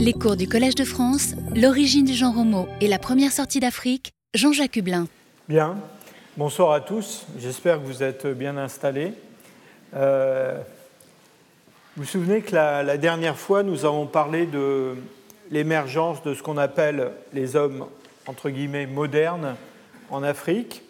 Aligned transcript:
Les 0.00 0.12
cours 0.12 0.36
du 0.36 0.46
Collège 0.46 0.76
de 0.76 0.84
France, 0.84 1.34
l'origine 1.56 2.04
du 2.04 2.14
genre 2.14 2.38
homo 2.38 2.68
et 2.80 2.86
la 2.86 3.00
première 3.00 3.32
sortie 3.32 3.58
d'Afrique, 3.58 4.12
Jean-Jacques 4.32 4.76
Hublin. 4.76 5.08
Bien, 5.48 5.76
bonsoir 6.36 6.70
à 6.70 6.80
tous, 6.80 7.26
j'espère 7.36 7.80
que 7.80 7.84
vous 7.84 8.04
êtes 8.04 8.24
bien 8.28 8.56
installés. 8.58 9.12
Euh, 9.96 10.56
vous 11.96 12.04
vous 12.04 12.08
souvenez 12.08 12.42
que 12.42 12.54
la, 12.54 12.96
dernière 12.96 13.36
fois, 13.36 13.64
nous 13.64 13.84
avons 13.84 14.06
parlé 14.06 14.46
de 14.46 14.94
l'émergence 15.50 16.22
de 16.22 16.32
ce 16.32 16.44
qu'on 16.44 16.58
appelle 16.58 17.10
les 17.32 17.56
hommes, 17.56 17.84
entre 18.28 18.50
guillemets, 18.50 18.86
modernes 18.86 19.56
en 20.10 20.22
Afrique. 20.22 20.82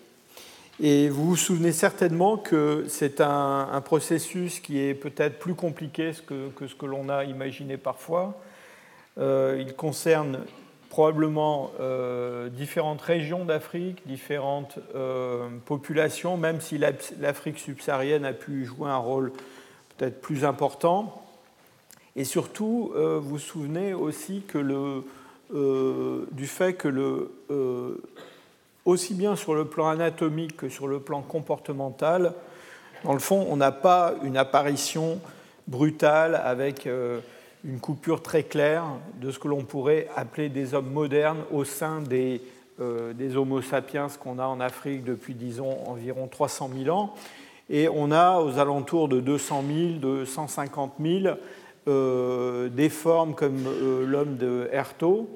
Et 0.83 1.09
vous 1.09 1.29
vous 1.29 1.37
souvenez 1.37 1.73
certainement 1.73 2.37
que 2.37 2.85
c'est 2.91 3.23
un, 3.23 3.83
processus 3.83 4.61
qui 4.61 4.81
est 4.81 4.93
peut-être 4.93 5.39
plus 5.39 5.55
compliqué 5.55 6.13
que, 6.27 6.51
ce 6.67 6.75
que 6.75 6.85
l'on 6.85 7.09
a 7.09 7.25
imaginé 7.25 7.79
parfois 7.79 8.39
il 9.19 9.75
concerne 9.77 10.41
probablement 10.89 11.71
euh, 11.81 12.49
différentes 12.49 13.03
régions 13.03 13.45
d'Afrique, 13.45 14.03
différentes 14.07 14.79
euh, 14.95 15.49
populations, 15.65 16.37
même 16.37 16.61
si 16.61 16.79
l'Afrique 16.79 17.59
subsaharienne 17.59 18.25
a 18.25 18.33
pu 18.33 18.65
jouer 18.65 18.91
un 18.91 18.97
rôle 18.97 19.33
peut-être 19.97 20.21
plus 20.21 20.45
important. 20.45 21.23
Et 22.17 22.25
surtout, 22.25 22.93
vous 22.97 23.21
vous 23.21 23.39
souvenez 23.39 23.95
aussi 23.95 24.43
que 24.43 24.59
le, 24.59 25.05
du 26.33 26.49
fait 26.49 26.75
que 26.75 26.89
le, 26.89 27.31
aussi 28.85 29.15
bien 29.15 29.37
sur 29.37 29.55
le 29.55 29.67
plan 29.67 29.87
anatomique 29.87 30.57
que 30.57 30.69
sur 30.69 30.89
le 30.89 30.99
plan 30.99 31.23
comportemental, 31.23 32.33
dans 33.05 33.13
le 33.13 33.21
fond, 33.21 33.47
on 33.49 33.57
n'a 33.57 33.71
pas 33.71 34.15
une 34.25 34.37
apparition 34.37 35.21
brutale 35.69 36.35
avec 36.35 36.89
une 37.65 37.81
coupure 37.81 38.23
très 38.23 38.45
claire 38.45 38.85
de 39.21 39.31
ce 39.31 39.39
que 39.39 39.49
l'on 39.49 39.65
pourrait 39.65 40.09
appeler 40.17 40.49
des 40.49 40.75
hommes 40.75 40.91
modernes 40.91 41.43
au 41.51 41.65
sein 41.65 42.01
des, 42.01 42.41
euh, 42.81 43.13
Homo 43.35 43.61
sapiens 43.61 44.07
qu'on 44.21 44.39
a 44.39 44.47
en 44.47 44.61
Afrique 44.61 45.05
depuis, 45.05 45.35
disons, 45.35 45.77
environ 45.89 46.29
300 46.29 46.71
000 46.85 46.97
ans. 46.97 47.15
Et 47.71 47.89
on 47.89 48.11
a 48.13 48.41
aux 48.41 48.59
alentours 48.59 49.09
de 49.09 49.21
200 49.21 49.65
000, 49.67 49.89
de 49.99 50.25
150 50.25 50.95
000, 51.01 51.35
euh, 51.89 52.69
des 52.69 52.89
formes 52.89 53.35
comme 53.35 53.67
euh, 53.67 54.07
l'homme 54.07 54.37
de 54.37 54.69
Herto, 54.73 55.29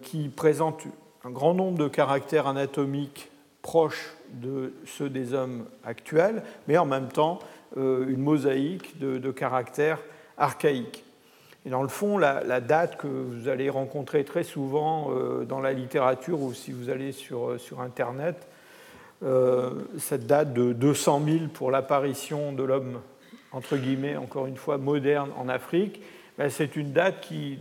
qui 0.00 0.30
présentent 0.30 0.84
un 1.22 1.28
grand 1.28 1.52
nombre 1.52 1.76
de 1.76 1.86
caractères 1.86 2.46
anatomiques 2.46 3.30
proches 3.60 4.14
de 4.32 4.72
ceux 4.86 5.10
des 5.10 5.34
hommes 5.34 5.66
actuels, 5.84 6.42
mais 6.66 6.78
en 6.78 6.86
même 6.86 7.08
temps 7.08 7.40
une 7.76 8.22
mosaïque 8.22 8.98
de 8.98 9.30
caractères 9.30 9.98
archaïques. 10.38 11.04
Et 11.66 11.70
dans 11.70 11.82
le 11.82 11.88
fond, 11.88 12.16
la, 12.16 12.60
date 12.60 12.96
que 12.96 13.06
vous 13.06 13.48
allez 13.48 13.68
rencontrer 13.68 14.24
très 14.24 14.44
souvent 14.44 15.10
euh, 15.10 15.44
dans 15.44 15.60
la 15.60 15.72
littérature 15.72 16.40
ou 16.40 16.54
si 16.54 16.72
vous 16.72 16.88
allez 16.88 17.12
sur, 17.12 17.50
euh, 17.50 17.58
sur 17.58 17.82
Internet, 17.82 18.48
euh, 19.22 19.72
cette 19.98 20.26
date 20.26 20.54
de 20.54 20.72
200 20.72 21.22
000 21.26 21.38
pour 21.52 21.70
l'apparition 21.70 22.52
de 22.52 22.62
l'homme, 22.62 23.00
entre 23.52 23.76
guillemets, 23.76 24.16
encore 24.16 24.46
une 24.46 24.56
fois, 24.56 24.78
moderne 24.78 25.30
en 25.36 25.50
Afrique, 25.50 26.00
ben, 26.38 26.48
c'est 26.48 26.76
une 26.76 26.92
date 26.92 27.20
qui 27.20 27.58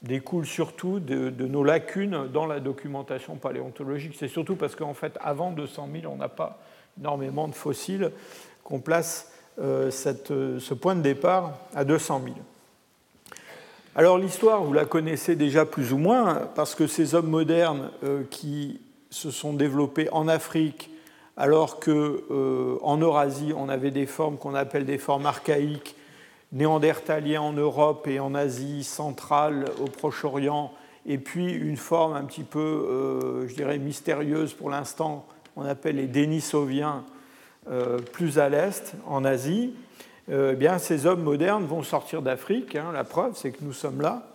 découle 0.00 0.46
surtout 0.46 0.98
de, 0.98 1.30
nos 1.46 1.64
lacunes 1.64 2.28
dans 2.28 2.46
la 2.46 2.60
documentation 2.60 3.36
paléontologique. 3.36 4.14
C'est 4.18 4.28
surtout 4.28 4.56
parce 4.56 4.76
qu'en 4.76 4.94
fait, 4.94 5.18
avant 5.20 5.50
200 5.50 5.88
000, 6.00 6.12
on 6.12 6.16
n'a 6.16 6.28
pas 6.28 6.58
énormément 6.98 7.48
de 7.48 7.54
fossiles 7.54 8.10
qu'on 8.62 8.80
place 8.80 9.32
ce 9.58 10.74
point 10.74 10.94
de 10.94 11.00
départ 11.00 11.58
à 11.74 11.84
200 11.84 12.22
000. 12.24 12.36
Alors 13.96 14.18
l'histoire, 14.18 14.60
vous 14.64 14.72
la 14.72 14.86
connaissez 14.86 15.36
déjà 15.36 15.64
plus 15.64 15.92
ou 15.92 15.98
moins, 15.98 16.48
parce 16.56 16.74
que 16.74 16.88
ces 16.88 17.14
hommes 17.14 17.28
modernes 17.28 17.90
euh, 18.02 18.24
qui 18.28 18.80
se 19.08 19.30
sont 19.30 19.52
développés 19.52 20.08
en 20.10 20.26
Afrique, 20.26 20.90
alors 21.36 21.78
qu'en 21.78 21.92
euh, 21.92 22.76
Eurasie, 23.00 23.52
on 23.56 23.68
avait 23.68 23.92
des 23.92 24.06
formes 24.06 24.36
qu'on 24.36 24.56
appelle 24.56 24.84
des 24.84 24.98
formes 24.98 25.26
archaïques, 25.26 25.94
néandertaliens 26.50 27.42
en 27.42 27.52
Europe 27.52 28.08
et 28.08 28.18
en 28.18 28.34
Asie 28.34 28.82
centrale, 28.82 29.66
au 29.80 29.84
Proche-Orient, 29.84 30.72
et 31.06 31.18
puis 31.18 31.52
une 31.52 31.76
forme 31.76 32.16
un 32.16 32.24
petit 32.24 32.42
peu, 32.42 32.58
euh, 32.58 33.46
je 33.46 33.54
dirais, 33.54 33.78
mystérieuse 33.78 34.54
pour 34.54 34.70
l'instant, 34.70 35.24
on 35.54 35.64
appelle 35.64 35.96
les 35.96 36.08
Denisoviens, 36.08 37.04
plus 38.12 38.38
à 38.38 38.50
l'est, 38.50 38.94
en 39.06 39.24
Asie. 39.24 39.72
Euh, 40.30 40.52
eh 40.52 40.56
bien, 40.56 40.78
ces 40.78 41.06
hommes 41.06 41.22
modernes 41.22 41.64
vont 41.66 41.82
sortir 41.82 42.22
d'Afrique. 42.22 42.76
Hein, 42.76 42.92
la 42.92 43.04
preuve, 43.04 43.32
c'est 43.34 43.50
que 43.50 43.62
nous 43.62 43.72
sommes 43.72 44.00
là. 44.00 44.28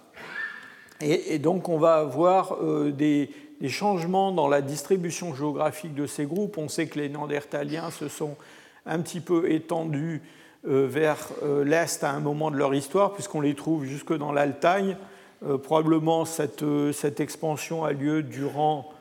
Et, 1.01 1.39
donc, 1.39 1.69
on 1.69 1.77
va 1.77 1.95
avoir 1.95 2.57
euh, 2.61 2.91
des, 2.91 3.29
changements 3.69 4.31
dans 4.31 4.49
la 4.49 4.61
distribution 4.61 5.33
géographique 5.33 5.95
de 5.95 6.05
ces 6.05 6.25
groupes. 6.25 6.57
On 6.57 6.67
sait 6.67 6.87
que 6.87 6.99
les 6.99 7.09
Néandertaliens 7.09 7.89
se 7.89 8.09
sont 8.09 8.35
un 8.85 8.99
petit 8.99 9.21
peu 9.21 9.49
étendus 9.49 10.21
euh, 10.67 10.87
vers 10.89 11.29
l'Est 11.63 12.03
à 12.03 12.11
un 12.11 12.19
moment 12.19 12.51
de 12.51 12.57
leur 12.57 12.73
histoire, 12.73 13.13
puisqu'on 13.13 13.41
les 13.41 13.55
trouve 13.55 13.85
jusque 13.85 14.13
dans 14.13 14.33
l'Altaï. 14.33 14.97
probablement, 15.63 16.25
cette, 16.25 16.65
cette, 16.91 17.21
expansion 17.21 17.85
a 17.85 17.93
lieu 17.93 18.23
durant 18.23 18.91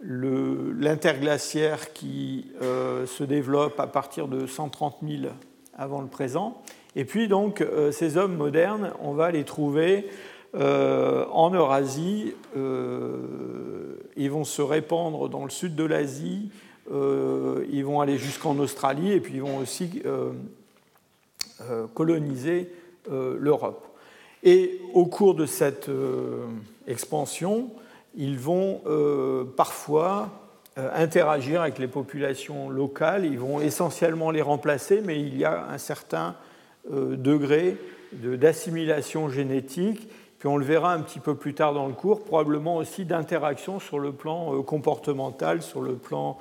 l'interglaciaire 0.00 1.92
qui 1.92 2.46
se 2.60 3.24
développe 3.24 3.78
à 3.80 3.86
partir 3.86 4.28
de 4.28 4.46
130 4.46 4.98
000 5.02 5.32
avant 5.80 6.02
le 6.02 6.08
présent. 6.08 6.62
Et 6.94 7.04
puis 7.04 7.26
donc 7.26 7.62
euh, 7.62 7.90
ces 7.90 8.16
hommes 8.16 8.36
modernes, 8.36 8.92
on 9.00 9.12
va 9.12 9.30
les 9.30 9.44
trouver 9.44 10.06
euh, 10.54 11.24
en 11.32 11.52
Eurasie, 11.54 12.34
euh, 12.56 13.96
ils 14.16 14.30
vont 14.30 14.44
se 14.44 14.60
répandre 14.62 15.28
dans 15.28 15.44
le 15.44 15.50
sud 15.50 15.74
de 15.74 15.84
l'Asie, 15.84 16.50
ils 16.92 17.84
vont 17.84 18.00
aller 18.00 18.18
jusqu'en 18.18 18.58
Australie 18.58 19.12
et 19.12 19.20
puis 19.20 19.34
ils 19.34 19.42
vont 19.42 19.58
aussi 19.58 20.02
coloniser 21.94 22.68
l'Europe. 23.08 23.86
Et 24.42 24.80
au 24.92 25.06
cours 25.06 25.36
de 25.36 25.46
cette 25.46 25.88
expansion, 26.88 27.70
ils 28.16 28.36
vont 28.36 28.80
parfois 29.56 30.30
interagir 30.76 31.62
avec 31.62 31.78
les 31.78 31.88
populations 31.88 32.70
locales. 32.70 33.24
Ils 33.24 33.38
vont 33.38 33.60
essentiellement 33.60 34.30
les 34.30 34.42
remplacer, 34.42 35.00
mais 35.04 35.20
il 35.20 35.36
y 35.36 35.44
a 35.44 35.66
un 35.66 35.78
certain 35.78 36.36
euh, 36.92 37.16
degré 37.16 37.76
d'assimilation 38.12 39.28
génétique. 39.28 40.08
Puis 40.38 40.48
on 40.48 40.56
le 40.56 40.64
verra 40.64 40.94
un 40.94 41.00
petit 41.00 41.20
peu 41.20 41.34
plus 41.34 41.54
tard 41.54 41.74
dans 41.74 41.86
le 41.86 41.92
cours, 41.92 42.24
probablement 42.24 42.76
aussi 42.76 43.04
d'interaction 43.04 43.78
sur 43.78 43.98
le 43.98 44.12
plan 44.12 44.54
euh, 44.54 44.62
comportemental, 44.62 45.62
sur 45.62 45.80
le 45.82 45.94
plan 45.94 46.38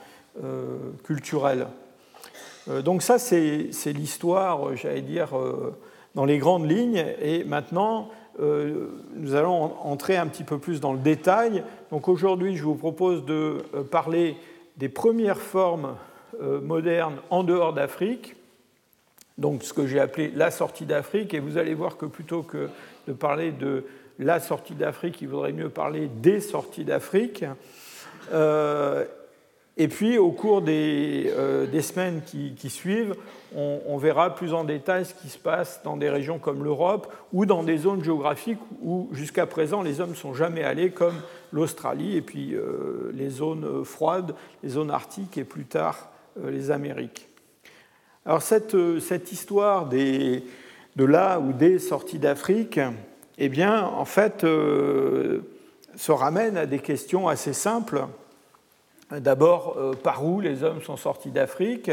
culturel. 1.03 1.67
Donc 2.67 3.01
ça, 3.01 3.19
c'est 3.19 3.71
l'histoire, 3.87 4.73
j'allais 4.77 5.01
dire, 5.01 5.29
dans 6.15 6.23
les 6.23 6.37
grandes 6.37 6.69
lignes. 6.69 7.03
Et 7.21 7.43
maintenant, 7.43 8.09
nous 8.37 9.35
allons 9.35 9.73
entrer 9.83 10.15
un 10.15 10.27
petit 10.27 10.43
peu 10.43 10.57
plus 10.59 10.79
dans 10.79 10.93
le 10.93 10.99
détail 10.99 11.63
donc 11.91 12.07
aujourd'hui, 12.07 12.55
je 12.55 12.63
vous 12.63 12.75
propose 12.75 13.25
de 13.25 13.57
euh, 13.73 13.83
parler 13.83 14.37
des 14.77 14.89
premières 14.89 15.41
formes 15.41 15.95
euh, 16.41 16.61
modernes 16.61 17.17
en 17.29 17.43
dehors 17.43 17.73
d'Afrique, 17.73 18.35
donc 19.37 19.63
ce 19.63 19.73
que 19.73 19.87
j'ai 19.87 19.99
appelé 19.99 20.31
la 20.35 20.51
sortie 20.51 20.85
d'Afrique, 20.85 21.33
et 21.33 21.39
vous 21.39 21.57
allez 21.57 21.73
voir 21.73 21.97
que 21.97 22.05
plutôt 22.05 22.43
que 22.43 22.69
de 23.07 23.13
parler 23.13 23.51
de 23.51 23.85
la 24.19 24.39
sortie 24.39 24.75
d'Afrique, 24.75 25.21
il 25.21 25.29
vaudrait 25.29 25.53
mieux 25.53 25.69
parler 25.69 26.07
des 26.07 26.41
sorties 26.41 26.83
d'Afrique. 26.83 27.45
Euh, 28.33 29.05
et 29.81 29.87
puis, 29.87 30.17
au 30.17 30.31
cours 30.31 30.61
des, 30.61 31.33
des 31.71 31.81
semaines 31.81 32.21
qui, 32.21 32.69
suivent, 32.69 33.15
on, 33.55 33.97
verra 33.97 34.35
plus 34.35 34.53
en 34.53 34.63
détail 34.63 35.05
ce 35.05 35.13
qui 35.13 35.29
se 35.29 35.37
passe 35.37 35.81
dans 35.83 35.97
des 35.97 36.09
régions 36.09 36.37
comme 36.37 36.63
l'Europe 36.63 37.11
ou 37.33 37.45
dans 37.45 37.63
des 37.63 37.77
zones 37.77 38.03
géographiques 38.03 38.59
où, 38.81 39.09
jusqu'à 39.11 39.45
présent, 39.45 39.81
les 39.81 40.01
hommes 40.01 40.11
ne 40.11 40.15
sont 40.15 40.33
jamais 40.33 40.63
allés, 40.63 40.91
comme 40.91 41.15
l'Australie 41.51 42.15
et 42.15 42.21
puis 42.21 42.53
euh, 42.53 43.11
les 43.13 43.29
zones 43.29 43.83
froides, 43.83 44.35
les 44.63 44.69
zones 44.69 44.91
arctiques 44.91 45.37
et 45.37 45.43
plus 45.43 45.65
tard 45.65 46.09
euh, 46.43 46.51
les 46.51 46.71
Amériques. 46.71 47.27
Alors 48.25 48.41
cette, 48.41 48.75
euh, 48.75 48.99
histoire 49.31 49.87
de 49.87 50.41
là 50.97 51.39
ou 51.39 51.53
des 51.53 51.79
sorties 51.79 52.19
d'Afrique, 52.19 52.79
eh 53.37 53.49
bien, 53.49 53.85
en 53.85 54.05
fait, 54.05 54.41
se 54.41 56.11
ramène 56.11 56.57
à 56.57 56.65
des 56.65 56.79
questions 56.79 57.29
assez 57.29 57.53
simples. 57.53 58.03
D'abord, 59.11 59.75
par 60.03 60.25
où 60.25 60.39
les 60.39 60.63
hommes 60.63 60.81
sont 60.81 60.97
sortis 60.97 61.31
d'Afrique 61.31 61.91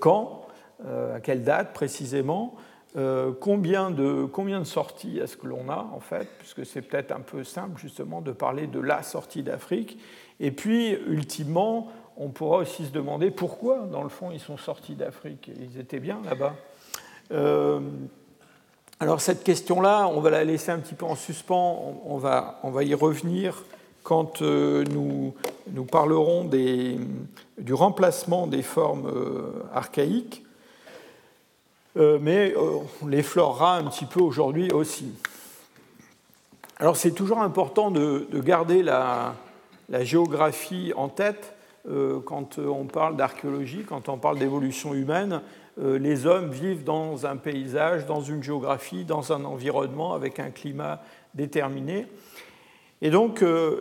Quand 0.00 0.46
À 0.84 1.20
quelle 1.20 1.42
date 1.42 1.74
précisément 1.74 2.56
euh, 2.94 3.32
combien, 3.40 3.90
de, 3.90 4.26
combien 4.26 4.58
de 4.58 4.64
sorties 4.64 5.18
est-ce 5.18 5.38
que 5.38 5.46
l'on 5.46 5.70
a, 5.70 5.88
en 5.94 6.00
fait, 6.00 6.28
puisque 6.38 6.66
c'est 6.66 6.82
peut-être 6.82 7.10
un 7.10 7.20
peu 7.20 7.42
simple, 7.42 7.80
justement, 7.80 8.20
de 8.20 8.32
parler 8.32 8.66
de 8.66 8.80
la 8.80 9.02
sortie 9.02 9.42
d'Afrique. 9.42 9.98
Et 10.40 10.50
puis, 10.50 10.90
ultimement, 11.06 11.88
on 12.18 12.28
pourra 12.28 12.58
aussi 12.58 12.84
se 12.84 12.90
demander 12.90 13.30
pourquoi, 13.30 13.86
dans 13.90 14.02
le 14.02 14.10
fond, 14.10 14.30
ils 14.30 14.40
sont 14.40 14.58
sortis 14.58 14.94
d'Afrique. 14.94 15.50
Ils 15.58 15.80
étaient 15.80 16.00
bien 16.00 16.20
là-bas. 16.22 16.54
Euh, 17.32 17.80
Alors 19.00 19.22
cette 19.22 19.42
question-là, 19.42 20.06
on 20.08 20.20
va 20.20 20.28
la 20.28 20.44
laisser 20.44 20.70
un 20.70 20.78
petit 20.78 20.94
peu 20.94 21.06
en 21.06 21.14
suspens, 21.14 22.02
va, 22.18 22.60
on 22.62 22.70
va 22.70 22.84
y 22.84 22.92
revenir 22.92 23.64
quand 24.02 24.42
euh, 24.42 24.84
nous, 24.90 25.34
nous 25.70 25.84
parlerons 25.84 26.44
du 26.44 27.74
remplacement 27.74 28.46
des 28.46 28.62
formes 28.62 29.06
euh, 29.06 29.64
archaïques, 29.72 30.44
euh, 31.96 32.18
mais 32.20 32.54
on 33.02 33.06
l'effleurera 33.06 33.76
un 33.76 33.84
petit 33.84 34.06
peu 34.06 34.20
aujourd'hui 34.20 34.70
aussi. 34.72 35.12
Alors 36.78 36.96
c'est 36.96 37.12
toujours 37.12 37.40
important 37.40 37.90
de, 37.90 38.26
de 38.30 38.40
garder 38.40 38.82
la, 38.82 39.34
géographie 40.00 40.92
en 40.96 41.08
tête 41.08 41.54
quand 42.24 42.58
on 42.58 42.84
parle 42.84 43.16
d'archéologie, 43.16 43.84
quand 43.86 44.08
on 44.08 44.16
parle 44.16 44.38
d'évolution 44.38 44.94
humaine. 44.94 45.42
Les 45.76 46.24
hommes 46.24 46.50
vivent 46.50 46.84
dans 46.84 47.26
un 47.26 47.36
paysage, 47.36 48.06
dans 48.06 48.22
une 48.22 48.42
géographie, 48.42 49.04
dans 49.04 49.32
un 49.32 49.44
environnement 49.44 50.14
avec 50.14 50.38
un 50.38 50.50
climat 50.50 51.02
déterminé. 51.34 52.06
Et 53.04 53.10
donc, 53.10 53.42
euh, 53.42 53.80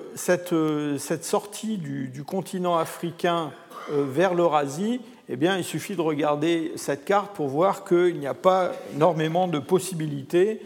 euh, 0.51 0.97
cette, 0.97 1.23
sortie 1.23 1.77
du, 1.77 2.23
continent 2.25 2.75
africain 2.75 3.51
euh, 3.91 4.03
vers 4.03 4.33
l'Eurasie, 4.33 5.00
eh 5.29 5.35
bien, 5.35 5.57
il 5.57 5.63
suffit 5.63 5.95
de 5.95 6.01
regarder 6.01 6.71
cette 6.75 7.06
carte 7.06 7.35
pour 7.35 7.47
voir 7.47 7.85
qu'il 7.85 8.18
n'y 8.18 8.25
a 8.25 8.33
pas 8.33 8.71
énormément 8.95 9.47
de 9.47 9.59
possibilités 9.59 10.59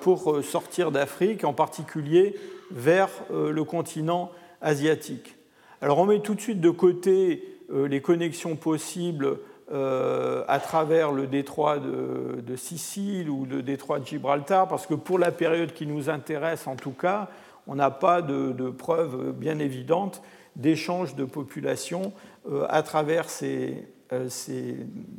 pour 0.00 0.42
sortir 0.42 0.90
d'Afrique, 0.90 1.44
en 1.44 1.52
particulier 1.52 2.34
vers 2.70 3.10
le 3.30 3.62
continent 3.64 4.30
asiatique. 4.62 5.36
Alors, 5.82 5.98
on 5.98 6.06
met 6.06 6.20
tout 6.20 6.34
de 6.34 6.40
suite 6.40 6.62
de 6.62 6.70
côté 6.70 7.58
les 7.70 8.00
connexions 8.00 8.56
possibles 8.56 9.36
à 9.70 10.60
travers 10.60 11.12
le 11.12 11.26
détroit 11.26 11.78
de, 11.78 12.40
de, 12.40 12.56
Sicile 12.56 13.28
ou 13.28 13.44
le 13.44 13.60
détroit 13.60 13.98
de 13.98 14.06
Gibraltar, 14.06 14.66
parce 14.66 14.86
que 14.86 14.94
pour 14.94 15.18
la 15.18 15.30
période 15.30 15.74
qui 15.74 15.86
nous 15.86 16.08
intéresse 16.08 16.66
en 16.66 16.76
tout 16.76 16.92
cas, 16.92 17.28
on 17.66 17.74
n'a 17.74 17.90
pas 17.90 18.22
de, 18.22 18.70
preuves 18.70 19.32
bien 19.32 19.58
évidentes 19.58 20.22
d'échange 20.56 21.16
de 21.16 21.24
population 21.24 22.12
euh, 22.50 22.66
à 22.68 22.82
travers 22.82 23.28
ces, 23.28 23.88
euh, 24.12 24.28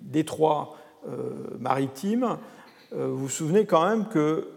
détroits 0.03 0.77
euh, 1.07 1.31
maritimes. 1.59 2.37
Vous 2.91 3.17
vous 3.17 3.29
souvenez 3.29 3.65
quand 3.65 3.85
même 3.85 4.07
que 4.07 4.47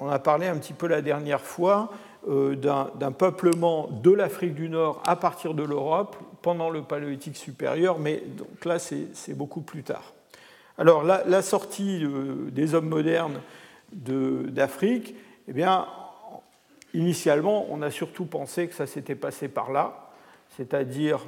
on 0.00 0.08
a 0.08 0.18
parlé 0.18 0.46
un 0.46 0.56
petit 0.56 0.72
peu 0.72 0.88
la 0.88 1.02
dernière 1.02 1.40
fois 1.40 1.90
d'un 2.26 3.12
peuplement 3.12 3.88
de 4.02 4.10
l'Afrique 4.10 4.54
du 4.54 4.68
Nord 4.68 5.02
à 5.06 5.14
partir 5.14 5.54
de 5.54 5.62
l'Europe 5.62 6.16
pendant 6.42 6.70
le 6.70 6.82
Paléolithique 6.82 7.36
supérieur, 7.36 7.98
mais 8.00 8.22
donc 8.36 8.64
là 8.64 8.78
c'est 8.78 9.34
beaucoup 9.34 9.60
plus 9.60 9.84
tard. 9.84 10.14
Alors 10.76 11.04
la 11.04 11.42
sortie 11.42 12.04
des 12.50 12.74
hommes 12.74 12.88
modernes 12.88 13.40
d'Afrique, 13.92 15.14
eh 15.46 15.52
bien 15.52 15.86
Initialement, 16.94 17.66
on 17.70 17.82
a 17.82 17.90
surtout 17.90 18.24
pensé 18.24 18.66
que 18.66 18.74
ça 18.74 18.86
s'était 18.86 19.14
passé 19.14 19.48
par 19.48 19.70
là, 19.70 20.10
c'est-à-dire 20.56 21.20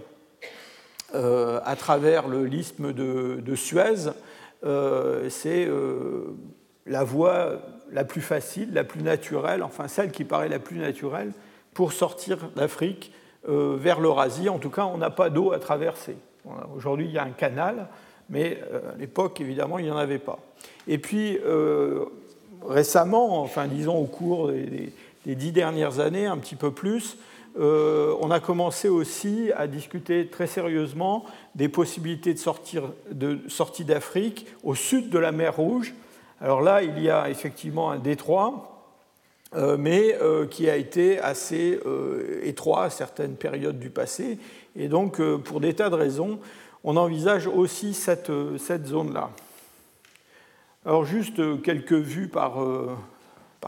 euh, 1.14 1.60
à 1.64 1.74
travers 1.74 2.28
le 2.28 2.46
l'isthme 2.46 2.92
de, 2.92 3.54
Suez. 3.54 4.10
Euh, 4.64 5.28
c'est 5.28 5.66
euh, 5.66 6.36
la 6.86 7.04
voie 7.04 7.60
la 7.90 8.04
plus 8.04 8.20
facile, 8.20 8.72
la 8.72 8.84
plus 8.84 9.02
naturelle, 9.02 9.62
enfin 9.62 9.88
celle 9.88 10.12
qui 10.12 10.24
paraît 10.24 10.48
la 10.48 10.60
plus 10.60 10.78
naturelle 10.78 11.32
pour 11.74 11.92
sortir 11.92 12.38
d'Afrique 12.56 13.12
vers 13.46 14.00
l'Eurasie. 14.00 14.48
En 14.48 14.58
tout 14.58 14.70
cas, 14.70 14.84
on 14.84 14.98
n'a 14.98 15.10
pas 15.10 15.30
d'eau 15.30 15.52
à 15.52 15.58
traverser. 15.58 16.16
Aujourd'hui, 16.76 17.06
il 17.06 17.12
y 17.12 17.18
a 17.18 17.24
un 17.24 17.30
canal, 17.30 17.88
mais 18.28 18.60
à 18.94 18.96
l'époque, 18.98 19.40
évidemment, 19.40 19.78
il 19.78 19.86
n'y 19.86 19.90
en 19.90 19.96
avait 19.96 20.18
pas. 20.18 20.38
Et 20.86 20.98
puis, 20.98 21.38
récemment, 22.66 23.40
enfin 23.40 23.66
disons 23.66 23.96
au 23.96 24.04
cours 24.04 24.48
des, 24.48 24.92
les 25.26 25.34
dix 25.34 25.52
dernières 25.52 26.00
années, 26.00 26.26
un 26.26 26.38
petit 26.38 26.56
peu 26.56 26.70
plus, 26.70 27.16
euh, 27.58 28.14
on 28.20 28.30
a 28.30 28.38
commencé 28.38 28.88
aussi 28.88 29.50
à 29.56 29.66
discuter 29.66 30.28
très 30.28 30.46
sérieusement 30.46 31.24
des 31.56 31.68
possibilités 31.68 32.32
de, 32.32 32.38
sortir, 32.38 32.92
sortie 33.48 33.84
d'Afrique 33.84 34.46
au 34.62 34.74
sud 34.74 35.10
de 35.10 35.18
la 35.18 35.32
mer 35.32 35.56
Rouge. 35.56 35.94
Alors 36.40 36.60
là, 36.60 36.82
il 36.82 37.02
y 37.02 37.10
a 37.10 37.28
effectivement 37.28 37.90
un 37.90 37.98
détroit, 37.98 38.86
euh, 39.56 39.76
mais 39.76 40.16
euh, 40.22 40.46
qui 40.46 40.70
a 40.70 40.76
été 40.76 41.18
assez 41.18 41.80
étroit 42.42 42.84
à 42.84 42.90
certaines 42.90 43.34
périodes 43.34 43.80
du 43.80 43.90
passé. 43.90 44.38
Et 44.76 44.88
donc, 44.88 45.20
pour 45.20 45.60
des 45.60 45.74
tas 45.74 45.90
de 45.90 45.96
raisons, 45.96 46.38
on 46.84 46.96
envisage 46.96 47.46
aussi 47.48 47.94
cette, 47.94 48.30
zone-là. 48.86 49.30
Alors 50.86 51.04
juste 51.04 51.62
quelques 51.62 51.92
vues 51.92 52.28
par 52.28 52.56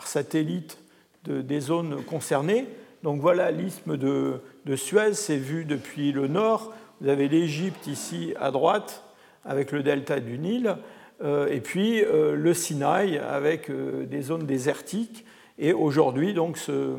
satellite 0.06 0.78
des 1.24 1.60
zones 1.60 2.02
concernées. 2.04 2.66
Donc 3.02 3.20
voilà 3.20 3.50
l'isthme 3.50 3.96
de, 3.96 4.40
Suez, 4.76 5.14
c'est 5.14 5.36
vu 5.36 5.64
depuis 5.64 6.12
le 6.12 6.28
nord. 6.28 6.72
Vous 7.00 7.08
avez 7.08 7.28
l'Égypte 7.28 7.86
ici 7.88 8.32
à 8.40 8.50
droite, 8.52 9.02
avec 9.44 9.72
le 9.72 9.82
delta 9.82 10.20
du 10.20 10.38
Nil, 10.38 10.76
euh, 11.22 11.48
et 11.48 11.60
puis 11.60 12.02
euh, 12.04 12.36
le 12.36 12.54
Sinaï 12.54 13.19
avec 13.19 13.70
euh, 13.70 14.04
des 14.06 14.22
zones 14.22 14.46
désertiques. 14.46 15.24
Et 15.58 15.72
aujourd'hui, 15.72 16.32
donc, 16.32 16.58
ce, 16.58 16.96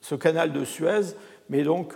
ce, 0.00 0.14
canal 0.14 0.52
de 0.52 0.64
Suez 0.64 1.14
mais 1.50 1.62
donc 1.62 1.92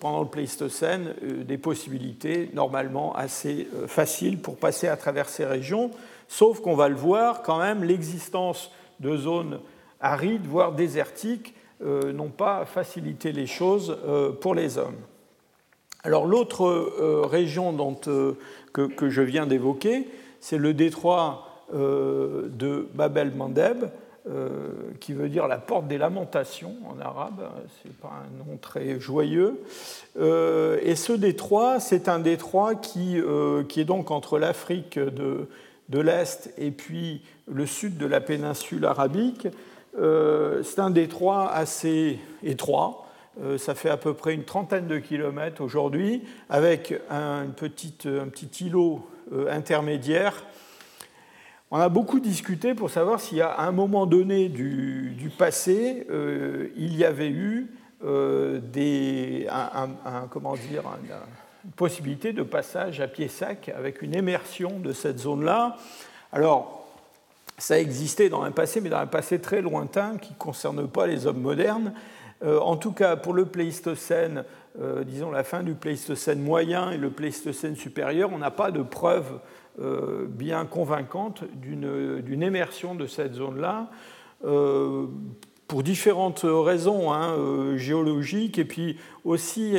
pendant 0.00 0.20
le 0.20 0.28
Pléistocène 0.28 1.14
des 1.20 1.58
possibilités 1.58 2.48
normalement 2.54 3.12
assez 3.16 3.66
faciles 3.88 4.38
pour 4.38 4.56
passer 4.56 4.86
à 4.86 4.96
travers 4.96 5.28
ces 5.28 5.44
régions, 5.44 5.90
sauf 6.28 6.60
qu'on 6.60 6.76
va 6.76 6.88
le 6.88 6.94
voir 6.94 7.42
quand 7.42 7.58
même, 7.58 7.82
l'existence 7.82 8.70
de 9.00 9.16
zones 9.16 9.58
arides, 10.00 10.46
voire 10.46 10.72
désertiques, 10.72 11.54
euh, 11.84 12.12
n'ont 12.12 12.30
pas 12.30 12.64
facilité 12.64 13.32
les 13.32 13.46
choses 13.46 13.98
euh, 14.06 14.30
pour 14.30 14.54
les 14.54 14.78
hommes. 14.78 14.94
Alors 16.04 16.24
l'autre 16.24 16.66
euh, 16.66 17.22
région 17.26 17.76
que, 18.72 19.10
je 19.10 19.22
viens 19.22 19.46
d'évoquer, 19.46 20.08
c'est 20.40 20.56
le 20.56 20.72
détroit 20.72 21.48
de 21.72 22.86
Babel 22.94 23.32
Mandeb, 23.34 23.86
qui 25.00 25.12
veut 25.14 25.28
dire 25.28 25.48
la 25.48 25.56
porte 25.58 25.88
des 25.88 25.98
lamentations 25.98 26.74
en 26.86 27.00
arabe, 27.00 27.48
c'est 27.82 27.96
pas 27.96 28.12
un 28.22 28.44
nom 28.44 28.56
très 28.58 29.00
joyeux. 29.00 29.60
et 30.16 30.94
ce 30.94 31.12
détroit, 31.12 31.80
c'est 31.80 32.08
un 32.08 32.18
détroit 32.18 32.74
qui, 32.74 33.18
qui, 33.68 33.80
est 33.80 33.84
donc 33.84 34.10
entre 34.10 34.38
l'Afrique 34.38 34.98
de, 34.98 35.48
de 35.88 35.98
l'Est 36.00 36.52
et 36.58 36.70
puis 36.70 37.22
le 37.46 37.66
sud 37.66 37.96
de 37.96 38.06
la 38.06 38.20
péninsule 38.20 38.84
arabique. 38.84 39.48
Euh, 39.96 40.62
c'est 40.62 40.80
un 40.80 40.90
détroit 40.90 41.52
assez 41.52 42.18
étroit. 42.42 43.06
Euh, 43.42 43.58
ça 43.58 43.74
fait 43.74 43.90
à 43.90 43.96
peu 43.96 44.14
près 44.14 44.34
une 44.34 44.44
trentaine 44.44 44.86
de 44.86 44.98
kilomètres 44.98 45.62
aujourd'hui, 45.62 46.22
avec 46.48 46.94
un, 47.10 47.46
petite, 47.46 48.06
un 48.06 48.28
petit 48.28 48.66
îlot 48.66 49.06
euh, 49.32 49.50
intermédiaire. 49.50 50.44
On 51.70 51.78
a 51.78 51.88
beaucoup 51.88 52.20
discuté 52.20 52.74
pour 52.74 52.90
savoir 52.90 53.20
y 53.32 53.40
a 53.40 53.60
un 53.60 53.72
moment 53.72 54.06
donné 54.06 54.48
du, 54.48 55.30
passé, 55.36 56.06
il 56.76 56.96
y 56.96 57.04
avait 57.04 57.30
eu 57.30 57.68
des, 58.00 59.48
comment 60.30 60.54
dire, 60.54 60.84
une 61.64 61.72
possibilité 61.72 62.32
de 62.32 62.44
passage 62.44 63.00
à 63.00 63.08
pied 63.08 63.26
sec 63.26 63.72
avec 63.74 64.02
une 64.02 64.14
immersion 64.14 64.78
de 64.78 64.92
cette 64.92 65.18
zone-là. 65.18 65.76
Alors, 66.32 66.83
ça 67.58 67.78
existait 67.78 68.28
dans 68.28 68.42
un 68.42 68.50
passé, 68.50 68.80
mais 68.80 68.90
dans 68.90 68.98
un 68.98 69.06
passé 69.06 69.40
très 69.40 69.62
lointain 69.62 70.16
qui 70.18 70.32
ne 70.32 70.38
concerne 70.38 70.88
pas 70.88 71.06
les 71.06 71.26
hommes 71.26 71.40
modernes. 71.40 71.92
Euh, 72.42 72.58
en 72.60 72.76
tout 72.76 72.92
cas, 72.92 73.16
pour 73.16 73.32
le 73.32 73.46
Pléistocène, 73.46 74.44
euh, 74.80 75.04
disons 75.04 75.30
la 75.30 75.44
fin 75.44 75.62
du 75.62 75.74
Pléistocène 75.74 76.42
moyen 76.42 76.90
et 76.90 76.98
le 76.98 77.10
Pléistocène 77.10 77.76
supérieur, 77.76 78.30
on 78.32 78.38
n'a 78.38 78.50
pas 78.50 78.70
de 78.70 78.82
preuves 78.82 79.38
euh, 79.80 80.26
bien 80.28 80.66
convaincantes 80.66 81.44
d'une 81.54 82.42
immersion 82.42 82.94
de 82.94 83.06
cette 83.06 83.34
zone-là, 83.34 83.88
pour 85.66 85.82
différentes 85.82 86.44
raisons 86.44 87.10
hein, 87.14 87.76
géologiques 87.76 88.58
et 88.58 88.66
puis 88.66 88.98
aussi 89.24 89.72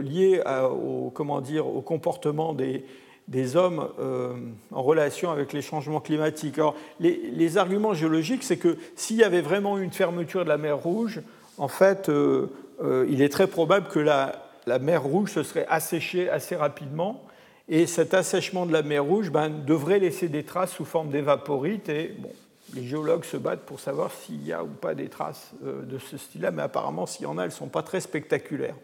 liées 0.00 0.40
au, 0.70 1.10
comment 1.12 1.40
dire, 1.40 1.66
au 1.66 1.82
comportement 1.82 2.52
des, 2.52 2.84
des 3.28 3.56
hommes 3.56 3.86
euh, 4.00 4.32
en 4.72 4.82
relation 4.82 5.30
avec 5.30 5.52
les 5.52 5.60
changements 5.60 6.00
climatiques. 6.00 6.58
Les, 6.98 7.58
arguments 7.58 7.94
géologiques, 7.94 8.42
c'est 8.42 8.56
que 8.56 8.76
s'il 8.96 9.16
y 9.16 9.24
avait 9.24 9.42
vraiment 9.42 9.78
une 9.78 9.92
fermeture 9.92 10.44
de 10.44 10.48
la 10.48 10.56
mer 10.56 10.78
Rouge, 10.78 11.20
en 11.58 11.68
fait, 11.68 12.08
euh, 12.08 12.46
euh, 12.82 13.06
il 13.10 13.20
est 13.20 13.28
très 13.28 13.46
probable 13.46 13.88
que 13.88 13.98
la, 13.98 14.32
mer 14.80 15.02
Rouge 15.02 15.32
se 15.32 15.42
serait 15.42 15.66
asséchée 15.68 16.28
assez 16.30 16.56
rapidement. 16.56 17.22
Et 17.68 17.86
cet 17.86 18.14
assèchement 18.14 18.64
de 18.64 18.72
la 18.72 18.82
mer 18.82 19.04
Rouge 19.04 19.30
ben, 19.30 19.50
devrait 19.50 19.98
laisser 19.98 20.28
des 20.28 20.44
traces 20.44 20.72
sous 20.72 20.86
forme 20.86 21.10
d'évaporite. 21.10 21.90
Et 21.90 22.14
bon, 22.18 22.30
les 22.74 22.86
géologues 22.86 23.24
se 23.24 23.36
battent 23.36 23.66
pour 23.66 23.78
savoir 23.78 24.10
s'il 24.10 24.42
y 24.46 24.54
a 24.54 24.64
ou 24.64 24.68
pas 24.68 24.94
des 24.94 25.08
traces 25.08 25.52
de 25.62 25.98
ce 25.98 26.16
style-là, 26.16 26.50
mais 26.50 26.62
apparemment, 26.62 27.04
s'il 27.04 27.24
y 27.24 27.26
en 27.26 27.36
a, 27.36 27.42
elles 27.42 27.50
ne 27.50 27.54
sont 27.54 27.68
pas 27.68 27.82
très 27.82 28.00
spectaculaires. 28.00 28.76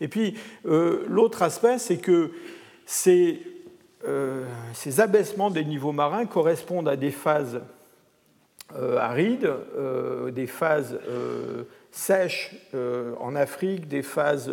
Et 0.00 0.08
puis, 0.08 0.34
l'autre 0.64 1.42
aspect, 1.42 1.78
c'est 1.78 1.98
que 1.98 2.32
c'est 2.86 3.38
euh, 4.06 4.44
ces 4.72 5.00
abaissements 5.00 5.50
des 5.50 5.64
niveaux 5.64 5.92
marins 5.92 6.26
correspondent 6.26 6.88
à 6.88 6.96
des 6.96 7.10
phases 7.10 7.60
arides, 8.98 9.52
des 10.32 10.46
phases 10.48 10.98
sèches 11.92 12.56
en 13.20 13.36
Afrique, 13.36 13.86
des 13.86 14.02
phases 14.02 14.50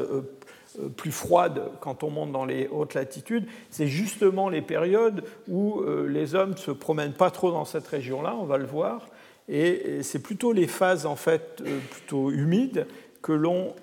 plus 0.96 1.14
froides 1.14 1.64
quand 1.80 2.04
on 2.04 2.12
monte 2.12 2.32
dans 2.32 2.46
les 2.46 2.68
hautes 2.68 2.94
latitudes, 2.94 3.48
c'est 3.72 3.88
justement 3.88 4.50
les 4.50 4.62
périodes 4.62 5.24
où 5.48 5.82
les 6.08 6.36
hommes 6.36 6.52
ne 6.52 6.58
se 6.58 6.70
promènent 6.70 7.14
pas 7.14 7.32
trop 7.32 7.52
dans 7.52 7.66
cette 7.66 7.88
région-là, 7.88 8.36
on 8.40 8.44
va 8.44 8.58
le 8.58 8.66
voir, 8.66 9.08
et 9.50 10.04
c'est 10.04 10.22
plutôt 10.22 10.52
les 10.52 10.68
phases 10.68 11.08
en 11.08 11.16
fait 11.16 11.64
plutôt 11.90 12.30
humides 12.32 12.86
que 13.24 13.32
l'on 13.32 13.74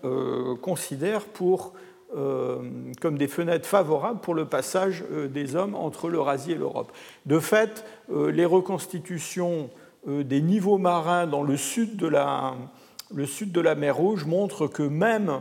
considère 0.60 1.24
pour 1.24 1.72
euh, 1.74 1.87
comme 3.00 3.18
des 3.18 3.28
fenêtres 3.28 3.66
favorables 3.66 4.20
pour 4.20 4.34
le 4.34 4.46
passage 4.46 5.04
euh, 5.12 5.28
des 5.28 5.56
hommes 5.56 5.74
entre 5.74 6.08
l'Eurasie 6.08 6.52
et 6.52 6.54
l'Europe. 6.54 6.90
De 7.26 7.38
fait, 7.38 7.84
euh, 8.10 8.30
les 8.30 8.46
reconstitutions 8.46 9.70
des 10.06 10.40
niveaux 10.40 10.78
marins 10.78 11.26
dans 11.26 11.42
le 11.42 11.56
sud 11.58 11.96
de 11.96 12.06
la, 12.06 12.54
de 13.10 13.74
mer 13.74 13.96
Rouge 13.96 14.24
montrent 14.24 14.66
que 14.66 14.84
même 14.84 15.40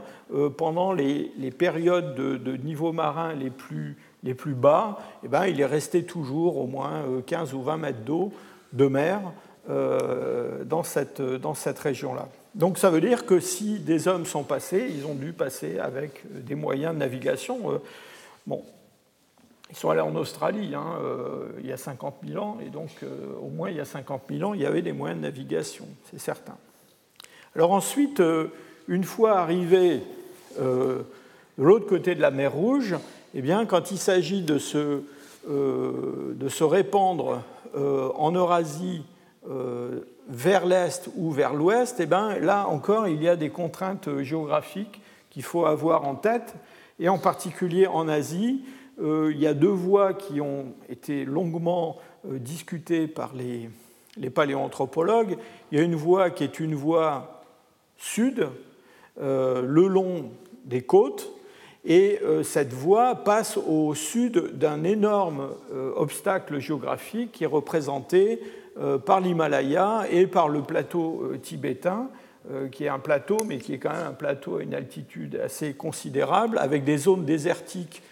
pendant 0.58 0.92
les, 0.92 1.32
périodes 1.58 2.16
de, 2.16 2.92
marins 2.92 3.34
les 3.34 3.52
plus, 3.52 3.96
les 4.24 4.34
plus 4.34 4.56
bas, 4.56 4.98
eh 5.24 5.30
ben, 5.30 5.46
il 5.46 5.62
est 5.62 5.66
resté 5.66 6.04
toujours 6.04 6.58
au 6.58 6.68
moins 6.68 7.04
15 7.28 7.54
ou 7.54 7.62
20 7.62 7.78
mètres 7.78 8.04
d'eau 8.04 8.34
de 8.74 8.88
mer 8.88 9.22
dans 9.70 10.84
cette, 10.84 11.22
dans 11.22 11.54
cette 11.54 11.80
région-là. 11.80 12.28
Donc 12.58 12.80
ça 12.80 12.90
veut 12.90 13.02
dire 13.02 13.28
que 13.28 13.40
si 13.40 13.78
des 13.78 14.08
hommes 14.08 14.26
sont 14.26 14.42
passés, 14.42 14.88
ils 14.90 15.06
ont 15.06 15.14
dû 15.14 15.32
passer 15.32 15.78
avec 15.78 16.24
des 16.28 16.56
moyens 16.56 16.96
de 16.96 17.00
navigation. 17.00 17.72
Euh, 17.72 17.78
bon, 18.48 18.64
ils 19.70 19.78
sont 19.78 19.92
allés 19.92 20.02
en 20.02 20.16
Australie 20.16 20.74
hein, 20.74 20.98
euh, 21.04 21.50
il 21.60 21.68
y 21.68 21.72
a 21.72 21.78
50 21.78 22.16
000 22.28 22.44
ans, 22.44 22.58
et 22.66 22.70
donc 22.70 22.90
euh, 23.04 23.08
au 23.40 23.50
moins 23.50 23.70
il 23.70 23.78
y 23.78 23.80
a 23.80 23.86
50 23.86 24.24
000 24.28 24.50
ans, 24.50 24.54
il 24.56 24.62
y 24.62 24.66
avait 24.66 24.82
des 24.82 24.92
moyens 24.92 25.20
de 25.20 25.24
navigation, 25.24 25.86
c'est 26.10 26.20
certain. 26.20 26.58
Alors 27.56 27.72
ensuite, 27.72 28.24
une 28.88 29.04
fois 29.04 29.40
arrivés 29.40 30.02
de 30.60 31.04
l'autre 31.58 31.86
côté 31.88 32.16
de 32.16 32.22
la 32.22 32.32
mer 32.32 32.54
Rouge, 32.54 32.96
eh 33.36 33.42
bien, 33.42 33.66
quand 33.66 33.92
il 33.92 33.98
s'agit 33.98 34.42
de 34.42 34.60
se, 34.60 35.02
de 35.48 36.50
se 36.50 36.64
répandre 36.64 37.42
en 37.74 38.32
Eurasie 38.32 39.02
vers 40.28 40.66
l'est 40.66 41.10
ou 41.16 41.32
vers 41.32 41.54
l'ouest, 41.54 42.00
eh 42.00 42.06
ben, 42.06 42.38
là 42.40 42.68
encore, 42.68 43.08
il 43.08 43.22
y 43.22 43.30
a 43.30 43.36
des 43.36 43.50
contraintes 43.50 44.22
géographiques 44.22 45.02
qu'il 45.30 45.44
faut 45.44 45.66
avoir 45.66 46.06
en 46.06 46.16
tête. 46.16 46.56
Et 47.00 47.10
en 47.10 47.18
particulier 47.18 47.88
en 47.88 48.08
Asie, 48.08 48.64
euh, 49.00 49.32
il 49.32 49.40
y 49.40 49.48
a 49.48 49.54
deux 49.54 49.68
voies 49.68 50.14
qui 50.14 50.42
ont 50.42 50.74
été 50.90 51.26
longuement 51.26 51.98
euh, 52.28 52.40
discutées 52.40 53.08
par 53.08 53.34
les, 53.36 53.70
paléoanthropologues. 54.30 55.38
Il 55.72 55.78
y 55.78 55.82
a 55.82 55.84
une 55.84 55.96
voie 55.96 56.32
qui 56.32 56.44
est 56.44 56.60
une 56.60 56.74
voie 56.74 57.44
sud, 57.98 58.48
euh, 59.22 59.62
le 59.62 59.88
long 59.88 60.32
des 60.66 60.82
côtes, 60.82 61.32
et 61.86 62.20
cette 62.44 62.74
voie 62.74 63.16
passe 63.16 63.56
au 63.56 63.96
sud 63.96 64.58
d'un 64.58 64.84
énorme 64.84 65.52
obstacle 65.96 66.60
géographique 66.60 67.32
qui 67.32 67.46
est 67.46 67.48
représenté 67.48 68.42
euh, 68.42 68.67
par 69.06 69.22
l'Himalaya 69.22 70.06
et 70.12 70.28
par 70.28 70.50
le 70.50 70.62
plateau 70.62 71.24
euh, 71.24 71.38
tibétain, 71.38 72.10
euh, 72.52 72.68
qui 72.70 72.86
est 72.86 72.90
un 72.90 73.00
plateau, 73.00 73.38
mais 73.46 73.58
qui 73.58 73.74
est 73.74 73.78
quand 73.78 73.92
même 73.92 74.08
un 74.08 74.14
plateau 74.14 74.58
à 74.58 74.64
une 74.64 74.74
altitude 74.74 75.40
assez 75.44 75.74
considérable, 75.74 76.58
avec 76.60 76.84
des 76.84 76.98
zones 76.98 77.26
désertiques 77.26 78.04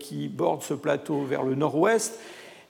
qui 0.00 0.26
bordent 0.26 0.64
ce 0.64 0.74
plateau 0.74 1.22
vers 1.22 1.44
le 1.44 1.54
nord-ouest. 1.54 2.18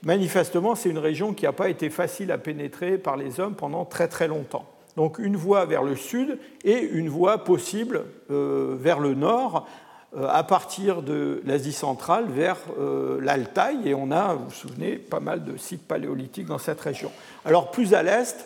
Manifestement, 0.02 0.74
c'est 0.74 0.90
une 0.90 0.98
région 0.98 1.32
qui 1.32 1.46
n'a 1.46 1.52
pas 1.52 1.70
été 1.70 1.88
facile 1.88 2.30
à 2.30 2.36
pénétrer 2.36 2.98
par 2.98 3.16
les 3.16 3.40
hommes 3.40 3.54
pendant 3.54 3.86
très 3.86 4.06
très 4.06 4.28
longtemps. 4.28 4.66
Donc 4.98 5.18
une 5.18 5.34
voie 5.34 5.64
vers 5.64 5.82
le 5.82 5.96
sud 5.96 6.38
et 6.62 6.78
une 6.78 7.08
voie 7.08 7.42
possible 7.42 8.04
vers 8.28 9.00
le 9.00 9.14
nord, 9.14 9.66
euh, 9.66 9.89
à 10.16 10.42
partir 10.42 11.02
de 11.02 11.40
l'Asie 11.44 11.72
centrale 11.72 12.26
vers 12.28 12.56
euh, 12.78 13.20
l'Altaï, 13.20 13.88
et 13.88 13.94
on 13.94 14.10
a, 14.10 14.34
vous 14.34 14.46
vous 14.46 14.50
souvenez, 14.50 14.96
pas 14.96 15.20
mal 15.20 15.44
de 15.44 15.56
sites 15.56 15.86
paléolithiques 15.86 16.46
dans 16.46 16.58
cette 16.58 16.80
région. 16.80 17.12
Alors 17.44 17.70
plus 17.70 17.94
à 17.94 18.02
l'est, 18.02 18.44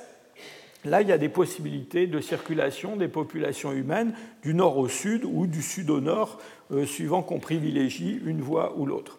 là 0.85 1.01
il 1.01 1.09
y 1.09 1.13
a 1.13 1.19
des 1.19 1.31
possibilités 1.31 2.07
de 2.07 2.21
circulation 2.21 2.97
des 2.97 3.09
populations 3.09 3.73
humaines 3.73 4.15
du 4.43 4.53
nord 4.53 4.77
au 4.77 4.89
sud 4.89 5.25
ou 5.25 5.47
du 5.47 5.63
sud 5.63 5.89
au 5.89 6.01
nord, 6.01 6.39
euh, 6.71 6.85
suivant 6.85 7.23
qu'on 7.23 7.41
privilégie 7.41 8.21
une 8.27 8.43
voie 8.43 8.75
ou 8.77 8.85
l'autre. 8.85 9.19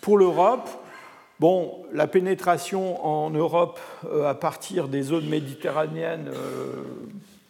Pour 0.00 0.18
l'Europe, 0.18 0.68
Bon, 1.38 1.84
la 1.92 2.06
pénétration 2.06 3.04
en 3.04 3.28
Europe 3.28 3.78
à 4.24 4.34
partir 4.34 4.88
des 4.88 5.02
zones 5.02 5.28
méditerranéennes, 5.28 6.30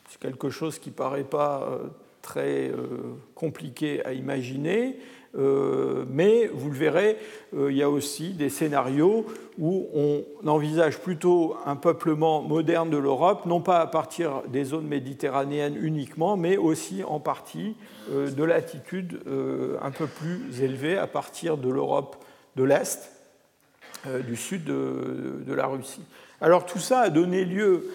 c'est 0.09 0.19
quelque 0.19 0.51
chose 0.51 0.81
qui 0.81 0.89
ne 0.89 0.95
paraît 0.97 1.23
pas 1.23 1.79
très 2.27 2.71
euh, 2.71 3.15
compliqué 3.37 4.05
à 4.05 4.13
imaginer, 4.13 4.99
euh, 5.39 6.05
mais 6.11 6.51
vous 6.53 6.71
le 6.71 6.77
verrez, 6.77 7.19
euh, 7.57 7.71
il 7.71 7.77
y 7.77 7.85
a 7.85 7.89
aussi 7.89 8.31
des 8.31 8.49
scénarios 8.49 9.27
où 9.61 9.87
on 9.95 10.25
envisage 10.49 10.99
plutôt 10.99 11.57
un 11.67 11.77
peuplement 11.77 12.43
moderne 12.43 12.91
de 12.91 12.97
l'Europe, 12.97 13.47
non 13.47 13.61
pas 13.61 13.79
à 13.79 13.87
partir 13.87 14.43
des 14.49 14.65
zones 14.65 14.89
méditerranéennes 14.89 15.79
uniquement, 15.81 16.37
mais 16.37 16.57
aussi 16.57 17.05
en 17.05 17.21
partie 17.21 17.77
de 18.11 18.45
latitudes 18.45 19.21
un 19.81 19.91
peu 19.91 20.07
plus 20.07 20.63
élevées 20.63 20.99
à 20.99 21.07
partir 21.07 21.57
de 21.57 21.71
l'Europe 21.71 22.17
de 22.57 22.65
l'Est, 22.65 23.13
du 24.27 24.37
sud 24.37 24.65
de, 24.65 25.55
la 25.55 25.67
Russie. 25.67 26.05
Alors 26.41 26.67
tout 26.67 26.79
ça 26.79 27.01
a 27.01 27.11
donné 27.11 27.45
lieu 27.45 27.89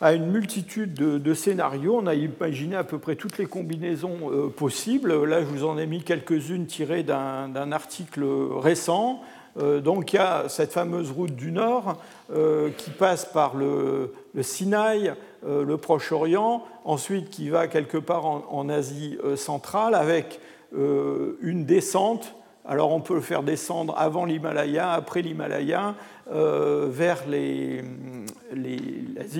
à 0.00 0.12
une 0.12 0.30
multitude 0.30 0.94
de, 0.94 1.34
scénarios. 1.34 1.96
On 1.96 2.06
a 2.06 2.14
imaginé 2.14 2.76
à 2.76 2.84
peu 2.84 2.98
près 2.98 3.16
toutes 3.16 3.38
les 3.38 3.46
combinaisons 3.46 4.30
euh, 4.30 4.48
possibles. 4.48 5.24
Là, 5.24 5.40
je 5.40 5.46
vous 5.46 5.64
en 5.64 5.78
ai 5.78 5.86
mis 5.86 6.02
quelques-unes 6.02 6.66
tirées 6.66 7.02
d'un 7.02 7.72
article 7.72 8.24
récent. 8.56 9.20
Euh, 9.58 9.80
donc, 9.80 10.12
il 10.12 10.16
y 10.16 10.20
a 10.20 10.44
cette 10.48 10.72
fameuse 10.72 11.10
route 11.10 11.34
du 11.34 11.50
Nord 11.50 11.96
euh, 12.32 12.70
qui 12.76 12.90
passe 12.90 13.24
par 13.24 13.56
le, 13.56 14.12
Sinaï, 14.40 15.14
le 15.44 15.76
Proche-Orient, 15.76 16.64
ensuite 16.84 17.30
qui 17.30 17.48
va 17.48 17.66
quelque 17.66 17.98
part 17.98 18.24
en 18.26 18.68
Asie 18.68 19.18
centrale 19.36 19.94
avec 19.94 20.40
une 20.72 21.64
descente 21.64 22.34
alors 22.68 22.92
on 22.92 23.00
peut 23.00 23.14
le 23.14 23.22
faire 23.22 23.42
descendre 23.42 23.94
avant 23.96 24.26
l'Himalaya, 24.26 24.92
après 24.92 25.22
l'Himalaya, 25.22 25.94
euh, 26.30 26.88
vers 26.90 27.24
l'Asie 27.26 27.84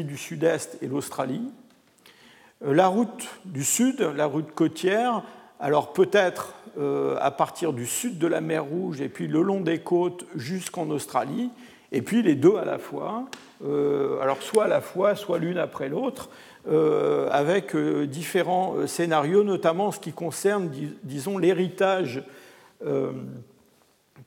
du 0.04 0.16
Sud-Est 0.16 0.78
et 0.80 0.87
l'Australie. 0.87 1.42
Euh, 2.64 2.73
la 2.73 2.87
route 2.87 3.28
du 3.44 3.64
Sud, 3.64 4.00
la 4.00 4.25
route 4.25 4.50
côtière, 4.52 5.23
alors 5.61 5.92
peut-être 5.92 6.54
euh, 6.78 7.18
à 7.20 7.30
partir 7.30 7.75
du 7.75 7.85
sud 7.85 8.18
de 8.18 8.26
la 8.26 8.40
mer 8.40 8.64
Rouge 8.64 9.02
et 9.02 9.11
puis 9.11 9.28
le 9.28 9.42
long 9.42 9.61
des 9.61 9.80
côtes 9.80 10.25
jusqu'en 10.35 10.88
Australie, 10.88 11.50
et 11.92 12.00
puis 12.00 12.23
les 12.23 12.35
deux 12.35 12.56
à 12.56 12.64
la 12.64 12.78
fois, 12.78 13.25
alors 14.23 14.42
soit 14.42 14.64
à 14.64 14.68
la 14.68 14.80
fois, 14.80 15.16
soit 15.16 15.38
l'une 15.38 15.58
après 15.58 15.88
l'autre, 15.88 16.28
avec 17.30 17.75
différents 17.75 18.87
scénarios, 18.87 19.42
notamment 19.42 19.87
en 19.87 19.90
ce 19.90 19.99
qui 19.99 20.12
concerne, 20.12 20.70
disons, 21.02 21.38
l'héritage 21.38 22.23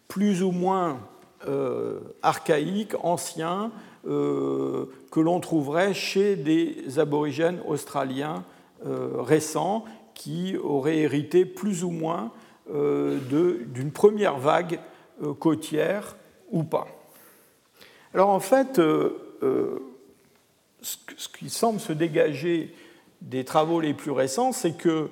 plus 0.07 0.43
ou 0.43 0.51
moins 0.51 0.99
euh, 1.47 1.99
archaïques, 2.21 2.93
anciens, 3.01 3.71
euh, 4.07 4.85
que 5.09 5.19
l'on 5.19 5.39
trouverait 5.39 5.93
chez 5.93 6.35
des 6.35 6.99
aborigènes 6.99 7.59
australiens 7.65 8.43
récents 8.83 9.85
qui 10.15 10.57
auraient 10.57 10.97
hérité 10.97 11.45
plus 11.45 11.83
ou 11.83 11.91
moins 11.91 12.31
d'une 12.67 13.91
première 13.93 14.39
vague 14.39 14.79
côtière 15.37 16.15
ou 16.49 16.63
pas. 16.63 16.87
Alors 18.15 18.29
en 18.29 18.39
fait, 18.39 18.77
ce 20.81 21.27
qui 21.37 21.51
semble 21.51 21.79
se 21.79 21.93
dégager 21.93 22.73
des 23.21 23.45
travaux 23.45 23.81
les 23.81 23.93
plus 23.93 24.09
récents, 24.09 24.51
c'est 24.51 24.75
que 24.75 25.09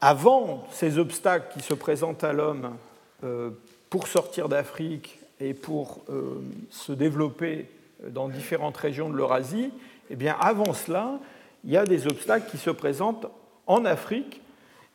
avant 0.00 0.66
ces 0.72 0.98
obstacles 0.98 1.52
qui 1.52 1.60
se 1.60 1.74
présentent 1.74 2.24
à 2.24 2.32
l'homme 2.32 2.76
euh, 3.24 3.50
pour 3.90 4.08
sortir 4.08 4.48
d'Afrique 4.48 5.18
et 5.40 5.54
pour 5.54 6.02
euh, 6.08 6.40
se 6.70 6.92
développer 6.92 7.68
dans 8.08 8.28
différentes 8.28 8.76
régions 8.76 9.10
de 9.10 9.16
l'Eurasie, 9.16 9.70
eh 10.10 10.16
bien 10.16 10.36
avant 10.40 10.72
cela, 10.72 11.18
il 11.64 11.70
y 11.70 11.76
a 11.76 11.84
des 11.84 12.06
obstacles 12.06 12.50
qui 12.50 12.58
se 12.58 12.70
présentent 12.70 13.26
en 13.66 13.84
Afrique 13.84 14.40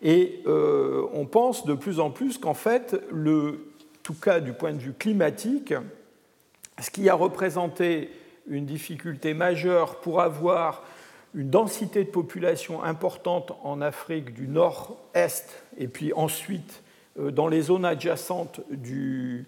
et 0.01 0.41
euh, 0.47 1.05
on 1.13 1.25
pense 1.25 1.65
de 1.65 1.73
plus 1.73 1.99
en 1.99 2.09
plus 2.09 2.37
qu'en 2.37 2.53
fait, 2.53 2.99
le, 3.11 3.71
tout 4.03 4.13
cas 4.13 4.39
du 4.39 4.53
point 4.53 4.73
de 4.73 4.79
vue 4.79 4.93
climatique, 4.93 5.73
ce 6.81 6.89
qui 6.89 7.09
a 7.09 7.15
représenté 7.15 8.09
une 8.47 8.65
difficulté 8.65 9.33
majeure 9.33 9.99
pour 10.01 10.21
avoir 10.21 10.83
une 11.35 11.49
densité 11.49 12.03
de 12.03 12.09
population 12.09 12.83
importante 12.83 13.51
en 13.63 13.81
Afrique 13.81 14.33
du 14.33 14.47
nord-est 14.47 15.63
et 15.77 15.87
puis 15.87 16.13
ensuite 16.13 16.81
euh, 17.19 17.29
dans 17.29 17.47
les 17.47 17.61
zones 17.61 17.85
adjacentes 17.85 18.61
du, 18.71 19.45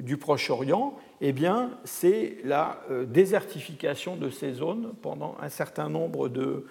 du 0.00 0.18
Proche-Orient, 0.18 0.94
eh 1.20 1.32
bien, 1.32 1.70
c'est 1.84 2.36
la 2.44 2.80
désertification 3.08 4.14
de 4.14 4.30
ces 4.30 4.52
zones 4.52 4.92
pendant 5.02 5.36
un 5.40 5.48
certain 5.48 5.88
nombre 5.88 6.28
de 6.28 6.64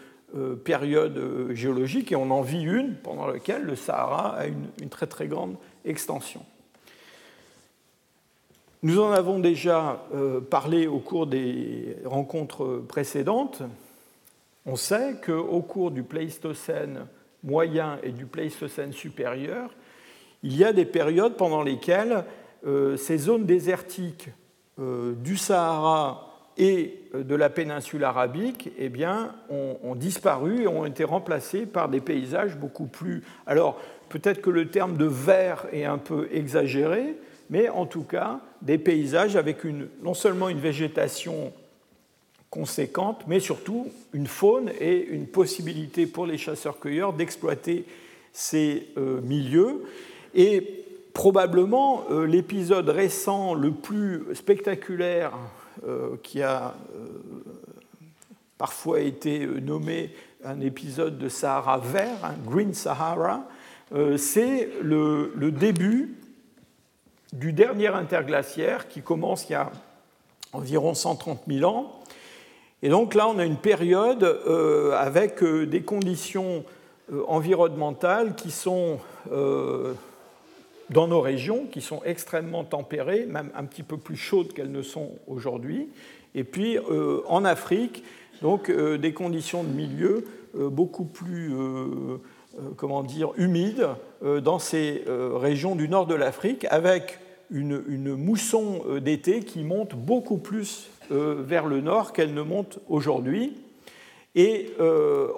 périodes 0.63 1.51
géologiques, 1.51 2.13
et 2.13 2.15
on 2.15 2.31
en 2.31 2.41
vit 2.41 2.63
une 2.63 2.95
pendant 2.95 3.27
laquelle 3.27 3.63
le 3.63 3.75
Sahara 3.75 4.37
a 4.37 4.45
une 4.45 4.89
très 4.89 5.07
très 5.07 5.27
grande 5.27 5.57
extension. 5.83 6.45
Nous 8.83 8.99
en 8.99 9.11
avons 9.11 9.39
déjà 9.39 10.03
euh, 10.13 10.39
parlé 10.39 10.85
au 10.85 10.99
cours 10.99 11.25
des 11.25 11.97
rencontres 12.05 12.83
précédentes. 12.87 13.63
On 14.69 14.75
sait 14.75 15.15
qu'au 15.25 15.61
cours 15.61 15.91
du 15.91 16.03
Pléistocène 16.03 17.07
moyen 17.41 17.99
et 18.03 18.11
du 18.11 18.25
Pléistocène 18.25 18.91
supérieur, 18.91 19.69
il 20.43 20.57
y 20.57 20.65
a 20.65 20.73
des 20.73 20.83
périodes 20.83 21.37
pendant 21.37 21.63
lesquelles 21.63 22.25
euh, 22.65 22.97
ces 22.97 23.17
zones 23.17 23.45
désertiques 23.45 24.27
euh, 24.77 25.13
du 25.15 25.37
Sahara 25.37 26.33
et 26.57 26.99
de 27.13 27.35
la 27.35 27.49
péninsule 27.49 28.03
arabique 28.03 28.69
eh 28.77 28.89
bien, 28.89 29.35
ont, 29.49 29.77
ont, 29.83 29.95
disparu 29.95 30.63
et 30.63 30.67
ont 30.67 30.85
été 30.85 31.05
remplacées 31.05 31.65
par 31.65 31.87
des 31.87 32.01
paysages 32.01 32.57
beaucoup 32.57 32.87
plus... 32.87 33.23
Alors, 33.45 33.79
peut-être 34.09 34.41
que 34.41 34.49
le 34.49 34.69
terme 34.69 34.97
de 34.97 35.05
vert 35.05 35.65
est 35.71 35.85
un 35.85 35.97
peu 35.97 36.27
exagéré, 36.29 37.15
mais 37.49 37.69
en 37.69 37.85
tout 37.85 38.03
cas 38.03 38.41
des 38.61 38.77
paysages 38.77 39.37
avec 39.37 39.63
une, 39.63 39.87
non 40.03 40.13
seulement 40.13 40.49
une 40.49 40.59
végétation 40.59 41.53
conséquente, 42.49 43.23
mais 43.27 43.39
surtout 43.39 43.87
une 44.13 44.27
faune 44.27 44.71
et 44.79 45.05
une 45.05 45.27
possibilité 45.27 46.05
pour 46.07 46.25
les 46.25 46.37
chasseurs-cueilleurs 46.37 47.13
d'exploiter 47.13 47.85
ces 48.31 48.87
euh, 48.97 49.19
milieux. 49.21 49.83
Et 50.33 50.85
probablement 51.13 52.03
euh, 52.11 52.25
l'épisode 52.25 52.89
récent 52.89 53.53
le 53.53 53.71
plus 53.71 54.23
spectaculaire 54.35 55.33
euh, 55.85 56.15
qui 56.23 56.41
a 56.41 56.75
parfois 58.57 59.01
été 59.01 59.45
nommé 59.45 60.11
un 60.43 60.61
épisode 60.61 61.17
de 61.17 61.29
Sahara 61.29 61.79
vert, 61.79 62.33
Green 62.45 62.73
Sahara, 62.73 63.47
c'est 64.17 64.69
le, 64.81 65.31
début 65.51 66.15
du 67.33 67.53
dernier 67.53 67.87
interglaciaire 67.87 68.87
qui 68.87 69.01
commence 69.01 69.47
il 69.47 69.53
y 69.53 69.55
a 69.55 69.71
environ 70.53 70.93
130 70.93 71.41
000 71.47 71.69
ans. 71.69 72.01
Et 72.83 72.89
donc 72.89 73.15
là, 73.15 73.27
on 73.27 73.39
a 73.39 73.45
une 73.45 73.57
période 73.57 74.23
euh, 74.23 74.93
avec 74.95 75.41
euh, 75.41 75.65
des 75.65 75.81
conditions 75.81 76.63
euh, 77.11 77.23
environnementales 77.27 78.35
qui 78.35 78.51
sont 78.51 78.99
dans 80.89 81.07
nos 81.07 81.19
régions, 81.19 81.65
qui 81.69 81.81
sont 81.81 82.01
extrêmement 82.05 82.63
tempérées, 82.63 83.25
même 83.25 83.49
un 83.55 83.65
petit 83.65 83.83
peu 83.83 83.97
plus 83.97 84.15
chaudes 84.15 84.53
qu'elles 84.53 84.71
ne 84.71 84.81
sont 84.81 85.11
aujourd'hui. 85.27 85.89
Et 86.33 86.45
puis 86.45 86.77
en 87.27 87.43
Afrique, 87.43 88.03
donc 88.41 88.71
des 88.71 89.11
conditions 89.11 89.63
de 89.63 89.69
milieu 89.69 90.25
beaucoup 90.53 91.03
plus 91.03 91.51
comment 92.75 93.03
dire, 93.03 93.31
humide 93.37 93.89
euh, 94.23 94.41
dans 94.41 94.59
ces 94.59 95.03
régions 95.07 95.75
du 95.75 95.87
nord 95.89 96.07
de 96.07 96.15
l'Afrique, 96.15 96.65
avec 96.69 97.19
une, 97.49 98.15
mousson 98.15 98.83
d'été 98.99 99.41
qui 99.41 99.63
monte 99.63 99.95
beaucoup 99.95 100.37
plus 100.37 100.89
vers 101.09 101.65
le 101.65 101.81
nord 101.81 102.13
qu'elle 102.13 102.33
ne 102.33 102.41
monte 102.41 102.79
aujourd'hui. 102.89 103.55
Et 104.35 104.73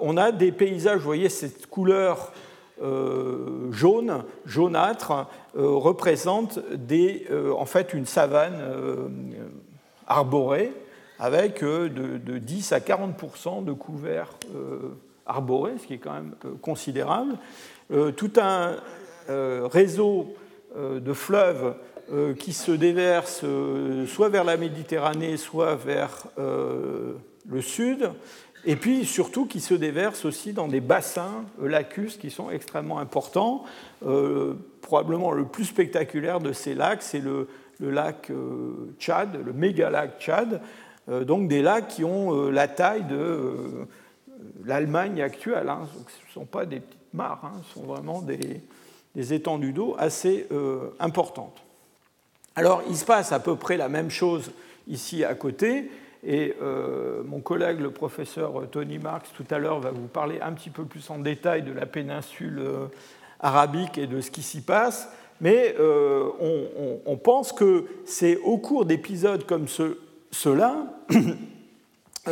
on 0.00 0.16
a 0.16 0.32
des 0.32 0.52
paysages, 0.52 0.98
vous 0.98 1.04
voyez 1.04 1.28
cette 1.28 1.66
couleur 1.66 2.32
jaune, 3.70 4.24
jaunâtre, 4.44 5.28
représente 5.54 6.58
des, 6.72 7.26
en 7.56 7.64
fait 7.64 7.94
une 7.94 8.06
savane 8.06 8.58
arborée 10.06 10.72
avec 11.18 11.62
de, 11.62 11.88
de, 11.88 12.38
10 12.38 12.72
à 12.72 12.80
40% 12.80 13.64
de 13.64 13.72
couverts 13.72 14.30
arboré, 15.30 15.72
ce 15.80 15.86
qui 15.86 15.94
est 15.94 15.98
quand 15.98 16.12
même 16.12 16.34
euh, 16.44 16.52
considérable, 16.60 17.34
euh, 17.92 18.10
tout 18.10 18.32
un 18.36 18.76
euh, 19.28 19.68
réseau 19.70 20.34
de 20.76 21.12
fleuves 21.12 21.74
qui 22.38 22.52
se 22.52 22.72
déversent 22.72 23.44
soit 24.06 24.28
vers 24.28 24.44
la 24.44 24.56
Méditerranée, 24.56 25.36
soit 25.36 25.76
vers 25.76 26.26
le 26.36 27.60
sud, 27.60 28.10
et 28.64 28.76
puis 28.76 29.04
surtout 29.04 29.46
qui 29.46 29.60
se 29.60 29.74
déversent 29.74 30.24
aussi 30.24 30.52
dans 30.52 30.68
des 30.68 30.80
bassins 30.80 31.44
lacustres 31.62 32.20
qui 32.20 32.30
sont 32.30 32.50
extrêmement 32.50 32.98
importants. 32.98 33.64
probablement 34.82 35.32
le 35.32 35.44
plus 35.44 35.66
spectaculaire 35.66 36.40
de 36.40 36.52
ces 36.52 36.74
lacs, 36.74 37.02
c'est 37.02 37.20
le, 37.20 37.48
lac 37.80 38.30
Tchad, 38.98 39.38
le 39.44 39.52
méga 39.52 39.90
lac 39.90 40.20
Tchad, 40.20 40.60
donc 41.08 41.48
des 41.48 41.62
lacs 41.62 41.88
qui 41.88 42.04
ont 42.04 42.50
la 42.50 42.66
taille 42.66 43.04
de 43.04 43.86
l'Allemagne 44.64 45.22
actuelle. 45.22 45.68
Hein. 45.68 45.88
Ce 45.92 46.28
ne 46.28 46.32
sont 46.32 46.46
pas 46.46 46.66
des 46.66 46.80
petites 46.80 47.14
mares, 47.14 47.40
hein. 47.44 47.60
ce 47.64 47.74
sont 47.74 47.86
vraiment 47.86 48.22
des, 48.22 48.62
étendues 49.32 49.72
d'eau 49.72 49.96
assez 49.98 50.46
euh, 50.52 50.90
importantes. 50.98 51.62
Alors, 52.56 52.82
il 52.88 52.96
se 52.96 53.04
passe 53.04 53.32
à 53.32 53.40
peu 53.40 53.56
près 53.56 53.76
la 53.76 53.88
même 53.88 54.10
chose 54.10 54.50
ici 54.88 55.24
à 55.24 55.34
côté, 55.34 55.90
et 56.26 56.54
euh, 56.60 57.22
mon 57.24 57.40
collègue, 57.40 57.80
le 57.80 57.90
professeur 57.90 58.68
Tony 58.70 58.98
Marx, 58.98 59.30
tout 59.34 59.46
à 59.50 59.58
l'heure, 59.58 59.80
va 59.80 59.90
vous 59.90 60.08
parler 60.08 60.40
un 60.40 60.52
petit 60.52 60.70
peu 60.70 60.84
plus 60.84 61.08
en 61.10 61.18
détail 61.18 61.62
de 61.62 61.72
la 61.72 61.86
péninsule 61.86 62.58
euh, 62.58 62.86
arabique 63.38 63.98
et 63.98 64.06
de 64.06 64.20
ce 64.20 64.30
qui 64.30 64.42
s'y 64.42 64.60
passe. 64.60 65.08
Mais 65.40 65.74
on, 65.78 67.16
pense 67.16 67.52
que 67.52 67.86
c'est 68.04 68.36
au 68.44 68.58
cours 68.58 68.84
d'épisodes 68.84 69.46
comme 69.46 69.68
ce, 69.68 69.96
ceux-là 70.32 70.84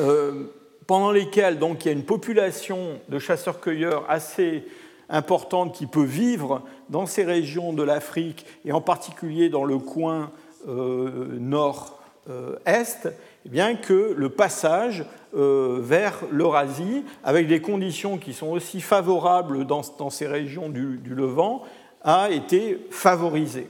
pendant 0.86 1.10
lesquels 1.10 1.58
donc, 1.58 1.84
il 1.84 1.88
y 1.88 1.90
a 1.90 1.94
une 1.94 2.04
population 2.04 3.00
de 3.08 3.18
chasseurs-cueilleurs 3.18 4.04
assez 4.10 4.66
importante 5.08 5.74
qui 5.74 5.86
peut 5.86 6.04
vivre 6.04 6.62
dans 6.90 7.06
ces 7.06 7.24
régions 7.24 7.72
de 7.72 7.82
l'Afrique 7.82 8.46
et 8.64 8.72
en 8.72 8.80
particulier 8.80 9.48
dans 9.48 9.64
le 9.64 9.78
coin 9.78 10.30
euh, 10.68 11.38
nord-est, 11.38 13.08
eh 13.46 13.48
bien 13.48 13.76
que 13.76 14.14
le 14.16 14.28
passage 14.28 15.04
euh, 15.34 15.78
vers 15.80 16.20
l'Eurasie, 16.30 17.04
avec 17.22 17.46
des 17.48 17.60
conditions 17.60 18.18
qui 18.18 18.32
sont 18.32 18.48
aussi 18.48 18.80
favorables 18.80 19.66
dans, 19.66 19.82
ces 20.10 20.26
régions 20.26 20.68
du, 20.68 20.98
du, 20.98 21.14
Levant, 21.14 21.62
a 22.02 22.30
été 22.30 22.86
favorisé. 22.90 23.66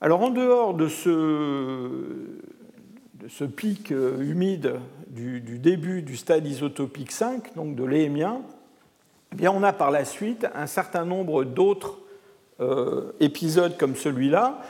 Alors 0.00 0.22
en 0.22 0.30
dehors 0.30 0.74
de 0.74 0.88
ce, 0.88 1.04
pic 3.44 3.92
euh, 3.92 4.20
humide 4.20 4.80
du, 5.08 5.40
début 5.40 6.02
du 6.02 6.16
stade 6.16 6.46
isotopique 6.46 7.12
5, 7.12 7.54
donc 7.54 7.76
de 7.76 7.84
l'émien, 7.84 8.42
eh 9.40 9.48
on 9.48 9.62
a 9.62 9.72
par 9.72 9.90
la 9.90 10.04
suite 10.04 10.46
un 10.54 10.66
certain 10.66 11.04
nombre 11.04 11.44
d'autres 11.44 11.98
euh, 12.60 13.12
épisodes 13.20 13.76
comme 13.76 13.96
celui-là, 13.96 14.62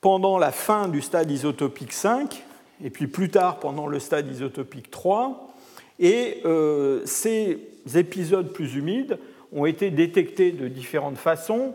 pendant 0.00 0.38
la 0.38 0.50
fin 0.50 0.88
du 0.88 1.00
stade 1.00 1.30
isotopique 1.30 1.92
5, 1.92 2.42
et 2.82 2.90
puis 2.90 3.06
plus 3.06 3.30
tard 3.30 3.60
pendant 3.60 3.86
le 3.86 4.00
stade 4.00 4.28
isotopique 4.28 4.90
3. 4.90 5.54
Et 6.00 6.40
euh, 6.44 7.02
ces 7.04 7.60
épisodes 7.94 8.52
plus 8.52 8.74
humides 8.74 9.18
ont 9.52 9.66
été 9.66 9.90
détectés 9.90 10.50
de 10.50 10.66
différentes 10.66 11.18
façons. 11.18 11.74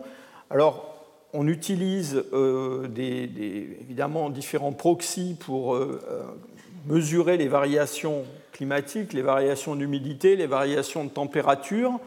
Alors, 0.50 0.94
on 1.32 1.48
utilise 1.48 2.22
euh, 2.34 2.86
évidemment 2.96 4.28
différents 4.28 4.72
proxys 4.72 5.36
pour 5.38 5.78
mesurer 6.86 7.36
les 7.36 7.48
variations 7.48 8.24
climatiques, 8.52 9.12
les 9.12 9.22
variations 9.22 9.76
d'humidité, 9.76 10.36
les 10.36 10.46
variations 10.46 11.04
de 11.04 11.10
température. 11.10 12.00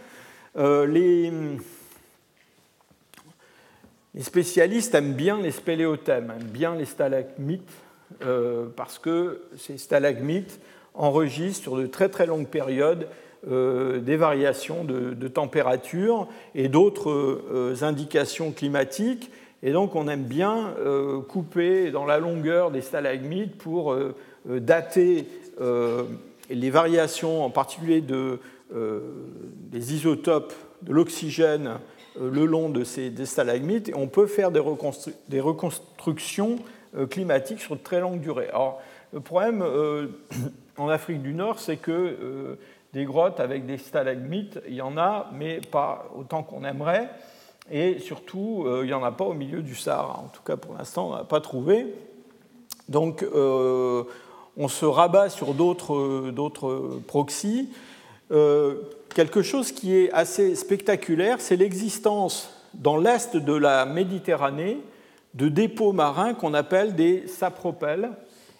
Les, 0.55 1.31
spécialistes 4.19 4.93
aiment 4.95 5.13
bien 5.13 5.41
les 5.41 5.51
spéléothèmes, 5.51 6.31
aiment 6.31 6.47
bien 6.47 6.75
les 6.75 6.85
stalagmites, 6.85 7.61
parce 8.75 8.99
que 8.99 9.41
ces 9.57 9.77
stalagmites 9.77 10.59
enregistrent 10.93 11.63
sur 11.63 11.77
de 11.77 11.87
très 11.87 12.09
très 12.09 12.25
longues 12.25 12.47
périodes 12.47 13.07
euh, 13.49 13.99
des 13.99 14.17
variations 14.17 14.83
de, 14.83 15.27
température 15.27 16.27
et 16.53 16.67
d'autres 16.67 17.09
euh, 17.09 17.75
indications 17.81 18.51
climatiques. 18.51 19.31
Et 19.63 19.71
donc 19.71 19.95
on 19.95 20.07
aime 20.07 20.25
bien 20.25 20.75
euh, 20.79 21.21
couper 21.21 21.89
dans 21.89 22.05
la 22.05 22.19
longueur 22.19 22.69
des 22.69 22.81
stalagmites 22.81 23.57
pour 23.57 23.95
dater 24.45 25.27
les 26.49 26.69
variations, 26.69 27.43
en 27.43 27.49
particulier 27.49 28.01
de, 28.01 28.39
des 28.73 29.93
isotopes 29.93 30.53
de 30.81 30.93
l'oxygène 30.93 31.79
le 32.19 32.45
long 32.45 32.69
de 32.69 32.83
ces 32.83 33.09
des 33.09 33.25
stalagmites. 33.25 33.89
Et 33.89 33.95
on 33.95 34.07
peut 34.07 34.27
faire 34.27 34.51
des, 34.51 34.59
reconstructions 35.39 36.57
climatiques 37.09 37.61
sur 37.61 37.75
de 37.75 37.81
très 37.81 37.99
longue 37.99 38.19
durée. 38.19 38.49
Alors, 38.49 38.81
le 39.13 39.19
problème 39.19 39.65
en 40.77 40.89
Afrique 40.89 41.21
du 41.21 41.33
Nord, 41.33 41.59
c'est 41.59 41.77
que 41.77 42.57
des 42.93 43.05
grottes 43.05 43.39
avec 43.39 43.65
des 43.65 43.77
stalagmites, 43.77 44.59
il 44.67 44.75
y 44.75 44.81
en 44.81 44.97
a, 44.97 45.29
mais 45.33 45.61
pas 45.61 46.09
autant 46.15 46.43
qu'on 46.43 46.63
aimerait. 46.65 47.09
et 47.69 47.99
surtout, 47.99 48.65
il 48.81 48.87
n'y 48.87 48.93
en 48.93 49.03
a 49.03 49.11
pas 49.11 49.25
au 49.25 49.33
milieu 49.33 49.61
du 49.61 49.75
Sahara. 49.75 50.19
En 50.19 50.29
tout 50.33 50.43
cas, 50.43 50.57
pour 50.57 50.73
l'instant, 50.73 51.09
on 51.09 51.15
n'a 51.15 51.23
pas 51.23 51.39
trouvé. 51.39 51.93
Donc, 52.89 53.25
on 54.57 54.67
se 54.67 54.85
rabat 54.85 55.29
sur 55.29 55.53
d'autres 55.53 56.99
proxys. 57.07 57.69
Quelque 59.13 59.41
chose 59.41 59.71
qui 59.71 59.95
est 59.95 60.11
assez 60.11 60.55
spectaculaire, 60.55 61.41
c'est 61.41 61.55
l'existence 61.57 62.49
dans 62.73 62.97
l'est 62.97 63.35
de 63.35 63.53
la 63.53 63.85
Méditerranée 63.85 64.79
de 65.33 65.47
dépôts 65.47 65.93
marins 65.93 66.33
qu'on 66.33 66.53
appelle 66.53 66.95
des 66.95 67.27
sapropelles. 67.27 68.09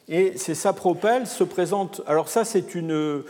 Et 0.07 0.37
ces 0.37 0.55
sapropelles 0.55 1.27
se 1.27 1.43
présentent. 1.43 2.01
Alors, 2.07 2.29
ça, 2.29 2.43
c'est 2.43 2.75
une, 2.75 3.23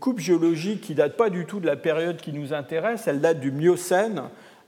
coupe 0.00 0.18
géologique 0.18 0.82
qui 0.82 0.92
ne 0.92 0.98
date 0.98 1.16
pas 1.16 1.30
du 1.30 1.46
tout 1.46 1.60
de 1.60 1.66
la 1.66 1.76
période 1.76 2.18
qui 2.18 2.32
nous 2.32 2.52
intéresse. 2.52 3.06
Elle 3.06 3.20
date 3.20 3.40
du 3.40 3.50
Miocène 3.50 4.22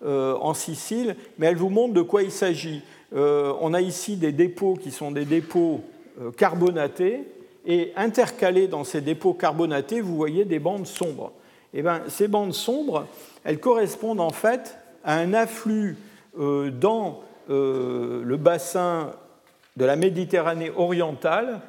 euh, 0.04 0.34
en 0.40 0.54
Sicile, 0.54 1.16
mais 1.38 1.46
elle 1.46 1.56
vous 1.56 1.70
montre 1.70 1.94
de 1.94 2.02
quoi 2.02 2.22
il 2.22 2.30
s'agit. 2.30 2.82
Euh, 3.14 3.52
on 3.60 3.74
a 3.74 3.80
ici 3.80 4.16
des 4.16 4.32
dépôts 4.32 4.74
qui 4.74 4.90
sont 4.90 5.10
des 5.10 5.24
dépôts 5.24 5.82
euh, 6.20 6.30
carbonatés, 6.30 7.24
et 7.68 7.92
intercalés 7.96 8.66
dans 8.66 8.82
ces 8.82 9.00
dépôts 9.00 9.34
carbonatés, 9.34 10.00
vous 10.00 10.16
voyez 10.16 10.44
des 10.44 10.58
bandes 10.58 10.86
sombres. 10.86 11.32
Eh 11.74 11.82
bien, 11.82 12.02
ces 12.08 12.26
bandes 12.26 12.54
sombres, 12.54 13.06
elles 13.44 13.60
correspondent 13.60 14.20
en 14.20 14.30
fait 14.30 14.76
à 15.04 15.14
un 15.14 15.34
afflux 15.34 15.96
dans 16.36 17.20
euh, 17.50 18.22
le 18.24 18.36
bassin 18.36 19.12
de 19.78 19.84
la 19.86 19.96
Méditerranée 19.96 20.70
orientale 20.76 21.60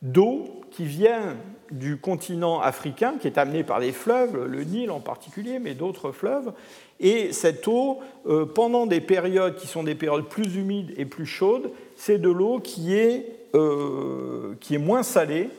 d'eau 0.00 0.60
qui 0.70 0.84
vient 0.84 1.36
du 1.72 1.96
continent 1.96 2.60
africain, 2.60 3.14
qui 3.18 3.26
est 3.26 3.38
amenée 3.38 3.64
par 3.64 3.80
les 3.80 3.90
fleuves, 3.90 4.44
le 4.44 4.62
Nil 4.62 4.90
en 4.90 5.00
particulier, 5.00 5.58
mais 5.58 5.74
d'autres 5.74 6.12
fleuves. 6.12 6.52
Et 7.00 7.32
cette 7.32 7.66
eau, 7.66 7.98
euh, 8.26 8.44
pendant 8.44 8.86
des 8.86 9.00
périodes 9.00 9.56
qui 9.56 9.66
sont 9.66 9.82
des 9.82 9.94
périodes 9.94 10.28
plus 10.28 10.56
humides 10.56 10.92
et 10.96 11.04
plus 11.04 11.26
chaudes, 11.26 11.70
c'est 11.96 12.18
de 12.18 12.30
l'eau 12.30 12.60
qui, 12.60 12.94
est, 12.94 13.26
euh, 13.54 14.54
qui 14.60 14.74
est 14.74 14.78
moins 14.78 15.02
salée 15.02 15.50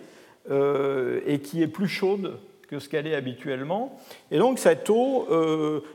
et 1.28 1.40
qui 1.40 1.64
est 1.64 1.68
plus 1.68 1.88
chaude 1.88 2.38
que 2.68 2.78
ce 2.78 2.88
qu'elle 2.88 3.08
est 3.08 3.16
habituellement. 3.16 4.00
Et 4.30 4.38
donc 4.38 4.60
cette 4.60 4.88
eau 4.92 5.26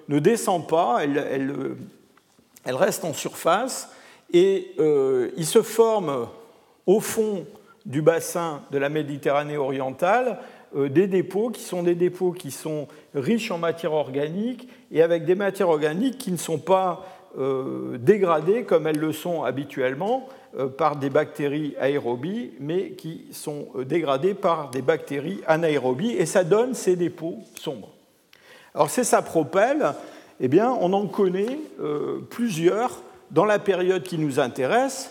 ne 0.08 0.18
descend 0.18 0.66
pas, 0.66 1.04
elle, 1.04 1.76
elle 2.64 2.74
reste 2.74 3.04
en 3.04 3.14
surface 3.14 3.90
et 4.32 4.72
euh, 4.78 5.30
il 5.36 5.46
se 5.46 5.62
forme 5.62 6.28
au 6.86 7.00
fond 7.00 7.46
du 7.86 8.02
bassin 8.02 8.62
de 8.70 8.78
la 8.78 8.88
Méditerranée 8.88 9.56
orientale 9.56 10.38
euh, 10.76 10.88
des 10.88 11.06
dépôts 11.06 11.50
qui 11.50 11.62
sont 11.62 11.82
des 11.82 11.94
dépôts 11.94 12.32
qui 12.32 12.50
sont 12.50 12.86
riches 13.14 13.50
en 13.50 13.58
matière 13.58 13.92
organique 13.92 14.68
et 14.92 15.02
avec 15.02 15.24
des 15.24 15.34
matières 15.34 15.68
organiques 15.68 16.18
qui 16.18 16.30
ne 16.30 16.36
sont 16.36 16.58
pas 16.58 17.06
euh, 17.38 17.98
dégradées 17.98 18.64
comme 18.64 18.86
elles 18.86 18.98
le 18.98 19.12
sont 19.12 19.44
habituellement 19.44 20.28
par 20.76 20.96
des 20.96 21.10
bactéries 21.10 21.76
aérobies, 21.78 22.50
mais 22.58 22.90
qui 22.90 23.28
sont 23.30 23.68
dégradées 23.86 24.34
par 24.34 24.70
des 24.70 24.82
bactéries 24.82 25.40
anaérobies, 25.46 26.10
et 26.10 26.26
ça 26.26 26.42
donne 26.42 26.74
ces 26.74 26.96
dépôts 26.96 27.38
sombres. 27.54 27.92
Alors 28.74 28.90
ces 28.90 29.04
sapropelles, 29.04 29.94
eh 30.40 30.48
bien, 30.48 30.70
on 30.80 30.92
en 30.92 31.06
connaît 31.06 31.60
euh, 31.80 32.20
plusieurs 32.30 33.02
dans 33.30 33.44
la 33.44 33.58
période 33.58 34.02
qui 34.02 34.18
nous 34.18 34.40
intéresse. 34.40 35.10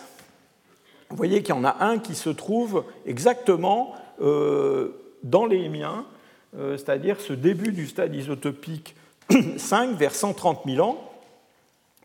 Vous 1.10 1.18
voyez 1.18 1.42
qu'il 1.44 1.56
y 1.56 1.58
en 1.58 1.64
a 1.64 1.78
un 1.84 2.00
qui 2.00 2.16
se 2.16 2.30
trouve 2.30 2.84
exactement 3.06 3.94
euh, 4.22 4.90
dans 5.24 5.46
les 5.46 5.70
miens, 5.70 6.06
euh, 6.58 6.78
c'est-à-dire 6.78 7.20
ce 7.20 7.34
début 7.34 7.72
du 7.72 7.88
stade 7.88 8.16
isotopique 8.16 8.96
5 9.58 9.92
vers 9.98 10.16
130 10.16 10.62
000 10.66 10.88
ans. 10.88 11.09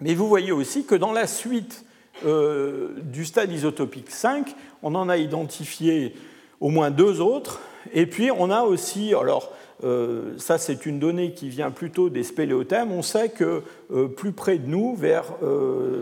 Mais 0.04 0.14
vous 0.14 0.28
voyez 0.28 0.52
aussi 0.52 0.84
que 0.84 0.94
dans 0.94 1.12
la 1.12 1.26
suite 1.26 1.86
du 2.22 3.24
stade 3.24 3.50
isotopique 3.50 4.10
5, 4.10 4.54
on 4.82 4.94
en 4.94 5.08
a 5.08 5.16
identifié 5.16 6.14
au 6.60 6.68
moins 6.68 6.90
deux 6.90 7.22
autres. 7.22 7.60
Et 7.94 8.04
puis 8.04 8.30
on 8.30 8.50
a 8.50 8.64
aussi, 8.64 9.14
alors 9.14 9.50
euh, 9.82 10.34
ça 10.36 10.58
c'est 10.58 10.84
une 10.84 10.98
donnée 10.98 11.32
qui 11.32 11.48
vient 11.48 11.70
plutôt 11.70 12.10
des 12.10 12.22
spéléothèmes, 12.22 12.92
on 12.92 13.00
sait 13.00 13.30
que 13.30 13.62
euh, 13.94 14.08
plus 14.08 14.32
près 14.32 14.58
de 14.58 14.68
nous, 14.68 14.94
vers 14.94 15.24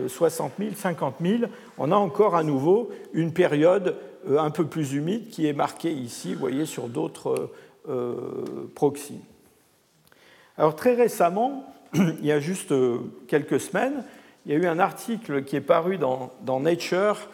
60 0.09 0.51
000, 0.59 0.71
50 0.75 1.15
000, 1.21 1.43
on 1.77 1.89
a 1.89 1.95
encore 1.95 2.35
à 2.35 2.43
nouveau 2.43 2.89
une 3.13 3.31
période 3.31 3.95
euh, 4.29 4.37
un 4.37 4.49
peu 4.49 4.65
plus 4.65 4.91
humide 4.91 5.29
qui 5.29 5.47
est 5.47 5.53
marquée 5.53 5.93
ici, 5.93 6.33
vous 6.33 6.41
voyez, 6.41 6.65
sur 6.65 6.89
d'autres 6.89 7.49
proxys. 8.75 9.21
Alors 10.57 10.75
très 10.75 10.93
récemment, 10.93 11.65
il 11.93 12.25
y 12.25 12.31
a 12.31 12.39
juste 12.39 12.73
quelques 13.27 13.59
semaines, 13.59 14.03
il 14.45 14.51
y 14.51 14.55
a 14.55 14.57
eu 14.57 14.65
un 14.65 14.79
article 14.79 15.43
qui 15.43 15.55
est 15.55 15.61
paru 15.61 15.97
dans, 15.97 16.59
Nature, 16.59 17.29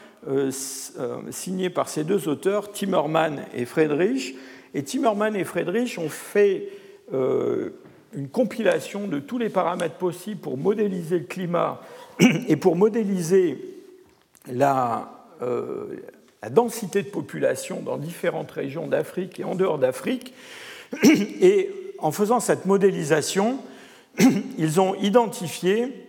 signé 1.31 1.69
par 1.69 1.89
ces 1.89 2.03
deux 2.03 2.27
auteurs, 2.27 2.71
Timmerman 2.71 3.41
et 3.53 3.65
Friedrich, 3.65 4.35
et 4.73 4.83
Timmerman 4.83 5.35
et 5.35 5.43
Friedrich 5.43 5.97
ont 5.97 6.09
fait 6.09 6.69
euh, 7.13 7.71
une 8.13 8.29
compilation 8.29 9.07
de 9.07 9.19
tous 9.19 9.37
les 9.37 9.49
paramètres 9.49 9.95
possibles 9.95 10.41
pour 10.41 10.57
modéliser 10.57 11.19
le 11.19 11.25
climat 11.25 11.81
et 12.47 12.55
pour 12.55 12.75
modéliser 12.75 13.59
euh, 14.49 15.85
la 16.41 16.49
densité 16.49 17.03
de 17.03 17.09
population 17.09 17.81
dans 17.81 17.97
différentes 17.97 18.51
régions 18.51 18.87
d'Afrique 18.87 19.39
et 19.39 19.43
en 19.43 19.55
dehors 19.55 19.79
d'Afrique. 19.79 20.33
Et 21.03 21.69
en 21.99 22.11
faisant 22.11 22.39
cette 22.39 22.65
modélisation, 22.65 23.59
ils 24.57 24.79
ont 24.79 24.95
identifié 24.95 26.07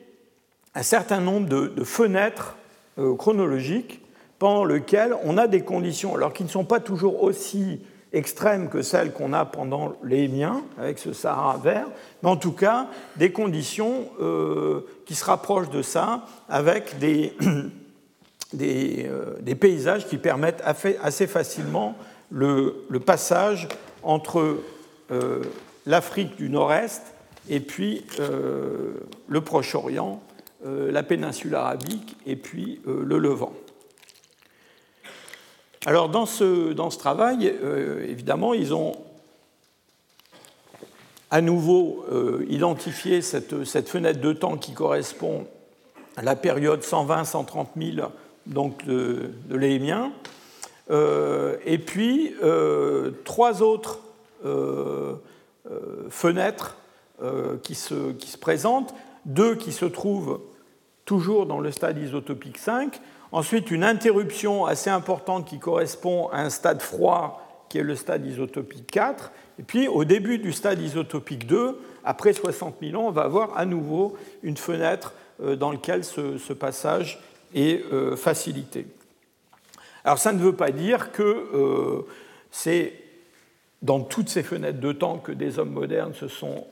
un 0.75 0.83
certain 0.83 1.21
nombre 1.21 1.49
de, 1.49 1.85
fenêtres 1.85 2.57
euh, 2.99 3.15
chronologiques 3.15 4.01
pendant 4.39 4.65
lesquelles 4.65 5.15
on 5.25 5.37
a 5.37 5.47
des 5.47 5.63
conditions, 5.63 6.15
alors 6.15 6.33
qui 6.33 6.45
ne 6.45 6.49
sont 6.49 6.65
pas 6.65 6.81
toujours 6.81 7.23
aussi 7.23 7.81
extrêmes 8.13 8.69
que 8.69 8.83
celles 8.83 9.13
qu'on 9.13 9.33
a 9.33 9.45
pendant 9.45 9.93
les 10.03 10.27
miens, 10.27 10.63
avec 10.79 10.99
ce 10.99 11.13
Sahara 11.13 11.59
vert, 11.59 11.87
mais 12.23 12.29
en 12.29 12.37
tout 12.37 12.53
cas 12.53 12.89
des 13.17 13.31
conditions 13.31 14.09
euh, 14.21 14.81
qui 15.07 15.15
se 15.15 15.25
rapprochent 15.25 15.71
de 15.71 15.83
ça, 15.83 16.25
avec 16.49 16.99
des, 16.99 17.35
euh, 18.61 19.55
paysages 19.61 20.09
qui 20.09 20.19
permettent 20.19 20.63
assez 20.65 21.27
facilement 21.27 21.97
le, 22.31 22.87
passage 23.05 23.69
entre 24.03 24.59
l'Afrique 25.87 26.37
du 26.37 26.49
Nord-Est 26.49 27.03
et 27.49 27.61
puis 27.61 28.05
le 28.19 29.41
Proche-Orient, 29.41 30.23
la 30.65 31.03
péninsule 31.03 31.55
arabique 31.55 32.17
et 32.27 32.37
puis 32.37 32.81
le 32.87 33.19
Levant. 33.19 33.53
Alors 35.87 36.11
dans 36.11 36.27
ce, 36.27 36.75
dans 36.75 36.91
ce 36.91 36.99
travail, 36.99 37.51
euh, 37.63 38.05
évidemment, 38.07 38.53
ils 38.53 38.75
ont 38.75 38.93
à 41.31 41.41
nouveau 41.41 42.05
euh, 42.13 42.45
identifié 42.51 43.23
cette, 43.23 43.65
cette, 43.65 43.89
fenêtre 43.89 44.21
de 44.21 44.35
temps 44.35 44.59
qui 44.59 44.75
correspond 44.75 45.47
à 46.17 46.23
la 46.23 46.37
période 46.37 46.83
120-130 46.83 47.69
000 47.95 48.09
donc 48.45 48.85
de, 48.85 49.31
de 49.49 49.57
l'Éhémien. 49.57 50.13
Euh, 50.91 51.57
et 51.65 51.79
puis 51.79 52.35
trois 53.25 53.63
autres 53.63 54.01
fenêtres 56.11 56.77
qui 57.63 57.75
se, 57.75 58.13
qui 58.13 58.29
se 58.29 58.39
présentent, 58.39 58.95
deux 59.27 59.55
qui 59.55 59.73
se 59.73 59.85
trouvent 59.85 60.41
toujours 61.05 61.47
dans 61.47 61.61
le 61.61 61.71
stade 61.71 61.99
isotopique 61.99 62.59
5, 62.59 63.01
Ensuite, 63.33 63.71
une 63.71 63.85
interruption 63.85 64.67
assez 64.67 64.91
importante 64.91 65.47
qui 65.47 65.59
correspond 65.59 66.29
à 66.29 66.41
un 66.41 66.51
stade 66.51 66.83
froid 66.83 67.47
qui 67.69 67.79
est 67.79 67.85
le 67.85 67.95
stade 67.95 68.27
isotopique 68.27 68.91
4. 68.91 69.31
Et 69.61 69.63
puis, 69.63 69.87
au 69.87 70.05
début 70.05 70.39
du 70.39 70.53
stade 70.53 70.81
isotopique 70.81 71.47
2, 71.47 71.79
après 72.05 72.33
60 72.33 72.77
000 72.83 73.01
ans, 73.01 73.07
on 73.07 73.13
va 73.13 73.23
avoir 73.23 73.57
à 73.57 73.65
nouveau 73.67 74.17
une 74.43 74.57
fenêtre 74.57 75.15
euh, 75.43 75.55
dans 75.55 75.71
laquelle 75.71 76.03
ce, 76.03 76.53
passage 76.53 77.21
est 77.55 77.85
euh, 77.93 78.17
facilité. 78.17 78.87
Alors, 80.03 80.19
ça 80.19 80.33
ne 80.33 80.41
veut 80.41 80.57
pas 80.57 80.73
dire 80.73 81.13
que 81.13 81.23
euh, 81.23 82.07
c'est 82.51 82.95
dans 83.83 84.01
toutes 84.01 84.29
ces 84.29 84.43
fenêtres 84.43 84.81
de 84.81 84.93
temps 84.93 85.19
que 85.19 85.33
des 85.33 85.59
hommes 85.59 85.73
modernes 85.73 86.15
se 86.15 86.29
sont 86.29 86.67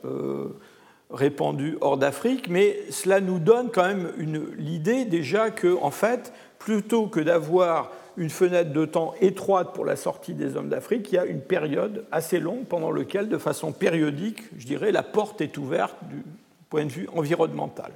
répandus 1.09 1.77
hors 1.81 1.97
d'Afrique, 1.97 2.49
mais 2.49 2.77
cela 2.91 3.19
nous 3.19 3.39
donne 3.39 3.71
quand 3.71 3.87
même 3.87 4.11
l'idée 4.57 5.05
déjà 5.05 5.49
que, 5.49 5.75
en 5.81 5.91
fait, 5.91 6.33
plutôt 6.59 7.07
que 7.07 7.19
d'avoir 7.19 7.91
une 8.17 8.29
fenêtre 8.29 8.73
de 8.73 8.85
temps 8.85 9.15
étroite 9.21 9.73
pour 9.73 9.85
la 9.85 9.95
sortie 9.95 10.33
des 10.33 10.55
hommes 10.55 10.69
d'Afrique, 10.69 11.11
il 11.11 11.15
y 11.15 11.17
a 11.17 11.25
une 11.25 11.41
période 11.41 12.05
assez 12.11 12.39
longue 12.39 12.65
pendant 12.65 12.91
laquelle, 12.91 13.29
de 13.29 13.37
façon 13.37 13.71
périodique, 13.71 14.43
je 14.57 14.65
dirais, 14.65 14.91
la 14.91 15.03
porte 15.03 15.41
est 15.41 15.57
ouverte 15.57 15.95
du 16.09 16.23
point 16.69 16.85
de 16.85 16.91
vue 16.91 17.07
environnemental. 17.15 17.91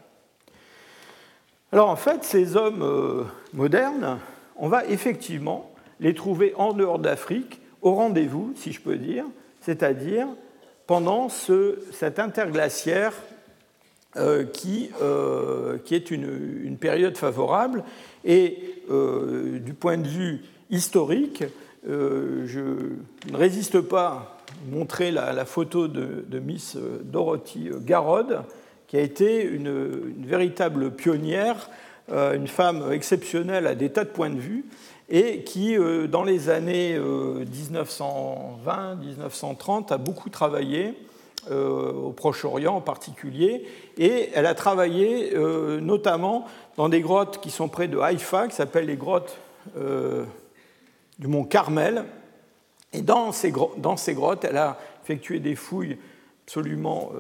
Alors 1.71 1.89
en 1.89 1.95
fait, 1.95 2.23
ces 2.23 2.56
hommes 2.56 2.84
euh, 2.84 3.23
modernes, 3.52 4.19
on 4.56 4.69
va 4.69 4.86
effectivement 4.86 5.71
les 5.99 6.13
trouver 6.13 6.54
en 6.56 6.73
dehors 6.73 6.99
d'Afrique, 6.99 7.60
au 7.84 7.93
rendez-vous, 7.93 8.54
si 8.56 8.72
je 8.72 8.82
peux 8.82 8.96
dire, 8.96 9.26
c'est-à-dire 9.62 10.28
pendant 10.88 11.30
ce, 11.30 11.80
cet 11.91 12.17
interglaciaire 12.19 13.13
qui, 14.54 14.91
qui, 15.86 15.96
est 15.96 16.12
une, 16.12 16.78
période 16.80 17.17
favorable. 17.17 17.84
Et 18.26 18.58
du 18.88 19.74
point 19.74 19.98
de 19.98 20.08
vue 20.08 20.41
historique, 20.69 21.43
je 21.86 22.60
ne 23.32 23.36
résiste 23.36 23.82
pas 23.82 24.08
à 24.08 24.38
montrer 24.69 25.10
la, 25.12 25.46
photo 25.46 25.88
de, 25.88 26.39
Miss 26.39 26.78
Dorothy 27.04 27.72
Garrod, 27.82 28.41
qui 28.88 28.98
a 28.98 29.02
été 29.02 29.43
une 29.43 30.13
véritable 30.26 30.91
pionnière, 30.91 31.69
une 32.12 32.48
femme 32.48 32.91
exceptionnelle 32.91 33.65
à 33.65 33.74
des 33.74 33.89
tas 33.89 34.04
de 34.04 34.10
points 34.10 34.30
de 34.30 34.39
vue, 34.39 34.65
et 35.13 35.43
qui, 35.43 35.78
euh, 35.78 36.08
dans 36.08 36.23
les 36.23 36.49
années 36.49 36.97
1920-1930, 36.97 39.91
euh, 39.91 39.95
a 39.95 39.97
beaucoup 39.99 40.32
travaillé 40.32 40.95
euh, 41.52 41.91
au 41.91 42.10
Proche-Orient 42.12 42.73
en 42.73 42.82
particulier, 42.82 43.67
et 43.99 44.32
elle 44.34 44.47
a 44.47 44.56
travaillé 44.56 45.38
notamment 45.82 46.47
dans 46.78 46.89
des 46.89 47.02
grottes 47.02 47.39
qui 47.41 47.52
sont 47.52 47.69
près 47.69 47.88
de 47.88 47.99
Haïfa, 47.99 48.47
qui 48.47 48.56
s'appellent 48.56 48.88
les 48.88 48.97
grottes 48.97 49.38
du 49.76 51.28
mont 51.28 51.43
Carmel. 51.43 52.06
Et 52.91 53.04
dans 53.04 53.32
ces, 53.32 53.52
grottes, 53.52 54.45
elle 54.45 54.58
a 54.58 54.80
effectué 55.04 55.39
des 55.39 55.54
fouilles 55.56 55.99
absolument 56.45 57.12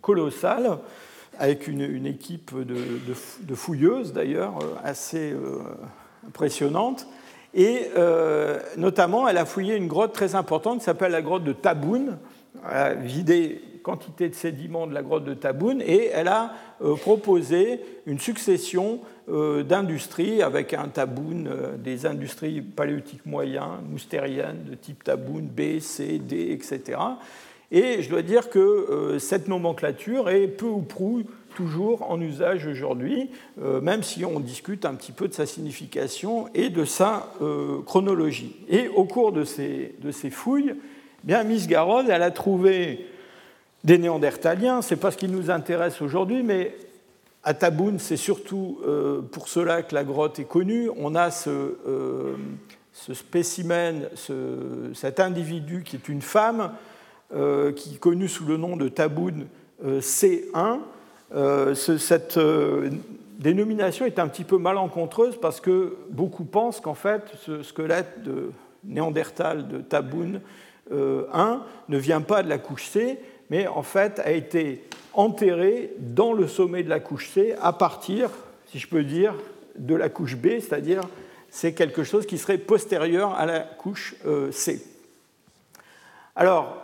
colossales, 0.00 0.78
avec 1.38 1.68
une, 1.68 2.06
équipe 2.06 2.52
de 2.58 3.54
fouilleuses 3.54 4.12
d'ailleurs 4.12 4.58
assez 4.82 5.32
impressionnante. 6.26 7.06
Et 7.54 7.88
euh, 7.96 8.58
notamment, 8.76 9.28
elle 9.28 9.38
a 9.38 9.44
fouillé 9.44 9.76
une 9.76 9.88
grotte 9.88 10.12
très 10.12 10.34
importante 10.34 10.78
qui 10.78 10.84
s'appelle 10.84 11.12
la 11.12 11.22
grotte 11.22 11.44
de 11.44 11.52
Taboun. 11.52 12.18
Elle 12.70 12.76
a 12.76 12.94
vidé 12.94 13.62
quantité 13.82 14.28
de 14.28 14.34
sédiments 14.34 14.86
de 14.86 14.92
la 14.92 15.02
grotte 15.02 15.24
de 15.24 15.32
Taboun 15.32 15.80
et 15.80 16.10
elle 16.12 16.28
a 16.28 16.52
euh, 16.82 16.96
proposé 16.96 17.80
une 18.04 18.18
succession 18.18 19.00
euh, 19.30 19.62
d'industries 19.62 20.42
avec 20.42 20.74
un 20.74 20.88
Taboun, 20.88 21.48
des 21.78 22.04
industries 22.04 22.60
paléolithiques 22.60 23.24
moyens, 23.24 23.78
moustériennes 23.88 24.64
de 24.68 24.74
type 24.74 25.02
Taboun 25.02 25.46
B, 25.46 25.80
C, 25.80 26.18
D, 26.18 26.52
etc. 26.52 26.98
Et 27.72 28.02
je 28.02 28.10
dois 28.10 28.22
dire 28.22 28.50
que 28.50 29.16
cette 29.18 29.48
nomenclature 29.48 30.28
est 30.28 30.48
peu 30.48 30.66
ou 30.66 30.82
prou 30.82 31.22
toujours 31.60 32.10
en 32.10 32.18
usage 32.22 32.66
aujourd'hui, 32.66 33.28
euh, 33.60 33.82
même 33.82 34.02
si 34.02 34.24
on 34.24 34.40
discute 34.40 34.86
un 34.86 34.94
petit 34.94 35.12
peu 35.12 35.28
de 35.28 35.34
sa 35.34 35.44
signification 35.44 36.48
et 36.54 36.70
de 36.70 36.86
sa 36.86 37.34
euh, 37.42 37.82
chronologie. 37.82 38.56
Et 38.70 38.88
au 38.88 39.04
cours 39.04 39.30
de 39.30 39.44
ces, 39.44 39.92
fouilles, 40.30 40.72
eh 40.72 41.26
bien, 41.26 41.44
Miss 41.44 41.66
Garrod, 41.66 42.08
elle 42.08 42.22
a 42.22 42.30
trouvé 42.30 43.06
des 43.84 43.98
néandertaliens, 43.98 44.80
c'est 44.80 44.96
pas 44.96 45.10
ce 45.10 45.18
qui 45.18 45.28
nous 45.28 45.50
intéresse 45.50 46.00
aujourd'hui, 46.00 46.42
mais 46.42 46.74
à 47.44 47.52
Taboun, 47.52 47.98
c'est 47.98 48.16
surtout 48.16 48.78
euh, 48.86 49.20
pour 49.20 49.48
cela 49.48 49.82
que 49.82 49.94
la 49.94 50.04
grotte 50.04 50.38
est 50.38 50.48
connue. 50.48 50.88
On 50.96 51.14
a 51.14 51.30
ce, 51.30 51.74
ce 52.94 53.12
spécimen, 53.12 54.08
ce, 54.14 54.92
cet 54.94 55.20
individu 55.20 55.82
qui 55.84 55.96
est 55.96 56.08
une 56.08 56.22
femme, 56.22 56.72
qui 57.76 57.94
est 57.94 58.00
connue 58.00 58.28
sous 58.28 58.44
le 58.44 58.56
nom 58.56 58.76
de 58.76 58.88
Taboun 58.88 59.46
C1, 59.84 60.80
euh, 61.34 61.74
cette 61.74 62.38
euh, 62.38 62.90
dénomination 63.38 64.04
est 64.04 64.18
un 64.18 64.28
petit 64.28 64.44
peu 64.44 64.58
malencontreuse 64.58 65.38
parce 65.40 65.60
que 65.60 65.96
beaucoup 66.10 66.44
pensent 66.44 66.80
qu'en 66.80 66.94
fait, 66.94 67.22
ce 67.44 67.62
squelette 67.62 68.22
de 68.24 68.50
Néandertal 68.84 69.68
de 69.68 69.78
Taboun 69.78 70.40
1 70.90 70.94
euh, 70.94 71.56
ne 71.88 71.98
vient 71.98 72.20
pas 72.20 72.42
de 72.42 72.48
la 72.48 72.58
couche 72.58 72.86
C, 72.86 73.18
mais 73.48 73.66
en 73.68 73.82
fait 73.82 74.18
a 74.20 74.32
été 74.32 74.84
enterré 75.12 75.92
dans 75.98 76.32
le 76.32 76.48
sommet 76.48 76.82
de 76.82 76.88
la 76.88 77.00
couche 77.00 77.28
C 77.30 77.54
à 77.60 77.72
partir, 77.72 78.30
si 78.66 78.78
je 78.78 78.88
peux 78.88 79.04
dire, 79.04 79.34
de 79.76 79.94
la 79.94 80.08
couche 80.08 80.36
B, 80.36 80.58
c'est-à-dire 80.60 81.02
c'est 81.48 81.74
quelque 81.74 82.04
chose 82.04 82.26
qui 82.26 82.38
serait 82.38 82.58
postérieur 82.58 83.34
à 83.34 83.46
la 83.46 83.60
couche 83.60 84.14
C. 84.52 84.84
Alors, 86.36 86.79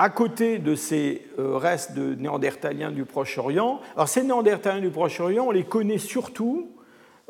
à 0.00 0.08
côté 0.08 0.58
de 0.58 0.74
ces 0.74 1.26
euh, 1.38 1.58
restes 1.58 1.92
de 1.92 2.14
néandertaliens 2.14 2.90
du 2.90 3.04
Proche-Orient. 3.04 3.80
Alors 3.94 4.08
ces 4.08 4.22
néandertaliens 4.22 4.80
du 4.80 4.88
Proche-Orient, 4.88 5.44
on 5.48 5.50
les 5.50 5.64
connaît 5.64 5.98
surtout 5.98 6.70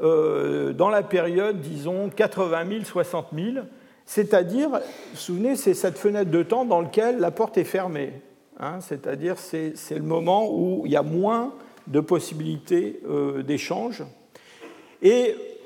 euh, 0.00 0.72
dans 0.72 0.88
la 0.88 1.02
période, 1.02 1.60
disons, 1.60 2.10
80 2.10 2.68
000, 2.68 2.84
60 2.84 3.26
000, 3.34 3.64
c'est-à-dire, 4.06 4.70
souvenez, 5.14 5.56
c'est 5.56 5.74
cette 5.74 5.98
fenêtre 5.98 6.30
de 6.30 6.44
temps 6.44 6.64
dans 6.64 6.80
laquelle 6.80 7.18
la 7.18 7.32
porte 7.32 7.58
est 7.58 7.64
fermée. 7.64 8.12
Hein, 8.60 8.78
c'est-à-dire, 8.80 9.36
c'est 9.36 9.74
le 9.90 10.02
moment 10.02 10.48
où 10.48 10.82
il 10.84 10.92
y 10.92 10.96
a 10.96 11.02
moins 11.02 11.52
de 11.88 11.98
possibilités 11.98 13.00
euh, 13.08 13.42
d'échange. 13.42 14.04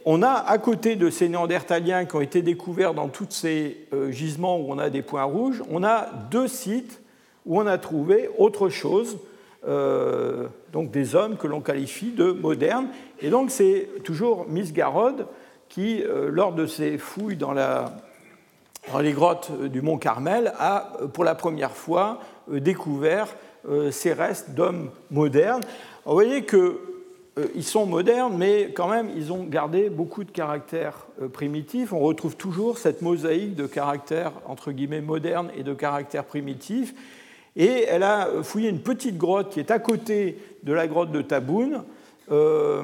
On 0.05 0.23
a 0.23 0.33
à 0.33 0.59
côté 0.59 0.97
de 0.97 1.11
ces 1.11 1.29
néandertaliens 1.29 2.05
qui 2.05 2.17
ont 2.17 2.21
été 2.21 2.43
découverts 2.43 2.95
dans 2.95 3.09
tous 3.09 3.31
ces 3.31 3.87
euh, 3.93 4.11
gisements 4.11 4.59
où 4.59 4.67
on 4.69 4.79
a 4.79 4.91
des 4.91 5.03
points 5.03 5.25
rouges, 5.25 5.63
on 5.71 5.83
a 5.83 6.09
deux 6.31 6.49
sites 6.49 7.01
où 7.47 7.59
on 7.61 7.67
a 7.67 7.79
trouvé 7.79 8.29
autre 8.39 8.69
chose, 8.69 9.19
euh, 9.67 10.47
donc 10.73 10.91
des 10.91 11.15
hommes 11.15 11.37
que 11.37 11.47
l'on 11.47 11.61
qualifie 11.61 12.11
de 12.11 12.33
modernes. 12.33 12.89
Et 13.21 13.31
donc 13.31 13.51
c'est 13.51 13.89
toujours 14.05 14.47
Miss 14.49 14.73
Garrod 14.73 15.27
qui, 15.69 16.03
euh, 16.03 16.29
lors 16.31 16.53
de 16.53 16.67
ses 16.67 16.99
fouilles 16.99 17.37
dans, 17.37 17.55
les 19.01 19.13
grottes 19.13 19.53
du 19.71 19.81
mont 19.81 19.97
Carmel, 19.97 20.53
a 20.59 20.93
pour 21.15 21.25
la 21.25 21.35
première 21.35 21.73
fois 21.73 22.21
découvert 22.49 23.29
ces 23.91 24.13
restes 24.13 24.51
d'hommes 24.51 24.91
modernes. 25.11 25.63
Vous 26.05 26.13
voyez 26.13 26.45
que 26.45 26.94
ils 27.55 27.65
sont 27.65 27.85
modernes, 27.87 28.37
mais 28.37 28.71
quand 28.73 28.89
même, 28.89 29.11
ils 29.17 29.33
ont 29.33 29.45
gardé 29.45 29.91
beaucoup 29.91 30.23
de 30.23 30.31
caractères 30.31 31.07
euh, 31.21 31.29
primitifs. 31.29 31.93
On 31.93 31.99
retrouve 31.99 32.37
toujours 32.37 32.79
cette 32.79 33.03
mosaïque 33.03 33.57
de 33.57 33.67
caractères, 33.67 34.33
entre 34.47 34.71
guillemets, 34.71 35.01
modernes 35.01 35.51
et 35.57 35.65
de 35.65 35.75
caractères 35.75 36.25
primitifs. 36.25 36.95
Et 37.57 37.85
elle 37.89 38.05
a 38.05 38.29
fouillé 38.43 38.69
une 38.69 38.83
petite 38.83 39.19
grotte 39.19 39.51
qui 39.51 39.61
est 39.61 39.71
à 39.71 39.79
côté 39.79 40.39
de 40.63 40.73
la 40.73 40.87
grotte 40.87 41.11
de 41.11 41.23
Taboun. 41.23 41.85
Euh, 42.31 42.83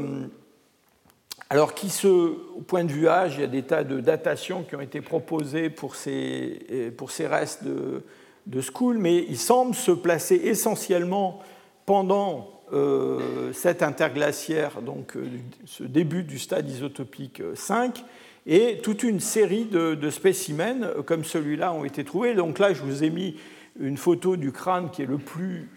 alors, 1.48 1.74
qui 1.74 1.88
se, 1.88 2.06
au 2.06 2.62
point 2.66 2.84
de 2.84 2.92
vue 2.92 3.08
âge, 3.08 3.34
il 3.36 3.40
y 3.40 3.44
a 3.44 3.48
des 3.48 3.62
tas 3.62 3.82
de 3.82 4.00
datations 4.00 4.62
qui 4.62 4.76
ont 4.76 4.80
été 4.80 5.00
proposées 5.00 5.70
pour 5.70 5.96
ces, 5.96 6.92
pour 6.96 7.10
ces 7.10 7.26
restes 7.26 7.64
de, 7.64 8.04
de 8.46 8.60
School, 8.60 8.98
mais 8.98 9.24
ils 9.28 9.38
semblent 9.38 9.74
se 9.74 9.90
placer 9.90 10.36
essentiellement 10.36 11.40
pendant 11.86 12.59
euh, 12.72 13.52
cet 13.52 13.82
interglaciaire, 13.82 14.80
donc 14.80 15.16
euh, 15.16 15.26
ce 15.64 15.82
début 15.82 16.22
du 16.22 16.38
stade 16.38 16.68
isotopique 16.68 17.42
5, 17.54 18.04
et 18.46 18.78
toute 18.78 19.02
une 19.02 19.18
série 19.18 19.64
de, 19.64 20.10
spécimens 20.10 20.82
euh, 20.82 21.02
comme 21.02 21.24
celui-là 21.24 21.72
ont 21.72 21.84
été 21.84 22.04
trouvés. 22.04 22.34
Donc 22.34 22.60
là, 22.60 22.72
je 22.72 22.82
vous 22.82 23.02
ai 23.02 23.10
mis 23.10 23.36
une 23.80 23.96
photo 23.96 24.36
du 24.36 24.52
crâne 24.52 24.90
qui 24.90 25.02
est 25.02 25.06
le 25.06 25.18
plus 25.18 25.68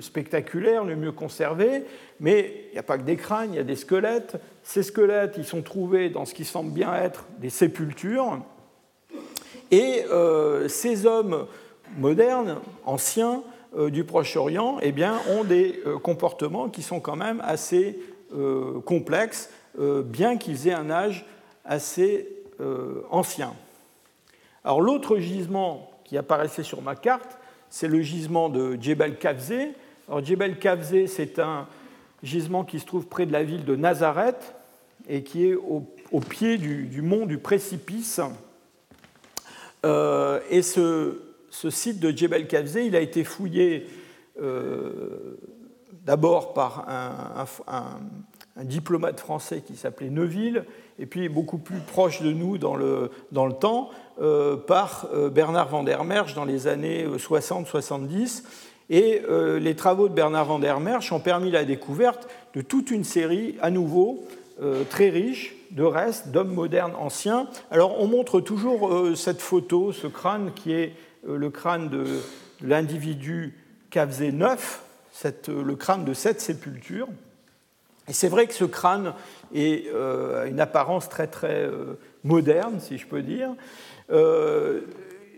spectaculaire, 0.00 0.84
le 0.84 0.96
mieux 0.96 1.12
conservé, 1.12 1.84
mais 2.20 2.66
il 2.70 2.72
n'y 2.72 2.78
a 2.78 2.82
pas 2.82 2.98
que 2.98 3.04
des 3.04 3.16
crânes, 3.16 3.50
il 3.52 3.56
y 3.56 3.60
a 3.60 3.64
des 3.64 3.76
squelettes. 3.76 4.36
Ces 4.62 4.82
squelettes, 4.82 5.34
ils 5.38 5.44
sont 5.44 5.62
trouvés 5.62 6.10
dans 6.10 6.24
ce 6.24 6.34
qui 6.34 6.44
semble 6.44 6.72
bien 6.72 6.94
être 6.94 7.26
des 7.38 7.48
sépultures. 7.50 8.40
Et 9.70 10.04
ces 10.68 11.06
hommes 11.06 11.46
modernes, 11.96 12.58
anciens, 12.84 13.36
euh, 13.36 13.42
du 13.76 14.04
Proche-Orient 14.04 14.78
eh 14.80 14.92
bien, 14.92 15.20
ont 15.30 15.44
des 15.44 15.80
euh, 15.86 15.98
comportements 15.98 16.68
qui 16.68 16.82
sont 16.82 17.00
quand 17.00 17.16
même 17.16 17.42
assez 17.44 17.98
euh, 18.34 18.80
complexes, 18.80 19.50
bien 19.78 20.38
qu'ils 20.38 20.66
aient 20.66 20.72
un 20.72 20.90
âge 20.90 21.24
assez 21.64 22.28
ancien. 23.10 23.54
Alors 24.64 24.80
l'autre 24.80 25.18
gisement 25.18 25.88
qui 26.04 26.18
apparaissait 26.18 26.64
sur 26.64 26.82
ma 26.82 26.96
carte, 26.96 27.38
c'est 27.70 27.86
le 27.86 28.00
gisement 28.00 28.48
de 28.48 28.76
Djebel 28.80 29.18
Kafze. 29.18 29.68
Alors 30.08 30.24
Djebel 30.24 30.58
Kafze, 30.58 31.06
c'est 31.06 31.38
un 31.38 31.68
gisement 32.24 32.64
qui 32.64 32.80
se 32.80 32.86
trouve 32.86 33.06
près 33.06 33.24
de 33.24 33.32
la 33.32 33.44
ville 33.44 33.64
de 33.64 33.76
Nazareth 33.76 34.52
et 35.08 35.22
qui 35.22 35.46
est 35.46 35.54
au, 35.54 35.86
pied 36.28 36.58
du, 36.58 37.00
mont 37.00 37.24
du 37.24 37.38
précipice. 37.38 38.20
et 39.84 40.62
ce, 40.62 41.27
ce 41.50 41.70
site 41.70 42.00
de 42.00 42.10
Djebel 42.10 42.46
Kafze, 42.46 42.76
il 42.76 42.96
a 42.96 43.00
été 43.00 43.24
fouillé 43.24 43.86
euh, 44.40 45.36
d'abord 46.04 46.54
par 46.54 46.86
un, 46.88 48.64
diplomate 48.64 49.20
français 49.20 49.62
qui 49.64 49.76
s'appelait 49.76 50.10
Neuville, 50.10 50.64
et 50.98 51.06
puis 51.06 51.28
beaucoup 51.28 51.58
plus 51.58 51.78
proche 51.78 52.22
de 52.22 52.32
nous 52.32 52.58
dans 52.58 52.74
le, 52.74 53.10
dans 53.30 53.46
le 53.46 53.52
temps, 53.52 53.90
euh, 54.20 54.56
par 54.56 55.06
euh, 55.12 55.30
Bernard 55.30 55.68
van 55.68 55.84
der 55.84 56.02
Merch 56.02 56.34
dans 56.34 56.44
les 56.44 56.66
années 56.66 57.06
60-70. 57.06 58.42
Et 58.90 59.20
les 59.60 59.76
travaux 59.76 60.08
de 60.08 60.14
Bernard 60.14 60.46
van 60.46 60.58
der 60.58 60.80
Merch 60.80 61.12
ont 61.12 61.20
permis 61.20 61.50
la 61.50 61.66
découverte 61.66 62.26
de 62.54 62.62
toute 62.62 62.90
une 62.90 63.04
série, 63.04 63.54
à 63.60 63.70
nouveau, 63.70 64.24
très 64.88 65.10
riche 65.10 65.54
de 65.72 65.82
restes 65.82 66.28
d'hommes 66.28 66.54
modernes 66.54 66.94
anciens. 66.98 67.48
Alors 67.70 68.00
on 68.00 68.06
montre 68.06 68.40
toujours 68.40 68.90
cette 69.14 69.42
photo, 69.42 69.92
ce 69.92 70.06
crâne 70.06 70.52
qui 70.54 70.72
est 70.72 70.94
le 71.26 71.50
crâne 71.50 71.88
de, 71.88 72.04
l'individu 72.62 73.54
Kavze 73.90 74.22
9, 74.22 74.82
le 75.48 75.74
crâne 75.74 76.04
de 76.04 76.14
cette 76.14 76.40
sépulture. 76.40 77.08
Et 78.08 78.12
c'est 78.12 78.28
vrai 78.28 78.46
que 78.46 78.54
ce 78.54 78.64
crâne 78.64 79.12
est, 79.54 79.92
a 79.94 80.46
une 80.46 80.60
apparence 80.60 81.08
très 81.08 81.26
très 81.26 81.68
moderne, 82.24 82.80
si 82.80 82.98
je 82.98 83.06
peux 83.06 83.22
dire 83.22 83.50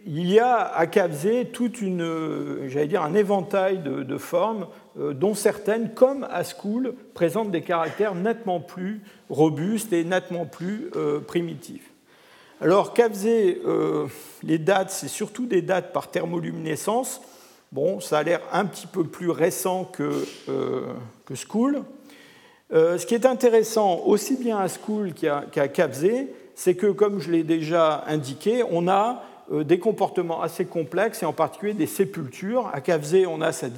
il 0.06 0.30
y 0.30 0.38
a 0.38 0.56
à 0.56 0.86
Kavzé 0.86 1.46
toute 1.46 1.82
un 1.82 3.14
éventail 3.14 3.78
de, 3.78 4.18
formes, 4.18 4.66
euh, 4.98 5.12
dont 5.12 5.34
certaines, 5.34 5.94
comme 5.94 6.26
à 6.30 6.42
School, 6.44 6.94
présentent 7.14 7.50
des 7.50 7.62
caractères 7.62 8.14
nettement 8.14 8.60
plus 8.60 9.02
robustes 9.28 9.92
et 9.92 10.04
nettement 10.04 10.46
plus 10.46 10.90
euh, 10.96 11.20
primitifs. 11.20 11.89
Alors, 12.60 12.92
Kavzé, 12.92 13.60
euh, 13.64 14.06
les 14.42 14.58
dates, 14.58 14.90
c'est 14.90 15.08
surtout 15.08 15.46
des 15.46 15.62
dates 15.62 15.92
par 15.92 16.10
thermoluminescence. 16.10 17.20
Bon, 17.72 18.00
ça 18.00 18.18
a 18.18 18.22
l'air 18.22 18.40
un 18.52 18.66
petit 18.66 18.86
peu 18.86 19.04
plus 19.04 19.30
récent 19.30 19.84
que, 19.84 20.26
que 20.46 21.34
School. 21.34 21.82
ce 22.72 23.06
qui 23.06 23.14
est 23.14 23.26
intéressant, 23.26 24.00
aussi 24.06 24.36
bien 24.36 24.58
à 24.58 24.66
School 24.66 25.12
qu'à 25.14 25.68
Kavzé, 25.68 26.28
c'est 26.56 26.74
que, 26.74 26.88
comme 26.88 27.20
je 27.20 27.30
l'ai 27.30 27.44
déjà 27.44 28.04
indiqué, 28.08 28.64
on 28.70 28.88
a 28.88 29.22
euh, 29.52 29.64
des 29.64 29.80
comportements 29.80 30.42
assez 30.42 30.64
complexes 30.64 31.22
et 31.22 31.26
en 31.26 31.32
particulier 31.32 31.74
des 31.74 31.86
sépultures. 31.86 32.70
À 32.72 32.80
Cavzé, 32.80 33.26
on 33.26 33.40
a 33.40 33.50
cette, 33.50 33.72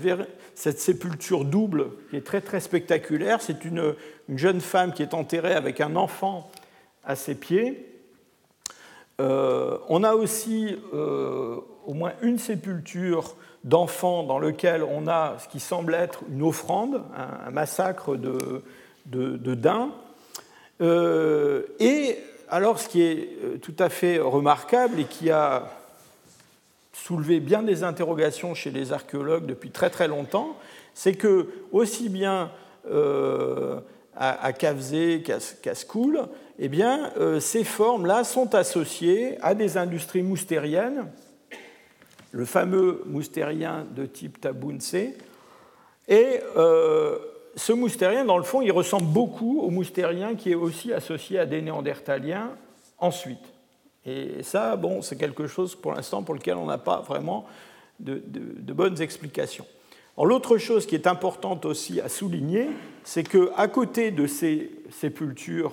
cette, 0.54 0.80
sépulture 0.80 1.44
double 1.44 1.86
qui 2.10 2.16
est 2.16 2.26
très 2.26 2.42
très 2.42 2.60
spectaculaire. 2.60 3.40
C'est 3.40 3.64
une, 3.64 3.94
jeune 4.34 4.60
femme 4.60 4.92
qui 4.92 5.02
est 5.02 5.14
enterrée 5.14 5.54
avec 5.54 5.80
un 5.80 5.96
enfant 5.96 6.50
à 7.04 7.16
ses 7.16 7.34
pieds. 7.34 7.91
Euh, 9.20 9.78
on 9.88 10.02
a 10.04 10.14
aussi 10.14 10.76
euh, 10.94 11.56
au 11.86 11.94
moins 11.94 12.12
une 12.22 12.38
sépulture 12.38 13.36
d'enfants 13.64 14.24
dans 14.24 14.38
lequel 14.38 14.82
on 14.82 15.06
a 15.06 15.36
ce 15.38 15.48
qui 15.48 15.60
semble 15.60 15.94
être 15.94 16.20
une 16.30 16.42
offrande, 16.42 17.02
un, 17.46 17.50
massacre 17.50 18.16
de, 18.16 18.62
de, 19.06 19.54
daims. 19.54 19.92
et 20.80 22.18
alors, 22.52 22.78
ce 22.78 22.86
qui 22.86 23.00
est 23.00 23.30
euh, 23.42 23.56
tout 23.56 23.74
à 23.78 23.88
fait 23.88 24.18
remarquable 24.18 25.00
et 25.00 25.04
qui 25.04 25.30
a 25.30 25.70
soulevé 26.92 27.40
bien 27.40 27.62
des 27.62 27.82
interrogations 27.82 28.52
chez 28.52 28.70
les 28.70 28.92
archéologues 28.92 29.46
depuis 29.46 29.70
très 29.70 29.88
très 29.88 30.06
longtemps, 30.06 30.58
c'est 30.92 31.14
que 31.14 31.48
aussi 31.72 32.10
bien 32.10 32.50
euh, 32.90 33.80
à, 34.16 34.52
qu'à 34.52 35.74
Skoul, 35.74 36.20
eh 36.58 36.68
bien, 36.68 37.12
euh, 37.16 37.40
ces 37.40 37.64
formes-là 37.64 38.24
sont 38.24 38.54
associées 38.54 39.38
à 39.40 39.54
des 39.54 39.76
industries 39.76 40.22
moustériennes, 40.22 41.10
le 42.30 42.44
fameux 42.44 43.02
moustérien 43.06 43.86
de 43.94 44.06
type 44.06 44.40
Tabounse, 44.40 44.94
et 46.08 46.40
ce 47.54 47.72
moustérien, 47.72 48.24
dans 48.24 48.38
le 48.38 48.44
fond, 48.44 48.62
il 48.62 48.72
ressemble 48.72 49.06
beaucoup 49.06 49.60
au 49.60 49.70
moustérien 49.70 50.34
qui 50.34 50.52
est 50.52 50.56
aussi 50.56 50.92
associé 50.92 51.38
à 51.38 51.46
des 51.46 51.62
néandertaliens 51.62 52.50
ensuite. 52.98 53.52
Et 54.04 54.42
ça, 54.42 54.76
bon, 54.76 55.02
c'est 55.02 55.16
quelque 55.16 55.46
chose 55.46 55.74
pour 55.74 55.92
l'instant 55.92 56.22
pour 56.22 56.34
lequel 56.34 56.56
on 56.56 56.66
n'a 56.66 56.78
pas 56.78 57.00
vraiment 57.00 57.46
de, 58.00 58.20
bonnes 58.72 59.00
explications. 59.00 59.66
L'autre 60.18 60.58
chose 60.58 60.86
qui 60.86 60.94
est 60.94 61.06
importante 61.06 61.64
aussi 61.64 62.00
à 62.00 62.08
souligner, 62.08 62.68
c'est 63.04 63.28
qu'à 63.28 63.68
côté 63.68 64.10
de 64.10 64.26
ces 64.26 64.70
sépultures 64.90 65.72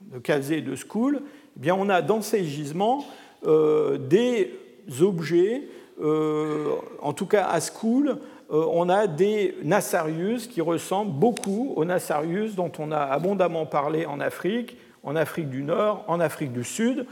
de 0.00 0.18
Kazé 0.18 0.58
et 0.58 0.62
de 0.62 0.76
Skoul, 0.76 1.22
eh 1.62 1.72
on 1.72 1.88
a 1.88 2.02
dans 2.02 2.22
ces 2.22 2.44
gisements 2.44 3.04
euh, 3.46 3.98
des 3.98 4.52
objets, 5.00 5.62
euh, 6.00 6.74
en 7.00 7.12
tout 7.12 7.26
cas 7.26 7.46
à 7.46 7.60
Skoul, 7.60 8.18
euh, 8.52 8.66
on 8.70 8.88
a 8.88 9.06
des 9.06 9.56
Nassarius 9.62 10.46
qui 10.46 10.60
ressemblent 10.60 11.12
beaucoup 11.12 11.72
aux 11.76 11.84
Nassarius 11.84 12.54
dont 12.54 12.72
on 12.78 12.92
a 12.92 12.98
abondamment 12.98 13.66
parlé 13.66 14.06
en 14.06 14.20
Afrique, 14.20 14.76
en 15.02 15.16
Afrique 15.16 15.50
du 15.50 15.62
Nord, 15.62 16.04
en 16.08 16.20
Afrique 16.20 16.52
du 16.52 16.64
Sud. 16.64 17.06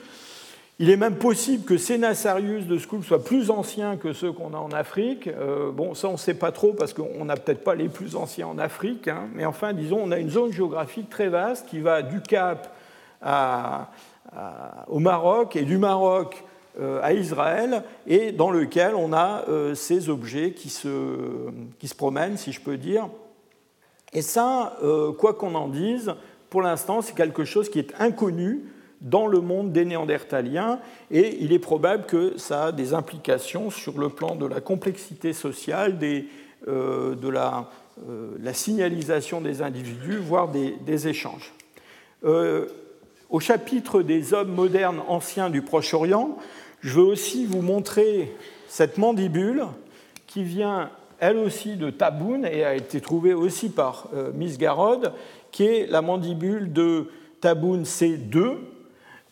Il 0.83 0.89
est 0.89 0.97
même 0.97 1.17
possible 1.17 1.67
que 1.67 1.77
ces 1.77 1.99
Nassarius 1.99 2.67
de 2.67 2.79
School 2.79 3.05
soient 3.05 3.23
plus 3.23 3.51
anciens 3.51 3.99
que 3.99 4.15
ceux 4.15 4.33
qu'on 4.33 4.55
a 4.55 4.57
en 4.57 4.71
Afrique. 4.71 5.27
Euh, 5.29 5.71
bon, 5.71 5.93
ça, 5.93 6.09
on 6.09 6.13
ne 6.13 6.17
sait 6.17 6.33
pas 6.33 6.53
trop 6.53 6.73
parce 6.73 6.95
qu'on 6.95 7.27
n'a 7.27 7.37
peut-être 7.37 7.63
pas 7.63 7.75
les 7.75 7.91
plus 7.91 8.17
anciens 8.17 8.47
en 8.47 8.57
Afrique. 8.57 9.07
Hein. 9.07 9.29
mais 9.35 9.45
enfin, 9.45 9.75
disons, 9.75 10.01
on 10.03 10.11
a 10.11 10.19
une 10.19 10.31
zone 10.31 10.55
géographique 10.55 11.11
très 11.11 11.29
vaste 11.29 11.69
qui 11.69 11.81
va 11.81 12.01
du 12.01 12.23
Cap 12.23 12.75
au 14.89 14.99
Maroc 15.01 15.55
et 15.55 15.67
du 15.67 15.77
Maroc 15.77 16.45
euh, 16.81 16.99
à 17.03 17.13
Israël 17.13 17.83
et 18.07 18.33
dans 18.33 18.51
lequel 18.51 18.95
on 18.95 19.13
a 19.13 19.45
euh, 19.51 19.75
ces 19.75 20.09
objets 20.09 20.53
qui 20.53 20.71
se, 20.71 20.89
qui 21.79 21.89
se 21.89 21.95
promènent, 21.95 22.39
si 22.39 22.53
je 22.53 22.61
peux 22.63 22.79
dire. 22.79 23.11
Et 24.15 24.23
ça, 24.23 24.79
quoi 25.19 25.35
qu'on 25.35 25.55
en 25.55 25.69
dise, 25.69 26.15
pour 26.49 26.63
l'instant, 26.63 27.03
c'est 27.03 27.15
quelque 27.15 27.45
chose 27.45 27.69
qui 27.69 27.79
est 27.79 27.93
inconnu 28.01 28.65
dans 29.01 29.27
le 29.27 29.41
monde 29.41 29.73
des 29.73 29.85
Néandertaliens 29.85 30.79
et 31.11 31.39
il 31.41 31.53
est 31.53 31.59
probable 31.59 32.05
que 32.07 32.37
ça 32.39 32.67
a 32.67 32.73
des 32.73 32.95
implications 32.95 33.71
sur 33.71 33.99
le 33.99 34.09
plan 34.09 34.35
de 34.35 34.47
la 34.47 34.61
complexité 34.61 35.33
sociale, 35.33 35.99
des, 35.99 36.27
de 36.67 37.29
la, 37.29 37.71
la, 38.43 38.53
signalisation 38.53 39.41
des 39.41 39.63
individus, 39.63 40.19
voire 40.19 40.49
des, 40.49 41.09
échanges. 41.09 41.55
au 42.23 43.41
chapitre 43.41 44.03
des 44.03 44.35
hommes 44.35 44.53
modernes 44.53 45.01
anciens 45.09 45.49
du 45.49 45.63
Proche-Orient, 45.63 46.37
je 46.81 46.95
veux 46.95 47.05
aussi 47.05 47.47
vous 47.47 47.63
montrer 47.63 48.33
cette 48.69 48.99
mandibule 48.99 49.65
qui 50.27 50.45
vient 50.45 50.91
elle 51.21 51.37
aussi 51.37 51.77
de 51.77 51.91
Taboun 51.91 52.47
et 52.47 52.65
a 52.65 52.75
été 52.75 53.01
trouvée 53.01 53.35
aussi 53.35 53.69
par 53.69 54.09
euh, 54.15 54.33
Miss 54.35 54.57
Garod, 54.57 55.13
qui 55.53 55.65
est 55.65 55.87
la 55.87 56.01
mandibule 56.01 56.73
de 56.73 57.09
Taboun 57.41 57.83
C2. 57.83 58.57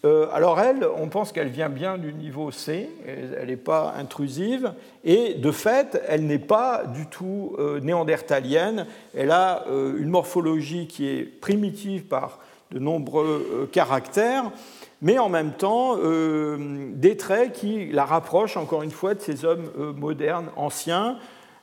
Euh, 0.04 0.28
alors 0.32 0.60
elle, 0.60 0.86
on 0.96 1.08
pense 1.08 1.32
qu'elle 1.32 1.48
vient 1.48 1.68
bien 1.68 1.98
du 1.98 2.12
niveau 2.12 2.50
C, 2.50 2.88
elle 3.06 3.48
n'est 3.48 3.56
pas 3.56 3.94
intrusive, 3.98 4.72
et 5.04 5.34
de 5.34 5.50
fait, 5.50 6.00
elle 6.06 6.26
n'est 6.26 6.38
pas 6.38 6.84
du 6.86 7.06
tout 7.06 7.56
euh, 7.58 7.80
néandertalienne, 7.80 8.86
elle 9.16 9.32
a 9.32 9.64
une 9.68 10.08
morphologie 10.08 10.86
qui 10.86 11.08
est 11.08 11.24
primitive 11.24 12.04
par 12.04 12.38
de 12.70 12.78
nombreux 12.78 13.68
caractères, 13.72 14.52
mais 15.00 15.18
en 15.18 15.28
même 15.28 15.52
temps 15.52 15.96
euh, 15.98 16.56
des 16.94 17.16
traits 17.16 17.52
qui 17.52 17.86
la 17.86 18.04
rapprochent 18.04 18.56
encore 18.56 18.82
une 18.82 18.90
fois 18.90 19.14
de 19.14 19.20
ces 19.20 19.44
hommes 19.44 19.70
euh, 19.78 19.92
modernes, 19.92 20.50
anciens. 20.56 21.18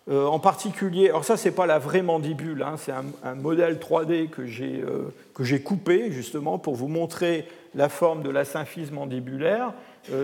Euh, 0.07 0.27
en 0.27 0.37
particulier, 0.37 1.09
alors 1.09 1.25
ça 1.25 1.35
c'est 1.35 1.51
pas 1.51 1.65
la 1.65 1.79
vraie 1.79 2.03
mandibule, 2.03 2.61
hein, 2.61 2.75
c'est 2.77 2.91
un, 2.91 3.35
modèle 3.35 3.79
3D 3.79 4.29
que 4.29 4.45
j'ai 4.45 5.61
coupé 5.61 6.11
justement 6.11 6.59
pour 6.59 6.75
vous 6.75 6.87
montrer 6.87 7.47
la 7.73 7.89
forme 7.89 8.21
de 8.21 8.29
la 8.29 8.45
symphyse 8.45 8.91
mandibulaire. 8.91 9.73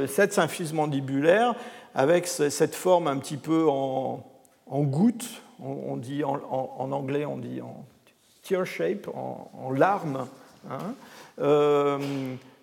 cette 0.07 0.33
symphyse 0.33 0.71
mandibulaire 0.73 1.55
avec 1.95 2.27
cette 2.27 2.75
forme 2.75 3.07
un 3.07 3.17
petit 3.17 3.37
peu 3.37 3.67
en, 3.67 4.23
goutte, 4.69 5.41
on, 5.59 5.97
dit 5.97 6.23
en, 6.23 6.91
anglais 6.91 7.25
on 7.25 7.37
dit 7.37 7.59
en 7.61 7.83
tear 8.43 8.65
shape, 8.65 9.07
en, 9.07 9.71
larme. 9.71 10.27
Hein, 10.69 10.93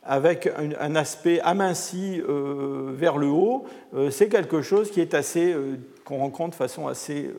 avec 0.03 0.51
un 0.57 0.97
aspect 0.97 1.41
aminci 1.41 2.23
euh, 2.27 2.93
vers 2.95 3.19
le 3.19 3.27
haut, 3.27 3.67
euh, 3.95 4.11
c'est 4.11 4.29
quelque 4.29 4.63
chose 4.63 4.91
qui 4.91 5.01
est 5.01 5.15
assez, 5.15 5.53
euh, 5.53 5.77
qu'on 6.05 6.19
rencontre 6.19 6.51
de 6.51 6.55
façon 6.55 6.87
assez 6.89 7.31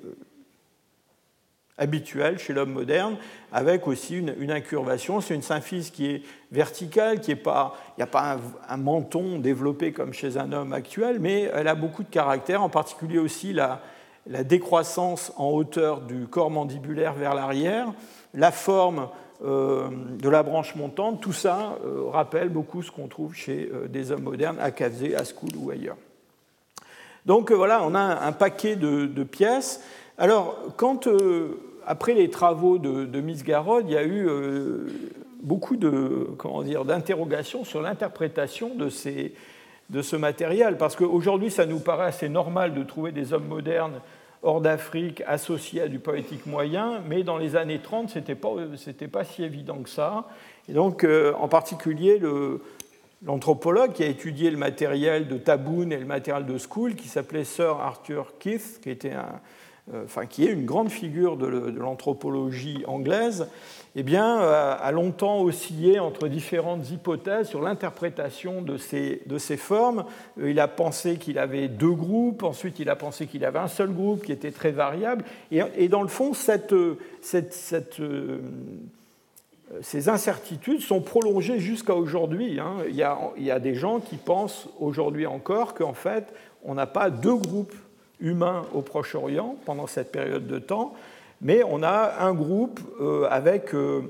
habituelle 1.79 2.37
chez 2.37 2.53
l'homme 2.53 2.73
moderne, 2.73 3.17
avec 3.51 3.87
aussi 3.87 4.17
une, 4.17 4.51
incurvation. 4.51 5.21
C'est 5.21 5.33
une 5.33 5.41
symphyse 5.41 5.89
qui 5.89 6.07
est 6.07 6.21
verticale, 6.51 7.21
qui 7.21 7.31
est 7.31 7.35
pas, 7.35 7.75
il 7.97 8.01
n'y 8.01 8.03
a 8.03 8.07
pas 8.07 8.37
un, 8.67 8.77
menton 8.77 9.39
développé 9.39 9.93
comme 9.93 10.13
chez 10.13 10.37
un 10.37 10.51
homme 10.51 10.73
actuel, 10.73 11.19
mais 11.19 11.49
elle 11.53 11.69
a 11.69 11.75
beaucoup 11.75 12.03
de 12.03 12.09
caractères, 12.09 12.61
en 12.61 12.69
particulier 12.69 13.17
aussi 13.17 13.53
la, 13.53 13.81
décroissance 14.43 15.33
en 15.37 15.47
hauteur 15.49 16.01
du 16.01 16.27
corps 16.27 16.51
mandibulaire 16.51 17.13
vers 17.13 17.33
l'arrière, 17.33 17.93
la 18.35 18.51
forme 18.51 19.07
de 19.41 20.29
la 20.29 20.43
branche 20.43 20.75
montante, 20.75 21.21
tout 21.21 21.33
ça 21.33 21.77
euh, 21.85 22.09
rappelle 22.09 22.49
beaucoup 22.49 22.83
ce 22.83 22.91
qu'on 22.91 23.07
trouve 23.07 23.33
chez 23.33 23.69
euh, 23.73 23.87
des 23.87 24.11
hommes 24.11 24.23
modernes 24.23 24.57
à 24.59 24.71
Kavzé, 24.71 25.15
à 25.15 25.23
Skoul 25.23 25.51
ou 25.55 25.71
ailleurs. 25.71 25.97
Donc 27.25 27.51
voilà, 27.51 27.83
on 27.83 27.95
a 27.95 27.99
un 27.99 28.31
paquet 28.31 28.75
de, 28.75 29.23
pièces. 29.23 29.81
Alors, 30.17 30.57
quand, 30.77 31.07
après 31.85 32.13
les 32.13 32.29
travaux 32.29 32.79
de, 32.79 33.05
de 33.05 33.21
Miss 33.21 33.43
Garod, 33.43 33.85
il 33.87 33.93
y 33.93 33.97
a 33.97 34.05
eu 34.05 34.27
beaucoup 35.41 35.75
d'interrogations 35.75 37.65
sur 37.65 37.81
l'interprétation 37.81 38.71
de 38.75 40.01
ce 40.01 40.15
matériel, 40.15 40.77
parce 40.77 40.95
qu'aujourd'hui, 40.95 41.51
ça 41.51 41.65
nous 41.65 41.79
paraît 41.79 42.05
assez 42.05 42.29
normal 42.29 42.73
de 42.73 42.83
trouver 42.83 43.11
des 43.11 43.33
hommes 43.33 43.47
modernes 43.47 44.01
hors 44.41 44.61
d'Afrique 44.61 45.21
associé 45.27 45.81
à 45.81 45.87
du 45.87 45.99
poétique 45.99 46.45
moyen, 46.45 47.01
mais 47.07 47.23
dans 47.23 47.37
les 47.37 47.55
années 47.55 47.79
30, 47.79 48.09
ce 48.09 48.19
n'était 48.19 48.35
pas, 48.35 48.49
pas 49.11 49.23
si 49.23 49.43
évident 49.43 49.77
que 49.77 49.89
ça. 49.89 50.27
Et 50.67 50.73
donc, 50.73 51.03
euh, 51.03 51.33
en 51.39 51.47
particulier, 51.47 52.21
l'anthropologue 53.25 53.93
qui 53.93 54.03
a 54.03 54.07
étudié 54.07 54.49
le 54.51 54.57
matériel 54.57 55.27
de 55.27 55.37
Taboun 55.37 55.91
et 55.91 55.97
le 55.97 56.05
matériel 56.05 56.45
de 56.45 56.57
School, 56.57 56.95
qui 56.95 57.07
s'appelait 57.07 57.43
Sir 57.43 57.79
Arthur 57.79 58.33
Keith, 58.39 58.79
qui 58.81 58.89
était 58.89 59.13
enfin, 60.05 60.25
qui 60.25 60.45
est 60.45 60.51
une 60.51 60.65
grande 60.65 60.89
figure 60.89 61.35
de 61.35 61.47
l'anthropologie 61.47 62.83
anglaise, 62.87 63.47
eh 63.95 64.03
bien, 64.03 64.37
a 64.39 64.91
longtemps 64.91 65.41
oscillé 65.41 65.99
entre 65.99 66.27
différentes 66.27 66.89
hypothèses 66.91 67.47
sur 67.47 67.61
l'interprétation 67.61 68.61
de 68.61 68.77
ces, 68.77 69.23
de 69.25 69.37
ces 69.37 69.57
formes. 69.57 70.05
Il 70.41 70.59
a 70.59 70.67
pensé 70.67 71.17
qu'il 71.17 71.39
avait 71.39 71.67
deux 71.67 71.91
groupes, 71.91 72.43
ensuite 72.43 72.79
il 72.79 72.89
a 72.89 72.95
pensé 72.95 73.25
qu'il 73.25 73.43
avait 73.45 73.59
un 73.59 73.67
seul 73.67 73.89
groupe 73.89 74.23
qui 74.23 74.31
était 74.31 74.51
très 74.51 74.71
variable. 74.71 75.25
Et, 75.51 75.89
dans 75.89 76.03
le 76.03 76.07
fond, 76.07 76.33
cette 76.33 76.73
ces 79.81 80.09
incertitudes 80.09 80.81
sont 80.81 81.01
prolongées 81.01 81.59
jusqu'à 81.59 81.95
aujourd'hui. 81.95 82.59
Hein. 82.59 82.77
Il, 82.87 82.95
y 82.95 83.51
a 83.51 83.59
des 83.59 83.75
gens 83.75 83.99
qui 83.99 84.17
pensent 84.17 84.67
aujourd'hui 84.79 85.25
encore 85.25 85.73
qu'en 85.73 85.93
fait, 85.93 86.33
on 86.63 86.73
n'a 86.73 86.87
pas 86.87 87.09
deux 87.09 87.35
groupes 87.35 87.75
humains 88.19 88.65
au 88.73 88.81
Proche-Orient 88.81 89.55
pendant 89.65 89.87
cette 89.87 90.11
période 90.11 90.47
de 90.47 90.59
temps, 90.59 90.93
mais 91.41 91.63
on 91.63 91.83
a 91.83 92.15
un 92.19 92.33
groupe 92.33 92.79
euh, 92.99 93.27
avec 93.29 93.73
euh, 93.73 94.01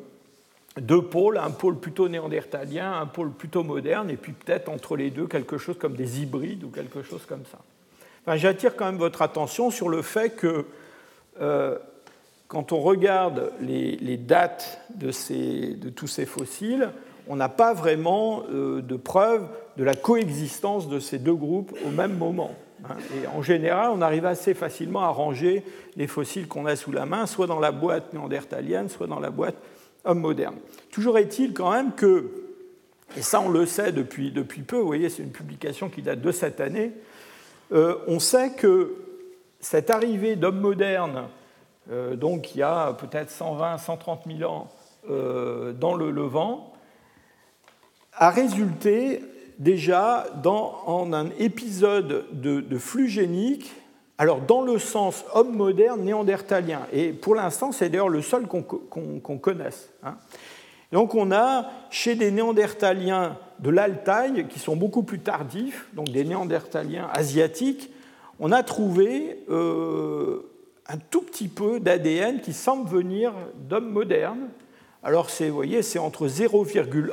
deux 0.79 1.01
pôles, 1.01 1.37
un 1.37 1.51
pôle 1.51 1.77
plutôt 1.77 2.09
néandertalien, 2.09 2.93
un 2.99 3.05
pôle 3.05 3.31
plutôt 3.31 3.63
moderne, 3.63 4.09
et 4.09 4.17
puis 4.17 4.31
peut-être 4.31 4.69
entre 4.69 4.95
les 4.95 5.11
deux 5.11 5.27
quelque 5.27 5.57
chose 5.57 5.77
comme 5.77 5.95
des 5.95 6.21
hybrides 6.21 6.63
ou 6.63 6.69
quelque 6.69 7.03
chose 7.03 7.25
comme 7.27 7.45
ça. 7.51 7.59
Enfin, 8.25 8.37
J'attire 8.37 8.75
quand 8.75 8.85
même 8.85 8.97
votre 8.97 9.21
attention 9.21 9.71
sur 9.71 9.89
le 9.89 10.01
fait 10.01 10.31
que 10.31 10.65
euh, 11.39 11.77
quand 12.47 12.71
on 12.71 12.79
regarde 12.79 13.51
les, 13.61 14.17
dates 14.17 14.81
de, 14.95 15.89
tous 15.89 16.07
ces 16.07 16.25
fossiles, 16.25 16.89
on 17.27 17.35
n'a 17.35 17.49
pas 17.49 17.75
vraiment 17.75 18.43
de 18.49 18.95
preuve 18.95 19.47
de 19.77 19.83
la 19.83 19.93
coexistence 19.93 20.89
de 20.89 20.99
ces 20.99 21.19
deux 21.19 21.35
groupes 21.35 21.77
au 21.85 21.91
même 21.91 22.17
moment. 22.17 22.55
Hein. 22.85 22.95
Et 23.15 23.27
en 23.27 23.41
général, 23.41 23.91
on 23.93 24.01
arrive 24.01 24.25
assez 24.25 24.53
facilement 24.53 25.01
à 25.01 25.09
ranger 25.09 25.63
les 25.95 26.07
fossiles 26.07 26.47
qu'on 26.47 26.65
a 26.65 26.75
sous 26.75 26.91
la 26.91 27.05
main, 27.05 27.25
soit 27.25 27.47
dans 27.47 27.59
la 27.59 27.71
boîte 27.71 28.13
néandertalienne, 28.13 28.89
soit 28.89 29.07
dans 29.07 29.19
la 29.19 29.29
boîte 29.29 29.55
homme 30.05 30.19
moderne. 30.19 30.55
Toujours 30.91 31.17
est-il 31.17 31.53
quand 31.53 31.71
même 31.71 31.93
que, 31.93 32.29
et 33.17 33.21
ça 33.21 33.41
on 33.41 33.49
le 33.49 33.65
sait 33.65 33.91
depuis, 33.91 34.31
depuis 34.31 34.61
peu, 34.61 34.77
vous 34.77 34.87
voyez, 34.87 35.09
c'est 35.09 35.23
une 35.23 35.31
publication 35.31 35.89
qui 35.89 36.01
date 36.01 36.21
de 36.21 36.31
cette 36.31 36.61
année, 36.61 36.93
euh, 37.71 37.95
on 38.07 38.19
sait 38.19 38.51
que 38.51 38.95
cette 39.59 39.89
arrivée 39.89 40.35
d'hommes 40.35 40.59
modernes 40.59 41.27
euh, 41.91 42.15
donc 42.15 42.53
il 42.55 42.59
y 42.59 42.63
a 42.63 42.93
peut-être 42.93 43.31
120, 43.31 43.77
130 43.77 44.23
000 44.37 44.51
ans 44.51 44.67
euh, 45.09 45.73
dans 45.73 45.95
le 45.95 46.11
Levant, 46.11 46.73
a 48.13 48.29
résulté 48.29 49.21
déjà 49.59 50.25
en 50.45 51.13
un 51.13 51.29
épisode 51.37 52.25
de, 52.31 52.77
flux 52.77 53.09
génique, 53.09 53.71
alors 54.17 54.41
dans 54.41 54.61
le 54.61 54.79
sens 54.79 55.25
homme 55.33 55.55
moderne 55.55 56.01
néandertalien. 56.01 56.81
Et 56.91 57.11
pour 57.11 57.35
l'instant, 57.35 57.71
c'est 57.71 57.89
d'ailleurs 57.89 58.09
le 58.09 58.21
seul 58.21 58.47
qu'on 58.47 59.37
connaisse. 59.37 59.91
Hein. 60.03 60.15
Donc 60.91 61.13
on 61.13 61.31
a 61.31 61.69
chez 61.91 62.15
des 62.15 62.31
néandertaliens 62.31 63.37
de 63.59 63.69
l'Altaï, 63.69 64.47
qui 64.47 64.59
sont 64.59 64.75
beaucoup 64.75 65.03
plus 65.03 65.19
tardifs, 65.19 65.87
donc 65.93 66.09
des 66.09 66.23
néandertaliens 66.23 67.09
asiatiques, 67.13 67.91
on 68.39 68.51
a 68.53 68.63
trouvé 68.63 69.43
euh, 69.49 70.49
un 70.87 70.97
tout 70.97 71.21
petit 71.21 71.49
peu 71.49 71.79
d'ADN 71.79 72.39
qui 72.39 72.53
semble 72.53 72.89
venir 72.89 73.33
d'hommes 73.55 73.91
modernes. 73.91 74.47
Alors, 75.03 75.29
vous 75.39 75.53
voyez, 75.53 75.81
c'est 75.81 75.99
entre 75.99 76.27
0,1, 76.27 77.11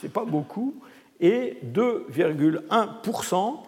c'est 0.00 0.12
pas 0.12 0.24
beaucoup, 0.24 0.74
et 1.20 1.58
2,1% 1.64 3.58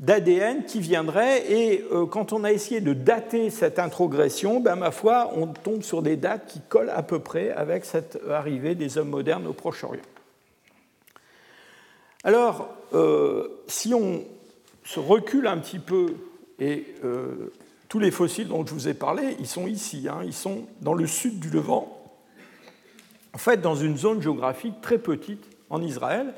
d'ADN 0.00 0.64
qui 0.64 0.80
viendrait. 0.80 1.50
Et 1.50 1.84
euh, 1.92 2.06
quand 2.06 2.32
on 2.32 2.44
a 2.44 2.52
essayé 2.52 2.80
de 2.80 2.92
dater 2.92 3.50
cette 3.50 3.78
introgression, 3.78 4.60
ben, 4.60 4.76
ma 4.76 4.90
foi, 4.90 5.32
on 5.34 5.46
tombe 5.46 5.82
sur 5.82 6.02
des 6.02 6.16
dates 6.16 6.46
qui 6.46 6.60
collent 6.60 6.90
à 6.90 7.02
peu 7.02 7.18
près 7.18 7.50
avec 7.50 7.84
cette 7.84 8.18
arrivée 8.28 8.74
des 8.74 8.98
hommes 8.98 9.10
modernes 9.10 9.46
au 9.46 9.52
Proche-Orient. 9.52 10.02
Alors, 12.24 12.68
euh, 12.92 13.62
si 13.68 13.94
on 13.94 14.24
se 14.84 14.98
recule 14.98 15.46
un 15.46 15.58
petit 15.58 15.78
peu 15.78 16.14
et 16.58 16.86
euh, 17.04 17.52
tous 17.88 17.98
les 17.98 18.10
fossiles 18.10 18.48
dont 18.48 18.66
je 18.66 18.72
vous 18.72 18.88
ai 18.88 18.94
parlé, 18.94 19.36
ils 19.38 19.46
sont 19.46 19.66
ici, 19.66 20.08
hein. 20.08 20.20
ils 20.24 20.32
sont 20.32 20.66
dans 20.80 20.94
le 20.94 21.06
sud 21.06 21.38
du 21.38 21.50
Levant, 21.50 22.02
en 23.32 23.38
fait 23.38 23.60
dans 23.60 23.76
une 23.76 23.96
zone 23.96 24.22
géographique 24.22 24.80
très 24.80 24.98
petite 24.98 25.44
en 25.70 25.82
Israël. 25.82 26.34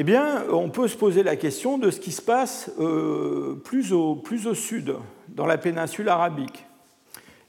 Eh 0.00 0.04
bien, 0.04 0.44
on 0.52 0.70
peut 0.70 0.86
se 0.86 0.96
poser 0.96 1.24
la 1.24 1.34
question 1.34 1.76
de 1.76 1.90
ce 1.90 1.98
qui 1.98 2.12
se 2.12 2.22
passe 2.22 2.70
euh, 2.78 3.56
plus, 3.64 3.92
au, 3.92 4.22
sud, 4.54 4.94
dans 5.26 5.44
la 5.44 5.58
péninsule 5.58 6.08
arabique. 6.08 6.66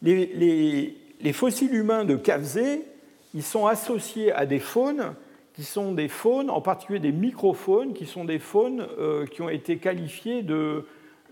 Les, 0.02 0.96
fossiles 1.32 1.76
humains 1.76 2.06
de 2.06 2.16
Kavzé, 2.16 2.82
ils 3.36 3.44
sont 3.44 3.68
associés 3.68 4.32
à 4.32 4.48
des 4.48 4.58
faunes 4.58 5.14
qui 5.54 5.64
sont 5.64 5.92
des 5.92 6.08
faunes, 6.08 6.50
en 6.50 6.60
particulier 6.60 6.98
des 6.98 7.12
microphones, 7.12 7.94
qui 7.94 8.08
sont 8.08 8.26
des 8.26 8.40
faunes 8.40 8.84
euh, 8.98 9.28
qui 9.28 9.44
ont 9.44 9.50
été 9.50 9.78
qualifiées 9.78 10.42
de 10.42 10.88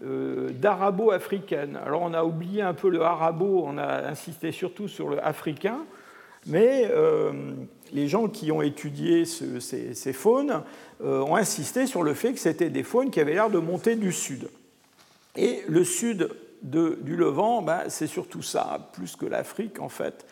euh, 0.06 0.50
d'arabo-africaine. 0.52 1.80
Alors 1.84 2.04
on 2.04 2.14
a 2.14 2.26
oublié 2.26 2.62
un 2.62 2.76
peu 2.76 2.90
le 2.90 3.02
arabo, 3.02 3.64
on 3.66 3.80
a 3.80 4.08
insisté 4.08 4.52
surtout 4.52 4.88
sur 4.88 5.10
le 5.10 5.26
africain, 5.26 5.80
mais 6.48 6.90
euh, 6.90 7.32
les 7.94 8.08
gens 8.08 8.28
qui 8.28 8.52
ont 8.52 8.62
étudié 8.62 9.26
ces, 9.26 10.14
faunes 10.14 10.64
euh, 11.04 11.22
ont 11.22 11.36
insisté 11.36 11.86
sur 11.86 12.04
le 12.04 12.14
fait 12.14 12.34
que 12.34 12.40
c'était 12.40 12.70
des 12.70 12.84
faunes 12.84 13.12
qui 13.12 13.20
avaient 13.20 13.34
l'air 13.34 13.50
de 13.50 13.60
monter 13.60 13.96
du 13.96 14.12
sud. 14.12 14.50
Et 15.36 15.62
le 15.68 15.84
sud 15.84 16.30
du 16.64 17.16
Levant, 17.16 17.62
ben, 17.62 17.84
c'est 17.88 18.08
surtout 18.08 18.42
ça, 18.42 18.90
plus 18.94 19.16
que 19.16 19.26
l'Afrique 19.26 19.80
en 19.80 19.90
fait. 19.90 20.26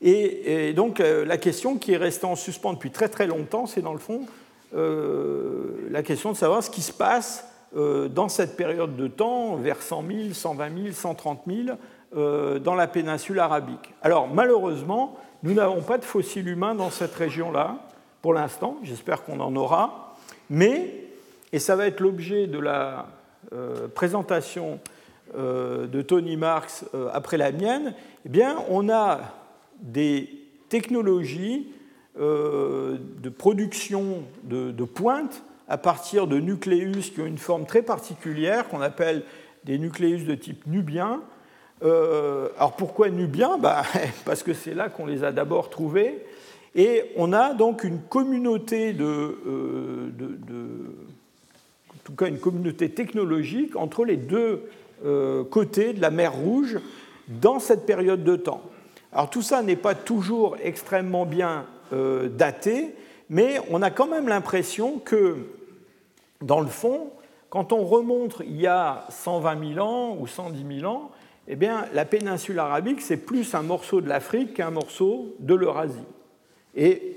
Et, 0.00 0.72
donc 0.74 1.00
la 1.00 1.38
question 1.38 1.76
qui 1.76 1.92
est 1.92 1.96
restée 1.96 2.26
en 2.26 2.36
suspens 2.36 2.74
depuis 2.74 2.90
très 2.90 3.08
très 3.08 3.26
longtemps, 3.26 3.66
c'est 3.66 3.82
dans 3.82 3.94
le 3.94 3.98
fond 3.98 4.26
la 4.72 6.02
question 6.02 6.30
de 6.30 6.36
savoir 6.36 6.62
ce 6.62 6.70
qui 6.70 6.82
se 6.82 6.92
passe 6.92 7.44
euh, 7.76 8.08
dans 8.08 8.28
cette 8.28 8.56
période 8.56 8.96
de 8.96 9.08
temps, 9.08 9.56
vers 9.56 9.82
100 9.82 10.04
000, 10.06 10.18
120 10.32 10.82
000, 10.84 10.94
130 10.94 11.42
000, 11.46 11.76
dans 12.14 12.74
la 12.74 12.86
péninsule 12.86 13.38
arabique. 13.40 13.92
Alors 14.00 14.28
malheureusement, 14.28 15.18
nous 15.42 15.54
n'avons 15.54 15.82
pas 15.82 15.98
de 15.98 16.04
fossiles 16.04 16.48
humains 16.48 16.74
dans 16.74 16.90
cette 16.90 17.14
région-là, 17.14 17.78
pour 18.22 18.32
l'instant, 18.32 18.78
j'espère 18.82 19.24
qu'on 19.24 19.40
en 19.40 19.54
aura, 19.56 20.16
mais, 20.48 21.08
et 21.52 21.58
ça 21.58 21.76
va 21.76 21.86
être 21.86 22.00
l'objet 22.00 22.46
de 22.46 22.58
la 22.58 23.06
euh, 23.52 23.88
présentation 23.88 24.78
euh, 25.36 25.86
de 25.86 26.00
Tony 26.02 26.36
Marx 26.36 26.84
après 27.12 27.36
la 27.36 27.52
mienne, 27.52 27.94
eh 28.24 28.28
bien, 28.28 28.56
on 28.70 28.88
a 28.88 29.20
des 29.80 30.30
technologies 30.68 31.72
de 32.18 33.28
production 33.28 34.22
de, 34.44 34.70
de 34.70 34.84
pointe 34.84 35.42
à 35.68 35.78
partir 35.78 36.26
de 36.26 36.38
nucléus 36.38 37.10
qui 37.10 37.20
ont 37.20 37.26
une 37.26 37.38
forme 37.38 37.66
très 37.66 37.82
particulière, 37.82 38.68
qu'on 38.68 38.80
appelle 38.80 39.22
des 39.64 39.78
nucléus 39.78 40.24
de 40.24 40.34
type 40.34 40.66
nubien. 40.66 41.20
Euh, 41.82 42.48
alors 42.56 42.72
pourquoi 42.72 43.10
nubien 43.10 43.58
bah, 43.58 43.82
Parce 44.24 44.42
que 44.42 44.54
c'est 44.54 44.74
là 44.74 44.88
qu'on 44.88 45.06
les 45.06 45.24
a 45.24 45.32
d'abord 45.32 45.70
trouvés. 45.70 46.24
Et 46.74 47.04
on 47.16 47.32
a 47.32 47.54
donc 47.54 47.84
une 47.84 48.00
communauté 48.00 48.92
de, 48.92 49.04
euh, 49.04 50.10
en 51.90 51.98
tout 52.04 52.14
cas 52.14 52.26
une 52.26 52.38
communauté 52.38 52.90
technologique 52.90 53.76
entre 53.76 54.04
les 54.04 54.16
deux 54.16 54.68
euh, 55.04 55.42
côtés 55.44 55.94
de 55.94 56.00
la 56.02 56.10
mer 56.10 56.34
Rouge 56.34 56.78
dans 57.28 57.60
cette 57.60 57.86
période 57.86 58.24
de 58.24 58.36
temps. 58.36 58.62
Alors 59.12 59.30
tout 59.30 59.42
ça 59.42 59.62
n'est 59.62 59.76
pas 59.76 59.94
toujours 59.94 60.56
extrêmement 60.62 61.24
bien 61.24 61.66
daté, 61.92 62.96
mais 63.30 63.60
on 63.70 63.80
a 63.80 63.90
quand 63.90 64.08
même 64.08 64.28
l'impression 64.28 64.98
que 64.98 65.36
dans 66.42 66.60
le 66.60 66.66
fond, 66.66 67.10
quand 67.48 67.72
on 67.72 67.84
remonte 67.84 68.42
il 68.44 68.60
y 68.60 68.66
a 68.66 69.06
120 69.08 69.74
000 69.74 69.86
ans 69.86 70.16
ou 70.18 70.26
110 70.26 70.80
000 70.80 70.92
ans, 70.92 71.12
eh 71.48 71.56
bien, 71.56 71.86
la 71.92 72.04
péninsule 72.04 72.58
arabique, 72.58 73.00
c'est 73.00 73.16
plus 73.16 73.54
un 73.54 73.62
morceau 73.62 74.00
de 74.00 74.08
l'Afrique 74.08 74.54
qu'un 74.54 74.70
morceau 74.70 75.34
de 75.38 75.54
l'Eurasie. 75.54 75.98
Et 76.74 77.16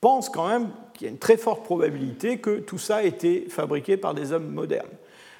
pense 0.00 0.30
quand 0.30 0.48
même 0.48 0.70
qu'il 0.94 1.06
y 1.06 1.10
a 1.10 1.12
une 1.12 1.18
très 1.18 1.36
forte 1.36 1.64
probabilité 1.64 2.38
que 2.38 2.58
tout 2.60 2.78
ça 2.78 2.96
a 2.96 3.02
été 3.02 3.46
fabriqué 3.48 3.96
par 3.96 4.14
des 4.14 4.32
hommes 4.32 4.48
modernes. 4.48 4.88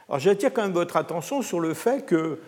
Alors 0.08 0.18
j'attire 0.18 0.52
quand 0.52 0.62
même 0.62 0.72
votre 0.72 0.96
attention 0.96 1.42
sur 1.42 1.60
le 1.60 1.72
fait 1.74 2.04
que, 2.04 2.38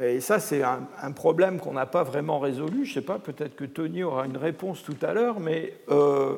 et 0.00 0.20
ça 0.20 0.38
c'est 0.38 0.62
un, 0.62 1.12
problème 1.12 1.58
qu'on 1.58 1.72
n'a 1.72 1.86
pas 1.86 2.02
vraiment 2.02 2.38
résolu, 2.38 2.84
je 2.84 2.90
ne 2.90 2.94
sais 2.94 3.06
pas, 3.06 3.18
peut-être 3.18 3.56
que 3.56 3.64
Tony 3.64 4.02
aura 4.02 4.26
une 4.26 4.36
réponse 4.36 4.82
tout 4.82 4.96
à 5.02 5.12
l'heure, 5.12 5.40
mais 5.40 5.74
euh, 5.88 6.36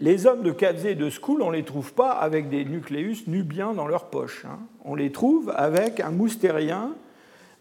les 0.00 0.26
hommes 0.26 0.42
de 0.42 0.52
Kavzé 0.52 0.92
et 0.92 0.94
de 0.94 1.10
School, 1.10 1.42
on 1.42 1.50
ne 1.50 1.56
les 1.56 1.64
trouve 1.64 1.92
pas 1.92 2.12
avec 2.12 2.48
des 2.48 2.64
nucléus 2.64 3.26
nubiens 3.26 3.74
dans 3.74 3.88
leur 3.88 4.04
poche. 4.04 4.44
Hein. 4.44 4.60
On 4.88 4.94
les 4.94 5.12
trouve 5.12 5.52
avec 5.54 6.00
un 6.00 6.10
moustérien 6.10 6.94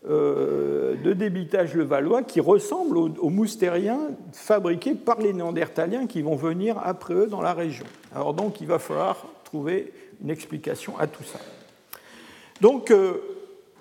euh, 0.10 0.96
de 1.04 1.12
débitage 1.12 1.76
levallois 1.76 2.24
qui 2.24 2.40
ressemble 2.40 2.98
aux, 2.98 3.10
aux, 3.10 3.30
moustériens 3.30 4.00
fabriqués 4.32 4.96
par 4.96 5.20
les 5.20 5.34
néandertaliens 5.34 6.08
qui 6.08 6.22
vont 6.22 6.38
venir 6.38 6.78
après 6.82 7.14
eux 7.14 7.28
dans 7.28 7.42
la 7.42 7.54
région. 7.54 7.86
Alors 8.16 8.34
donc 8.34 8.62
il 8.62 8.68
va 8.68 8.80
falloir 8.80 9.26
trouver 9.44 9.92
une 10.24 10.30
explication 10.30 10.98
à 10.98 11.08
tout 11.08 11.24
ça. 11.26 11.40
Donc 12.62 12.92
euh, 12.92 13.16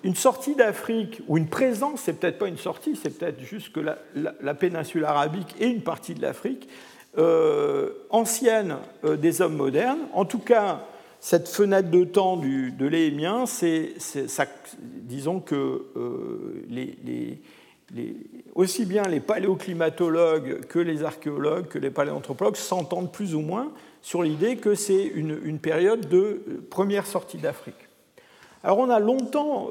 une 0.03 0.15
sortie 0.15 0.55
d'Afrique, 0.55 1.21
ou 1.29 1.37
une 1.37 1.47
présence, 1.47 2.01
c'est 2.01 2.19
peut-être 2.19 2.39
pas 2.39 2.49
une 2.49 2.57
sortie, 2.57 2.99
c'est 3.01 3.17
peut-être 3.17 3.39
juste 3.39 3.71
que 3.71 3.79
la, 3.79 4.53
péninsule 4.55 5.05
arabique 5.05 5.55
et 5.61 5.67
une 5.67 5.81
partie 5.81 6.15
de 6.15 6.21
l'Afrique, 6.21 6.67
euh, 7.17 7.91
ancienne 8.09 8.75
des 9.03 9.41
hommes 9.41 9.55
modernes. 9.55 10.01
En 10.13 10.25
tout 10.25 10.39
cas, 10.39 10.81
cette 11.19 11.47
fenêtre 11.47 11.89
de 11.89 12.03
temps 12.03 12.37
de 12.37 12.85
l'éhémien, 12.85 13.45
c'est, 13.45 13.93
disons 14.79 15.39
que 15.39 15.85
euh, 15.95 16.63
les, 16.69 17.41
aussi 18.53 18.85
bien 18.85 19.03
les 19.03 19.19
paléoclimatologues 19.19 20.65
que 20.67 20.79
les 20.79 21.03
archéologues, 21.03 21.67
que 21.67 21.79
les 21.79 21.89
paléanthropologues 21.89 22.55
s'entendent 22.55 23.11
plus 23.11 23.33
ou 23.33 23.41
moins 23.41 23.71
sur 24.01 24.23
l'idée 24.23 24.57
que 24.57 24.75
c'est 24.75 25.03
une, 25.03 25.59
période 25.59 26.07
de 26.07 26.41
première 26.69 27.07
sortie 27.07 27.37
d'Afrique. 27.37 27.75
Alors 28.63 28.79
on 28.79 28.89
a 28.89 28.99
longtemps 28.99 29.69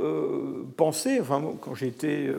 pensé, 0.76 1.20
enfin, 1.20 1.42
quand 1.60 1.74
j'étais 1.74 2.30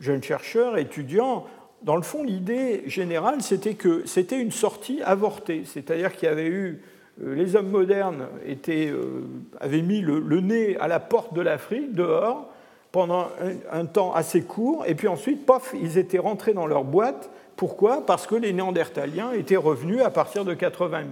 jeune 0.00 0.22
chercheur, 0.22 0.78
étudiant, 0.78 1.46
dans 1.82 1.96
le 1.96 2.02
fond, 2.02 2.22
l'idée 2.22 2.82
générale, 2.86 3.42
c'était 3.42 3.74
que 3.74 4.06
c'était 4.06 4.38
une 4.38 4.50
sortie 4.50 5.02
avortée, 5.02 5.62
c'est-à-dire 5.64 6.14
qu'il 6.14 6.28
y 6.28 6.32
avait 6.32 6.48
eu 6.48 6.66
euh, 6.66 6.99
les 7.18 7.56
hommes 7.56 7.70
modernes 7.70 8.26
euh, 8.68 9.20
avaient 9.60 9.82
mis 9.82 10.00
le, 10.00 10.40
nez 10.40 10.76
à 10.78 10.88
la 10.88 11.00
porte 11.00 11.34
de 11.34 11.40
l'Afrique, 11.40 11.92
dehors, 11.92 12.50
pendant 12.92 13.28
un, 13.70 13.84
temps 13.84 14.12
assez 14.14 14.42
court, 14.42 14.84
et 14.86 14.94
puis 14.94 15.06
ensuite, 15.06 15.46
pof, 15.46 15.74
ils 15.80 15.98
étaient 15.98 16.18
rentrés 16.18 16.54
dans 16.54 16.66
leur 16.66 16.84
boîte. 16.84 17.30
Pourquoi? 17.56 18.04
Parce 18.04 18.26
que 18.26 18.34
les 18.34 18.52
Néandertaliens 18.52 19.32
étaient 19.32 19.56
revenus 19.56 20.02
à 20.02 20.10
partir 20.10 20.44
de 20.44 20.54
80 20.54 20.98
000. 20.98 21.10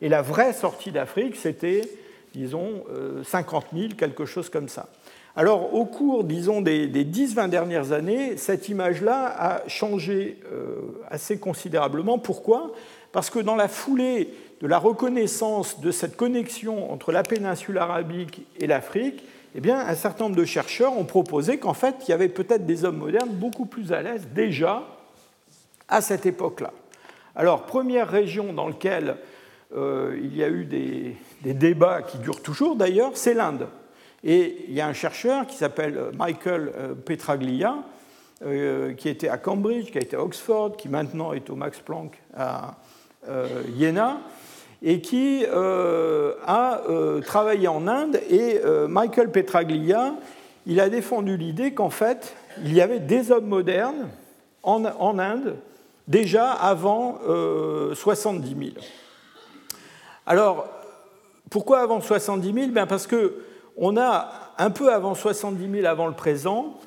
Et 0.00 0.08
la 0.08 0.22
vraie 0.22 0.52
sortie 0.52 0.92
d'Afrique, 0.92 1.34
c'était, 1.34 1.82
disons, 2.34 2.84
50 3.24 3.64
euh, 3.72 3.78
000, 3.78 3.94
quelque 3.96 4.26
chose 4.26 4.48
comme 4.48 4.68
ça. 4.68 4.86
Alors, 5.34 5.74
au 5.74 5.84
cours, 5.84 6.24
disons, 6.24 6.60
des, 6.60 6.88
10-20 6.88 7.48
dernières 7.48 7.92
années, 7.92 8.36
cette 8.36 8.68
image-là 8.68 9.34
a 9.38 9.68
changé 9.68 10.38
euh, 10.52 10.80
assez 11.10 11.38
considérablement. 11.38 12.18
Pourquoi? 12.18 12.72
Parce 13.12 13.30
que 13.30 13.38
dans 13.38 13.56
la 13.56 13.68
foulée 13.68 14.30
de 14.60 14.66
la 14.66 14.78
reconnaissance 14.78 15.80
de 15.80 15.90
cette 15.90 16.16
connexion 16.16 16.92
entre 16.92 17.12
la 17.12 17.22
péninsule 17.22 17.78
arabique 17.78 18.46
et 18.58 18.66
l'Afrique, 18.66 19.24
eh 19.54 19.60
bien, 19.60 19.78
un 19.78 19.94
certain 19.94 20.24
nombre 20.24 20.36
de 20.36 20.44
chercheurs 20.44 20.96
ont 20.96 21.04
proposé 21.04 21.58
qu'en 21.58 21.74
fait, 21.74 21.94
il 22.06 22.10
y 22.10 22.14
avait 22.14 22.28
peut-être 22.28 22.66
des 22.66 22.84
hommes 22.84 22.98
modernes 22.98 23.30
beaucoup 23.30 23.66
plus 23.66 23.92
à 23.92 24.02
l'aise 24.02 24.28
déjà 24.34 24.82
à 25.88 26.00
cette 26.00 26.26
époque-là. 26.26 26.72
Alors, 27.34 27.66
première 27.66 28.08
région 28.08 28.52
dans 28.52 28.68
laquelle 28.68 29.16
euh, 29.74 30.18
il 30.22 30.36
y 30.36 30.42
a 30.42 30.48
eu 30.48 30.64
des 30.64 31.54
débats 31.54 32.02
qui 32.02 32.18
durent 32.18 32.42
toujours 32.42 32.76
d'ailleurs, 32.76 33.12
c'est 33.14 33.34
l'Inde. 33.34 33.68
Et 34.24 34.64
il 34.68 34.74
y 34.74 34.80
a 34.80 34.86
un 34.86 34.92
chercheur 34.92 35.46
qui 35.46 35.56
s'appelle 35.56 35.96
euh, 35.96 36.10
Michael 36.16 36.72
euh, 36.76 36.94
Petraglia, 36.94 37.76
euh, 38.44 38.94
qui 38.94 39.08
était 39.08 39.28
à 39.28 39.38
Cambridge, 39.38 39.90
qui 39.90 39.98
a 39.98 40.00
été 40.00 40.16
à 40.16 40.22
Oxford, 40.22 40.76
qui 40.76 40.88
maintenant 40.88 41.32
est 41.32 41.50
au 41.50 41.56
Max 41.56 41.78
Planck 41.80 42.20
à 42.36 42.76
Jena, 43.78 44.20
et 44.82 45.00
qui 45.00 45.44
a 45.46 46.80
travaillé 47.26 47.68
en 47.68 47.88
Inde. 47.88 48.20
Et 48.30 48.60
Michael 48.88 49.30
Petraglia, 49.30 50.14
il 50.66 50.80
a 50.80 50.88
défendu 50.88 51.36
l'idée 51.36 51.72
qu'en 51.72 51.90
fait, 51.90 52.36
il 52.62 52.72
y 52.74 52.80
avait 52.80 53.00
des 53.00 53.32
hommes 53.32 53.46
modernes 53.46 54.08
en, 54.62 54.84
en 54.84 55.18
Inde 55.18 55.56
déjà 56.06 56.52
avant 56.52 57.18
70 57.94 58.48
000. 58.48 58.70
Alors, 60.26 60.68
pourquoi 61.50 61.80
avant 61.80 62.00
70 62.00 62.52
000 62.52 62.66
Bien 62.68 62.86
Parce 62.86 63.06
que 63.06 63.42
on 63.76 63.96
a, 63.96 64.30
un 64.58 64.70
peu 64.70 64.92
avant 64.92 65.14
70 65.14 65.70
000 65.70 65.86
avant 65.86 66.06
le 66.06 66.14
présent, 66.14 66.78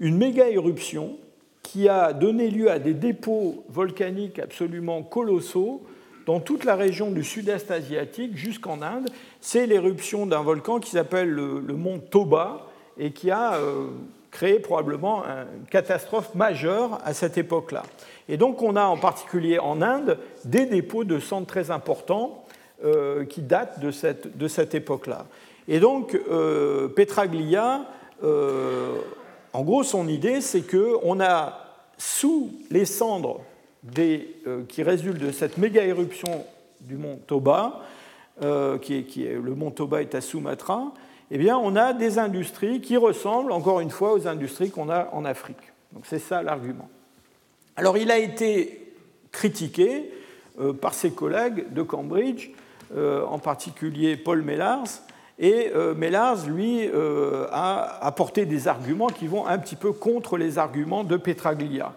une 0.00 0.16
méga 0.16 0.48
éruption 0.48 1.16
qui 1.62 1.88
a 1.88 2.12
donné 2.12 2.50
lieu 2.50 2.70
à 2.70 2.78
des 2.78 2.94
dépôts 2.94 3.64
volcaniques 3.68 4.38
absolument 4.38 5.02
colossaux 5.02 5.82
dans 6.26 6.40
toute 6.40 6.64
la 6.64 6.76
région 6.76 7.10
du 7.10 7.24
sud-est 7.24 7.70
asiatique 7.70 8.36
jusqu'en 8.36 8.82
Inde. 8.82 9.08
C'est 9.40 9.66
l'éruption 9.66 10.26
d'un 10.26 10.42
volcan 10.42 10.78
qui 10.78 10.90
s'appelle 10.90 11.30
le, 11.30 11.60
mont 11.74 11.98
Toba 11.98 12.66
et 12.98 13.12
qui 13.12 13.30
a 13.30 13.54
euh, 13.54 13.86
créé 14.30 14.58
probablement 14.58 15.24
une 15.24 15.66
catastrophe 15.70 16.34
majeure 16.34 16.98
à 17.04 17.14
cette 17.14 17.38
époque-là. 17.38 17.82
Et 18.28 18.36
donc 18.36 18.62
on 18.62 18.76
a 18.76 18.84
en 18.84 18.96
particulier 18.96 19.58
en 19.58 19.82
Inde 19.82 20.18
des 20.44 20.66
dépôts 20.66 21.04
de 21.04 21.18
cendres 21.18 21.46
très 21.46 21.70
importants 21.70 22.44
euh, 22.84 23.24
qui 23.24 23.42
datent 23.42 23.80
de 23.80 23.90
cette, 23.90 24.36
de 24.36 24.48
cette 24.48 24.74
époque-là. 24.74 25.26
Et 25.68 25.78
donc, 25.78 26.14
euh, 26.14 26.88
Petraglia, 26.88 27.84
en 29.52 29.62
gros, 29.62 29.82
son 29.82 30.08
idée, 30.08 30.40
c'est 30.40 30.62
qu'on 30.62 31.20
a 31.20 31.62
sous 31.98 32.52
les 32.70 32.84
cendres 32.84 33.40
euh, 33.98 34.62
qui 34.68 34.82
résultent 34.82 35.20
de 35.20 35.32
cette 35.32 35.58
méga 35.58 35.84
éruption 35.84 36.44
du 36.80 36.96
mont 36.96 37.18
Toba, 37.26 37.80
qui 38.80 38.94
est, 38.94 39.34
le 39.40 39.54
mont 39.54 39.70
Toba 39.70 40.02
est 40.02 40.14
à 40.14 40.20
Sumatra, 40.20 40.92
eh 41.30 41.38
bien, 41.38 41.56
on 41.56 41.76
a 41.76 41.92
des 41.92 42.18
industries 42.18 42.80
qui 42.80 42.96
ressemblent, 42.96 43.52
encore 43.52 43.80
une 43.80 43.90
fois, 43.90 44.14
aux 44.14 44.26
industries 44.26 44.70
qu'on 44.70 44.90
a 44.90 45.08
en 45.12 45.24
Afrique. 45.24 45.72
Donc, 45.92 46.04
c'est 46.06 46.18
ça 46.18 46.42
l'argument. 46.42 46.88
Alors, 47.76 47.96
il 47.96 48.10
a 48.10 48.18
été 48.18 48.94
critiqué 49.30 50.10
par 50.80 50.92
ses 50.92 51.12
collègues 51.12 51.72
de 51.72 51.82
Cambridge, 51.82 52.50
en 52.96 53.38
particulier 53.38 54.16
Paul 54.16 54.42
Mellars, 54.42 55.02
et 55.38 55.72
euh, 55.74 55.94
Mellars, 55.94 56.46
lui, 56.46 56.88
euh, 56.88 57.46
a 57.50 58.04
apporté 58.06 58.46
des 58.46 58.68
arguments 58.68 59.08
qui 59.08 59.26
vont 59.26 59.46
un 59.46 59.58
petit 59.58 59.76
peu 59.76 59.92
contre 59.92 60.36
les 60.36 60.58
arguments 60.58 61.04
de 61.04 61.16
Petraglia. 61.16 61.94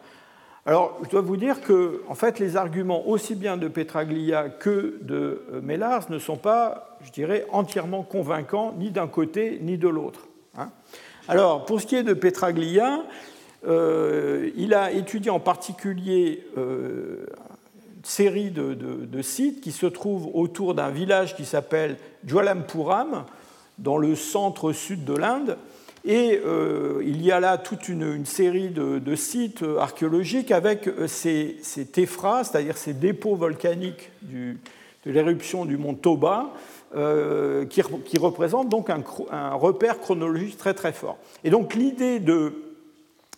Alors, 0.65 0.99
je 1.03 1.09
dois 1.09 1.21
vous 1.21 1.37
dire 1.37 1.61
que, 1.61 2.01
en 2.07 2.15
fait, 2.15 2.39
les 2.39 2.57
arguments 2.57 3.07
aussi 3.07 3.35
bien 3.35 3.55
de 3.55 3.67
Petraglia 3.67 4.49
que 4.49 4.97
de 5.01 5.43
euh, 5.53 5.61
Mellars 5.61 6.09
ne 6.09 6.17
sont 6.17 6.37
pas, 6.37 6.97
je 7.03 7.11
dirais, 7.11 7.45
entièrement 7.51 8.03
convaincants, 8.03 8.73
ni 8.77 8.89
d'un 8.89 9.07
côté 9.07 9.59
ni 9.61 9.77
de 9.77 9.87
l'autre. 9.87 10.27
Hein. 10.57 10.69
Alors, 11.27 11.65
pour 11.65 11.81
ce 11.81 11.85
qui 11.85 11.95
est 11.95 12.03
de 12.03 12.13
Petraglia, 12.13 13.03
il 13.67 14.75
a 14.75 14.91
étudié 14.91 15.31
en 15.31 15.39
particulier 15.39 16.45
série 18.05 18.51
de, 18.51 19.21
sites 19.21 19.61
qui 19.61 19.71
se 19.71 19.85
trouvent 19.85 20.29
autour 20.33 20.75
d'un 20.75 20.89
village 20.89 21.35
qui 21.35 21.45
s'appelle 21.45 21.97
Jwalampuram, 22.25 23.25
dans 23.77 23.97
le 23.97 24.15
centre-sud 24.15 25.03
de 25.03 25.13
l'Inde. 25.13 25.57
Et 26.05 26.39
euh, 26.45 27.01
il 27.03 27.25
y 27.25 27.31
a 27.31 27.39
là 27.39 27.57
toute 27.57 27.89
une, 27.89 28.25
série 28.25 28.69
de, 28.69 29.15
sites 29.15 29.63
archéologiques 29.79 30.51
avec 30.51 30.87
euh, 30.87 31.07
ces, 31.07 31.57
ces 31.63 31.85
téphras, 31.85 32.43
c'est-à-dire 32.43 32.77
ces 32.77 32.93
dépôts 32.93 33.35
volcaniques 33.35 34.11
de 34.21 35.11
l'éruption 35.11 35.65
du 35.65 35.77
mont 35.77 35.95
Toba, 35.95 36.53
euh, 36.95 37.65
qui, 37.65 37.81
représentent 38.17 38.69
donc 38.69 38.89
un, 38.89 39.03
repère 39.55 39.99
chronologique 39.99 40.57
très 40.57 40.73
très 40.73 40.93
fort. 40.93 41.17
Et 41.43 41.49
donc 41.49 41.73
l'idée 41.73 42.19
de, 42.19 42.53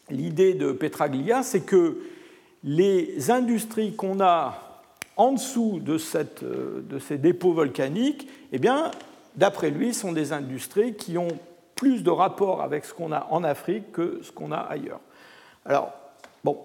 l'idée 0.09 0.53
de 0.53 0.71
Petraglia, 0.71 1.43
c'est 1.43 1.61
que 1.61 1.97
les 2.63 3.31
industries 3.31 3.95
qu'on 3.95 4.19
a 4.19 4.83
en 5.15 5.31
dessous 5.31 5.79
de, 5.81 5.97
ces 5.97 7.17
dépôts 7.17 7.53
volcaniques, 7.53 8.27
eh 8.51 8.59
bien, 8.59 8.91
d'après 9.35 9.71
lui, 9.71 9.93
sont 9.93 10.11
des 10.11 10.33
industries 10.33 10.93
qui 10.93 11.17
ont 11.17 11.39
plus 11.77 12.03
de 12.03 12.09
rapport 12.09 12.61
avec 12.61 12.83
ce 12.83 12.93
qu'on 12.93 13.13
a 13.13 13.27
en 13.29 13.43
Afrique 13.45 13.93
que 13.93 14.19
ce 14.21 14.31
qu'on 14.31 14.51
a 14.51 14.57
ailleurs. 14.57 14.99
Alors, 15.65 15.93
bon, 16.43 16.57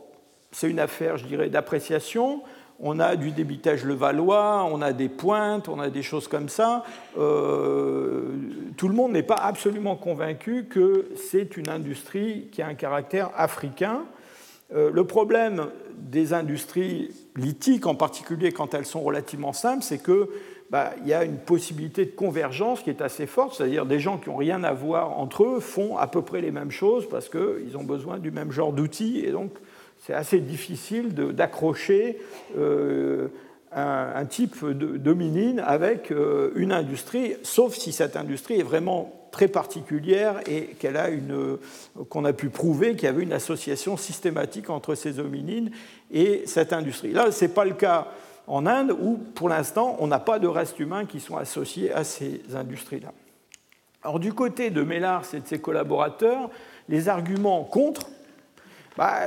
c'est 0.51 0.69
une 0.69 0.81
affaire, 0.81 1.17
je 1.17 1.27
dirais, 1.27 1.49
d'appréciation. 1.49 2.43
On 2.81 2.99
a 2.99 3.15
du 3.15 3.31
débitage 3.31 3.85
levallois, 3.85 4.65
on 4.65 4.83
a 4.83 4.93
des 4.93 5.09
pointes, 5.09 5.69
on 5.69 5.79
a 5.79 5.89
des 5.89 6.03
choses 6.03 6.27
comme 6.27 6.49
ça. 6.49 6.85
Euh, 7.17 8.25
tout 8.77 8.89
le 8.89 8.95
monde 8.95 9.13
n'est 9.13 9.23
pas 9.23 9.37
absolument 9.37 9.95
convaincu 9.95 10.65
que 10.65 11.11
c'est 11.15 11.57
une 11.57 11.69
industrie 11.69 12.49
qui 12.51 12.61
a 12.61 12.67
un 12.67 12.75
caractère 12.75 13.31
africain. 13.37 14.03
Euh, 14.75 14.91
le 14.93 15.05
problème 15.05 15.69
des 15.97 16.33
industries 16.33 17.11
lithiques, 17.37 17.87
en 17.87 17.95
particulier 17.95 18.53
quand 18.53 18.75
elles 18.75 18.87
sont 18.87 19.03
relativement 19.03 19.53
simples, 19.53 19.83
c'est 19.83 20.03
qu'il 20.03 20.27
bah, 20.73 20.95
y 21.05 21.13
a 21.13 21.23
une 21.23 21.37
possibilité 21.37 22.07
de 22.07 22.13
convergence 22.13 22.81
qui 22.81 22.89
est 22.89 23.03
assez 23.03 23.27
forte, 23.27 23.57
c'est-à-dire 23.57 23.85
des 23.85 24.01
gens 24.01 24.17
qui 24.17 24.31
n'ont 24.31 24.37
rien 24.37 24.65
à 24.65 24.73
voir 24.73 25.19
entre 25.19 25.45
eux 25.45 25.61
font 25.61 25.99
à 25.99 26.07
peu 26.07 26.23
près 26.23 26.41
les 26.41 26.51
mêmes 26.51 26.71
choses 26.71 27.07
parce 27.07 27.29
qu'ils 27.29 27.77
ont 27.77 27.85
besoin 27.85 28.19
du 28.19 28.31
même 28.31 28.51
genre 28.51 28.73
d'outils, 28.73 29.23
et 29.23 29.33
donc 29.33 29.51
c'est 30.01 30.15
assez 30.15 30.39
difficile 30.41 31.15
d'accrocher 31.15 32.19
euh, 32.57 33.29
un, 33.71 34.25
type 34.25 34.65
de 34.65 34.97
dominine 34.97 35.61
avec 35.61 36.11
euh, 36.11 36.53
une 36.57 36.73
industrie, 36.73 37.35
sauf 37.43 37.75
si 37.75 37.93
cette 37.93 38.17
industrie 38.17 38.59
est 38.59 38.65
vraiment 38.65 39.29
très 39.31 39.49
particulière 39.49 40.41
et 40.47 40.75
qu'elle 40.79 40.97
a 40.97 41.11
une, 41.11 41.59
qu'on 42.09 42.25
a 42.25 42.33
pu 42.33 42.49
prouver 42.49 42.95
qu'il 42.95 43.05
y 43.05 43.09
avait 43.09 43.23
une 43.23 43.35
association 43.35 43.99
systématique 43.99 44.71
entre 44.71 44.95
ces 44.95 45.19
hominines 45.19 45.71
et 46.11 46.45
cette 46.47 46.73
industrie. 46.73 47.13
Là, 47.13 47.31
ce 47.31 47.45
n'est 47.45 47.51
pas 47.51 47.67
le 47.67 47.75
cas 47.75 48.09
en 48.47 48.67
Inde 48.67 48.97
où, 49.01 49.17
pour 49.35 49.49
l'instant, 49.49 49.97
on 50.01 50.07
n'a 50.07 50.19
pas 50.19 50.39
de 50.39 50.47
restes 50.47 50.79
humains 50.79 51.07
qui 51.07 51.21
sont 51.21 51.37
associés 51.37 51.93
à 51.93 52.05
ces 52.05 52.43
industries-là. 52.55 53.13
Alors 54.03 54.19
du 54.19 54.33
côté 54.33 54.71
de 54.71 54.83
Mellars 54.83 55.25
et 55.33 55.41
de 55.41 55.47
ses 55.47 55.61
collaborateurs, 55.61 56.51
les 56.89 57.09
arguments 57.09 57.63
contre 57.63 58.09
ne 58.09 58.97
bah, 58.97 59.21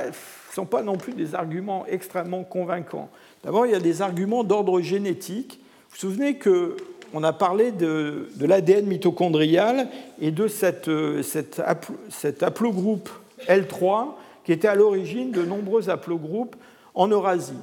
sont 0.52 0.66
pas 0.66 0.82
non 0.82 0.96
plus 0.96 1.14
des 1.14 1.34
arguments 1.34 1.86
extrêmement 1.86 2.44
convaincants. 2.44 3.08
D'abord, 3.42 3.66
il 3.66 3.72
y 3.72 3.74
a 3.74 3.80
des 3.80 4.02
arguments 4.02 4.44
d'ordre 4.44 4.80
génétique. 4.80 5.60
Vous 5.88 5.94
vous 5.94 5.96
souvenez 5.96 6.38
qu'on 6.38 7.22
a 7.22 7.32
parlé 7.32 7.72
de, 7.72 8.28
l'ADN 8.38 8.86
mitochondrial 8.86 9.88
et 10.20 10.30
de 10.30 10.46
cette, 10.46 10.90
cet, 11.22 11.62
cet 12.10 12.42
haplogroupe 12.42 13.08
L3 13.48 14.08
qui 14.44 14.52
était 14.52 14.68
à 14.68 14.74
l'origine 14.74 15.32
de 15.32 15.42
nombreux 15.42 15.88
haplogroupes 15.88 16.54
en 16.94 17.08
Eurasie. 17.08 17.58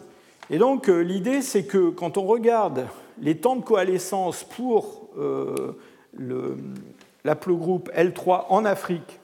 Et 0.50 0.58
donc 0.58 0.89
euh, 0.89 1.00
l'idée, 1.00 1.41
c'est 1.41 1.64
que 1.64 1.89
quand 1.89 2.18
on 2.18 2.24
regarde 2.24 2.88
les 3.22 3.38
temps 3.38 3.56
de 3.56 3.64
coalescence 3.64 4.44
pour 4.44 5.10
euh, 5.18 5.76
l'aplogroupe 7.24 7.89
L3 7.96 8.46
en 8.50 8.66
Afrique, 8.66 9.20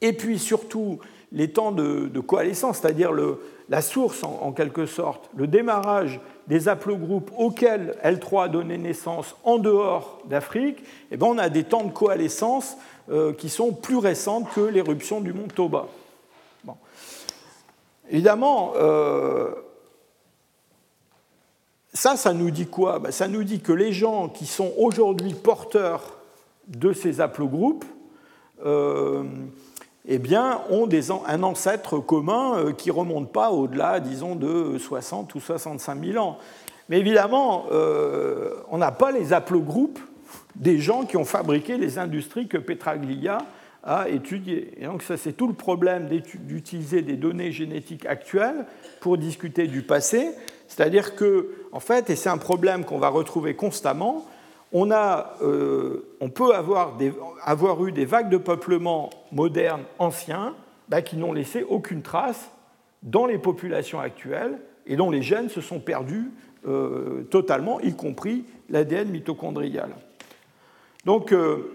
et 0.00 0.12
puis 0.12 0.38
surtout 0.38 0.98
les 1.32 1.50
temps 1.50 1.72
de, 1.72 2.20
coalescence, 2.20 2.78
c'est-à-dire 2.78 3.10
la 3.68 3.82
source 3.82 4.22
en, 4.22 4.52
quelque 4.52 4.86
sorte, 4.86 5.28
le 5.36 5.46
démarrage 5.46 6.20
des 6.46 6.68
haplogroupes 6.68 7.30
auxquels 7.36 7.96
L3 8.04 8.44
a 8.44 8.48
donné 8.48 8.78
naissance 8.78 9.34
en 9.42 9.58
dehors 9.58 10.20
d'Afrique, 10.26 10.84
eh 11.10 11.16
ben, 11.16 11.26
on 11.26 11.38
a 11.38 11.48
des 11.48 11.64
temps 11.64 11.84
de 11.84 11.90
coalescence 11.90 12.76
euh, 13.10 13.32
qui 13.32 13.48
sont 13.48 13.72
plus 13.72 13.96
récentes 13.96 14.48
que 14.54 14.60
l'éruption 14.60 15.20
du 15.20 15.32
mont 15.32 15.48
Toba. 15.48 15.86
Évidemment, 18.08 18.72
euh, 18.76 19.50
ça, 21.96 22.16
ça 22.16 22.32
nous 22.32 22.50
dit 22.50 22.66
quoi? 22.66 22.98
Ben, 22.98 23.10
Ça 23.10 23.26
nous 23.26 23.42
dit 23.42 23.60
que 23.60 23.72
les 23.72 23.92
gens 23.92 24.28
qui 24.28 24.46
sont 24.46 24.72
aujourd'hui 24.78 25.34
porteurs 25.34 26.18
de 26.68 26.92
ces 26.92 27.20
haplogroupes 27.20 27.84
euh, 28.64 29.24
eh 30.06 30.18
bien, 30.18 30.60
ont 30.70 30.88
un 31.26 31.42
ancêtre 31.42 31.98
commun 31.98 32.58
euh, 32.58 32.72
qui 32.72 32.90
ne 32.90 32.94
remonte 32.94 33.32
pas 33.32 33.50
au-delà, 33.50 34.00
disons, 34.00 34.34
de 34.34 34.78
60 34.78 35.34
ou 35.34 35.40
65 35.40 36.04
000 36.04 36.24
ans. 36.24 36.38
Mais 36.88 37.00
évidemment, 37.00 37.64
on 38.70 38.78
n'a 38.78 38.92
pas 38.92 39.10
les 39.10 39.32
haplogroupes 39.32 39.98
des 40.54 40.78
gens 40.78 41.04
qui 41.04 41.16
ont 41.16 41.24
fabriqué 41.24 41.78
les 41.78 41.98
industries 41.98 42.46
que 42.46 42.58
Petraglia 42.58 43.38
à 43.86 44.08
étudier. 44.08 44.72
Et 44.78 44.84
donc 44.84 45.02
ça, 45.02 45.16
c'est 45.16 45.32
tout 45.32 45.46
le 45.46 45.54
problème 45.54 46.08
d'utiliser 46.08 47.02
des 47.02 47.16
données 47.16 47.52
génétiques 47.52 48.04
actuelles 48.04 48.66
pour 49.00 49.16
discuter 49.16 49.68
du 49.68 49.82
passé. 49.82 50.30
C'est-à-dire 50.66 51.14
que, 51.14 51.65
en 51.76 51.80
fait, 51.80 52.08
et 52.08 52.16
c'est 52.16 52.30
un 52.30 52.38
problème 52.38 52.86
qu'on 52.86 52.98
va 52.98 53.10
retrouver 53.10 53.54
constamment, 53.54 54.24
on, 54.72 54.90
a, 54.90 55.34
euh, 55.42 56.08
on 56.22 56.30
peut 56.30 56.54
avoir, 56.54 56.96
eu 57.84 57.92
des 57.92 58.06
vagues 58.06 58.30
de 58.30 58.38
peuplement 58.38 59.10
modernes 59.30 59.82
anciens 59.98 60.54
bah, 60.88 61.02
qui 61.02 61.18
n'ont 61.18 61.34
laissé 61.34 61.66
aucune 61.68 62.00
trace 62.00 62.50
dans 63.02 63.26
les 63.26 63.36
populations 63.36 64.00
actuelles 64.00 64.58
et 64.86 64.96
dont 64.96 65.10
les 65.10 65.20
gènes 65.20 65.50
se 65.50 65.60
sont 65.60 65.78
perdus 65.78 66.30
euh, 66.66 67.24
totalement, 67.24 67.78
y 67.80 67.94
compris 67.94 68.46
l'ADN 68.70 69.10
mitochondrial. 69.10 69.90
Donc, 71.04 71.30
euh, 71.32 71.74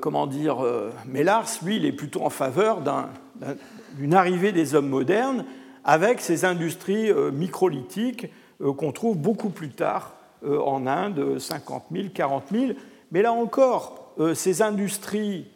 comment 0.00 0.26
dire, 0.26 0.64
Mellars, 1.06 1.46
lui, 1.62 1.76
il 1.76 1.86
est 1.86 1.92
plutôt 1.92 2.24
en 2.24 2.30
faveur 2.30 2.82
d'une 3.96 4.14
arrivée 4.14 4.50
des 4.50 4.74
hommes 4.74 4.88
modernes 4.88 5.44
avec 5.84 6.20
ces 6.20 6.44
industries 6.44 7.12
microlithiques 7.32 8.26
qu'on 8.76 8.92
trouve 8.92 9.16
beaucoup 9.16 9.50
plus 9.50 9.70
tard 9.70 10.14
en 10.44 10.86
Inde, 10.86 11.38
50 11.38 11.84
000, 11.90 12.08
40 12.14 12.44
000. 12.50 12.72
Mais 13.10 13.22
là 13.22 13.32
encore, 13.32 14.12
ces 14.34 14.62
industries 14.62 15.46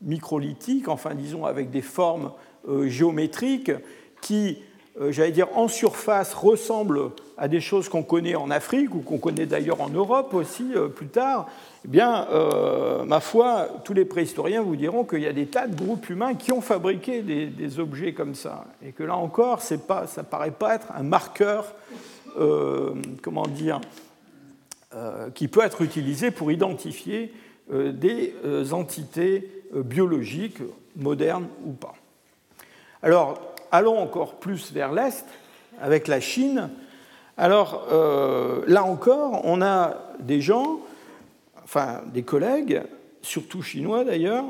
microlithiques, 0.00 0.88
enfin 0.88 1.14
disons 1.14 1.44
avec 1.44 1.70
des 1.70 1.82
formes 1.82 2.32
géométriques 2.86 3.72
qui 4.22 4.58
euh, 4.58 4.71
j'allais 5.08 5.32
dire, 5.32 5.48
en 5.56 5.68
surface 5.68 6.34
ressemble 6.34 7.10
à 7.38 7.48
des 7.48 7.60
choses 7.60 7.88
qu'on 7.88 8.02
connaît 8.02 8.34
en 8.34 8.50
Afrique 8.50 8.94
ou 8.94 9.00
qu'on 9.00 9.18
connaît 9.18 9.46
d'ailleurs 9.46 9.80
en 9.80 9.88
Europe 9.88 10.34
aussi 10.34 10.66
euh, 10.74 10.88
plus 10.88 11.08
tard, 11.08 11.48
eh 11.84 11.88
bien, 11.88 12.28
euh, 12.30 13.04
ma 13.04 13.20
foi, 13.20 13.68
tous 13.84 13.94
les 13.94 14.04
préhistoriens 14.04 14.62
vous 14.62 14.76
diront 14.76 15.04
qu'il 15.04 15.20
y 15.20 15.26
a 15.26 15.32
des 15.32 15.46
tas 15.46 15.66
de 15.66 15.74
groupes 15.74 16.08
humains 16.10 16.34
qui 16.34 16.52
ont 16.52 16.60
fabriqué 16.60 17.22
des, 17.22 17.80
objets 17.80 18.12
comme 18.12 18.34
ça. 18.34 18.66
Et 18.84 18.92
que 18.92 19.02
là 19.02 19.16
encore, 19.16 19.62
ça 19.62 19.76
ne 19.76 20.22
paraît 20.22 20.50
pas 20.50 20.74
être 20.74 20.88
un 20.94 21.02
marqueur, 21.02 21.74
comment 23.22 23.46
dire, 23.46 23.80
qui 25.34 25.48
peut 25.48 25.64
être 25.64 25.80
utilisé 25.82 26.30
pour 26.30 26.52
identifier 26.52 27.32
des 27.72 28.34
entités 28.72 29.48
biologiques, 29.74 30.58
modernes 30.96 31.48
ou 31.64 31.72
pas. 31.72 31.94
Alors, 33.02 33.51
allons 33.72 33.98
encore 33.98 34.34
plus 34.34 34.70
vers 34.72 34.92
l'Est, 34.92 35.26
avec 35.80 36.06
la 36.06 36.20
Chine. 36.20 36.70
Alors 37.36 37.88
euh, 37.90 38.62
là 38.66 38.84
encore, 38.84 39.40
on 39.44 39.62
a 39.62 39.96
des 40.20 40.40
gens, 40.40 40.80
enfin 41.64 42.02
des 42.12 42.22
collègues, 42.22 42.82
surtout 43.22 43.62
chinois 43.62 44.04
d'ailleurs, 44.04 44.44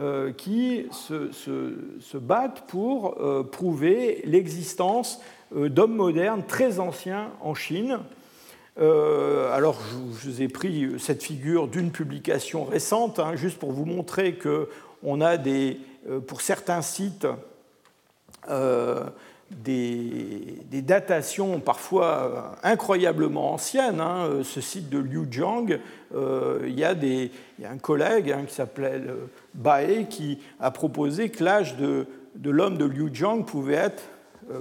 euh, 0.00 0.32
qui 0.32 0.86
se, 0.90 2.16
battent 2.18 2.64
pour 2.66 3.16
euh, 3.20 3.42
prouver 3.42 4.20
l'existence 4.24 5.20
d'hommes 5.54 5.94
modernes 5.94 6.42
très 6.46 6.80
anciens 6.80 7.30
en 7.40 7.54
Chine. 7.54 8.00
alors, 8.76 9.78
je, 10.20 10.28
vous 10.28 10.42
ai 10.42 10.48
pris 10.48 10.96
cette 10.98 11.22
figure 11.22 11.68
d'une 11.68 11.92
publication 11.92 12.64
récente, 12.64 13.20
hein, 13.20 13.36
juste 13.36 13.58
pour 13.58 13.70
vous 13.70 13.84
montrer 13.84 14.36
qu'on 14.36 15.20
a 15.20 15.36
des, 15.36 15.78
pour 16.26 16.40
certains 16.40 16.82
sites, 16.82 17.28
euh, 18.50 19.04
des, 19.50 20.58
datations 20.82 21.60
parfois 21.60 22.06
euh, 22.06 22.40
incroyablement 22.68 23.52
anciennes. 23.52 24.00
Hein. 24.00 24.40
Ce 24.42 24.60
site 24.60 24.88
de 24.88 24.98
Liujiang, 24.98 25.78
euh, 26.14 26.60
il, 26.66 26.78
y 26.78 26.84
a 26.84 27.70
un 27.70 27.78
collègue 27.78 28.32
hein, 28.32 28.44
qui 28.46 28.54
s'appelait 28.54 29.00
Bae 29.54 30.06
qui 30.08 30.38
a 30.60 30.70
proposé 30.70 31.28
que 31.28 31.44
l'âge 31.44 31.76
de, 31.76 32.06
l'homme 32.44 32.76
de 32.76 32.84
Liujiang 32.84 33.44
pouvait 33.44 33.74
être 33.74 34.02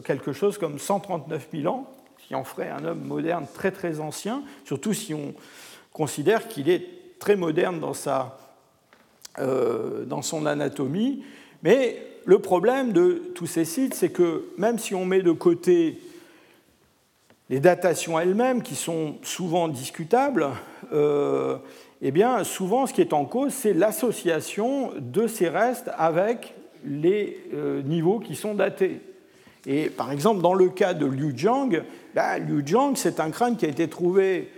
quelque 0.03 0.33
chose 0.33 0.57
comme 0.57 0.79
139 0.79 1.47
000 1.53 1.73
ans, 1.73 1.87
ce 2.19 2.27
qui 2.27 2.35
en 2.35 2.43
ferait 2.43 2.69
un 2.69 2.85
homme 2.85 3.03
moderne 3.03 3.45
très 3.53 3.71
très 3.71 3.99
ancien, 3.99 4.43
surtout 4.65 4.93
si 4.93 5.13
on 5.13 5.33
considère 5.93 6.47
qu'il 6.47 6.69
est 6.69 7.17
très 7.19 7.35
moderne 7.35 7.79
dans, 7.79 7.93
sa, 7.93 8.37
dans 9.37 10.21
son 10.21 10.45
anatomie. 10.45 11.23
Mais 11.65 11.97
le 12.25 12.37
problème 12.37 12.93
de 12.93 13.23
tous 13.33 13.47
ces 13.47 13.65
sites, 13.65 13.95
c'est 13.95 14.11
que 14.11 14.45
même 14.59 14.77
si 14.77 14.93
on 14.93 15.03
met 15.03 15.23
de 15.23 15.31
côté 15.31 15.99
les 17.49 17.59
datations 17.59 18.19
elles-mêmes, 18.19 18.61
qui 18.61 18.75
sont 18.75 19.15
souvent 19.23 19.67
discutables, 19.67 20.47
euh, 20.93 21.57
eh 22.03 22.11
bien, 22.11 22.43
souvent, 22.43 22.85
ce 22.85 22.93
qui 22.93 23.01
est 23.01 23.13
en 23.13 23.25
cause, 23.25 23.51
c'est 23.51 23.73
l'association 23.73 24.91
de 24.99 25.25
ces 25.25 25.49
restes 25.49 25.89
avec 25.97 26.53
les 26.85 27.39
euh, 27.55 27.81
niveaux 27.81 28.19
qui 28.19 28.35
sont 28.35 28.53
datés. 28.53 29.01
Et 29.65 29.89
par 29.89 30.11
exemple, 30.11 30.43
dans 30.43 30.53
le 30.53 30.69
cas 30.69 30.93
de 30.93 31.07
Liu 31.07 31.33
Jiang, 31.35 31.81
bah, 32.13 32.37
Liu 32.37 32.61
Jiang, 32.63 32.93
c'est 32.95 33.19
un 33.19 33.31
crâne 33.31 33.57
qui 33.57 33.65
a 33.65 33.69
été 33.69 33.87
trouvé 33.87 34.51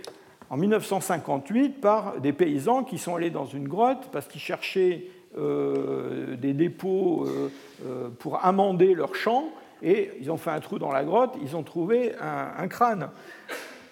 en 0.50 0.58
1958 0.58 1.80
par 1.80 2.20
des 2.20 2.34
paysans 2.34 2.84
qui 2.84 2.98
sont 2.98 3.16
allés 3.16 3.30
dans 3.30 3.46
une 3.46 3.66
grotte 3.66 4.10
parce 4.12 4.28
qu'ils 4.28 4.42
cherchaient 4.42 5.06
des 5.38 6.52
dépôts 6.52 7.26
euh, 7.26 7.50
euh, 7.86 8.08
pour 8.18 8.44
amender 8.44 8.94
leur 8.94 9.14
champ, 9.14 9.50
et 9.82 10.10
ils 10.20 10.30
ont 10.30 10.36
fait 10.36 10.50
un 10.50 10.60
trou 10.60 10.78
dans 10.78 10.90
la 10.90 11.04
grotte, 11.04 11.34
ils 11.42 11.54
ont 11.54 11.62
trouvé 11.62 12.12
un, 12.20 12.66
crâne. 12.66 13.10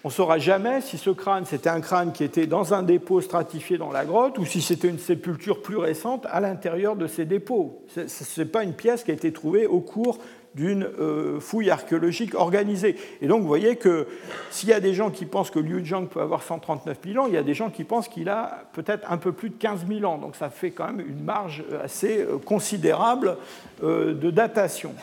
On 0.03 0.09
ne 0.09 0.13
saura 0.13 0.37
jamais 0.37 0.81
si 0.81 0.97
ce 0.97 1.09
crâne, 1.09 1.45
c'était 1.45 1.69
un 1.69 1.79
crâne 1.79 2.11
qui 2.11 2.23
était 2.23 2.47
dans 2.47 2.73
un 2.73 2.83
dépôt 2.83 3.21
stratifié 3.21 3.77
dans 3.77 3.91
la 3.91 4.03
grotte 4.03 4.37
ou 4.37 4.45
si 4.45 4.61
c'était 4.61 4.89
une 4.89 4.99
sépulture 4.99 5.61
plus 5.61 5.77
récente 5.77 6.25
à 6.29 6.41
l'intérieur 6.41 6.97
de 6.97 7.07
ces 7.07 7.25
dépôts. 7.25 7.81
Ce 7.87 8.39
n'est 8.39 8.47
pas 8.47 8.63
une 8.63 8.73
pièce 8.73 9.03
qui 9.03 9.11
a 9.11 9.13
été 9.13 9.31
trouvée 9.31 9.65
au 9.65 9.79
cours 9.79 10.19
d'une 10.57 10.89
euh, 10.99 11.39
fouille 11.39 11.69
archéologique 11.69 12.33
organisée. 12.33 12.95
Et 13.21 13.27
donc 13.27 13.41
vous 13.41 13.47
voyez 13.47 13.75
que 13.75 14.07
s'il 14.49 14.69
y 14.69 14.73
a 14.73 14.79
des 14.79 14.93
gens 14.93 15.11
qui 15.11 15.25
pensent 15.25 15.51
que 15.51 15.59
Liu 15.59 15.85
Jiang 15.85 16.07
peut 16.07 16.19
avoir 16.19 16.41
139 16.41 16.97
000 17.05 17.23
ans, 17.23 17.27
il 17.27 17.35
y 17.35 17.37
a 17.37 17.43
des 17.43 17.53
gens 17.53 17.69
qui 17.69 17.83
pensent 17.83 18.07
qu'il 18.07 18.27
a 18.27 18.63
peut-être 18.73 19.09
un 19.09 19.17
peu 19.17 19.31
plus 19.31 19.49
de 19.49 19.55
15 19.55 19.85
000 19.87 20.03
ans. 20.11 20.17
Donc 20.17 20.35
ça 20.35 20.49
fait 20.49 20.71
quand 20.71 20.87
même 20.87 20.99
une 20.99 21.23
marge 21.23 21.63
assez 21.81 22.21
euh, 22.21 22.39
considérable 22.39 23.37
euh, 23.83 24.15
de 24.15 24.31
datation. 24.31 24.93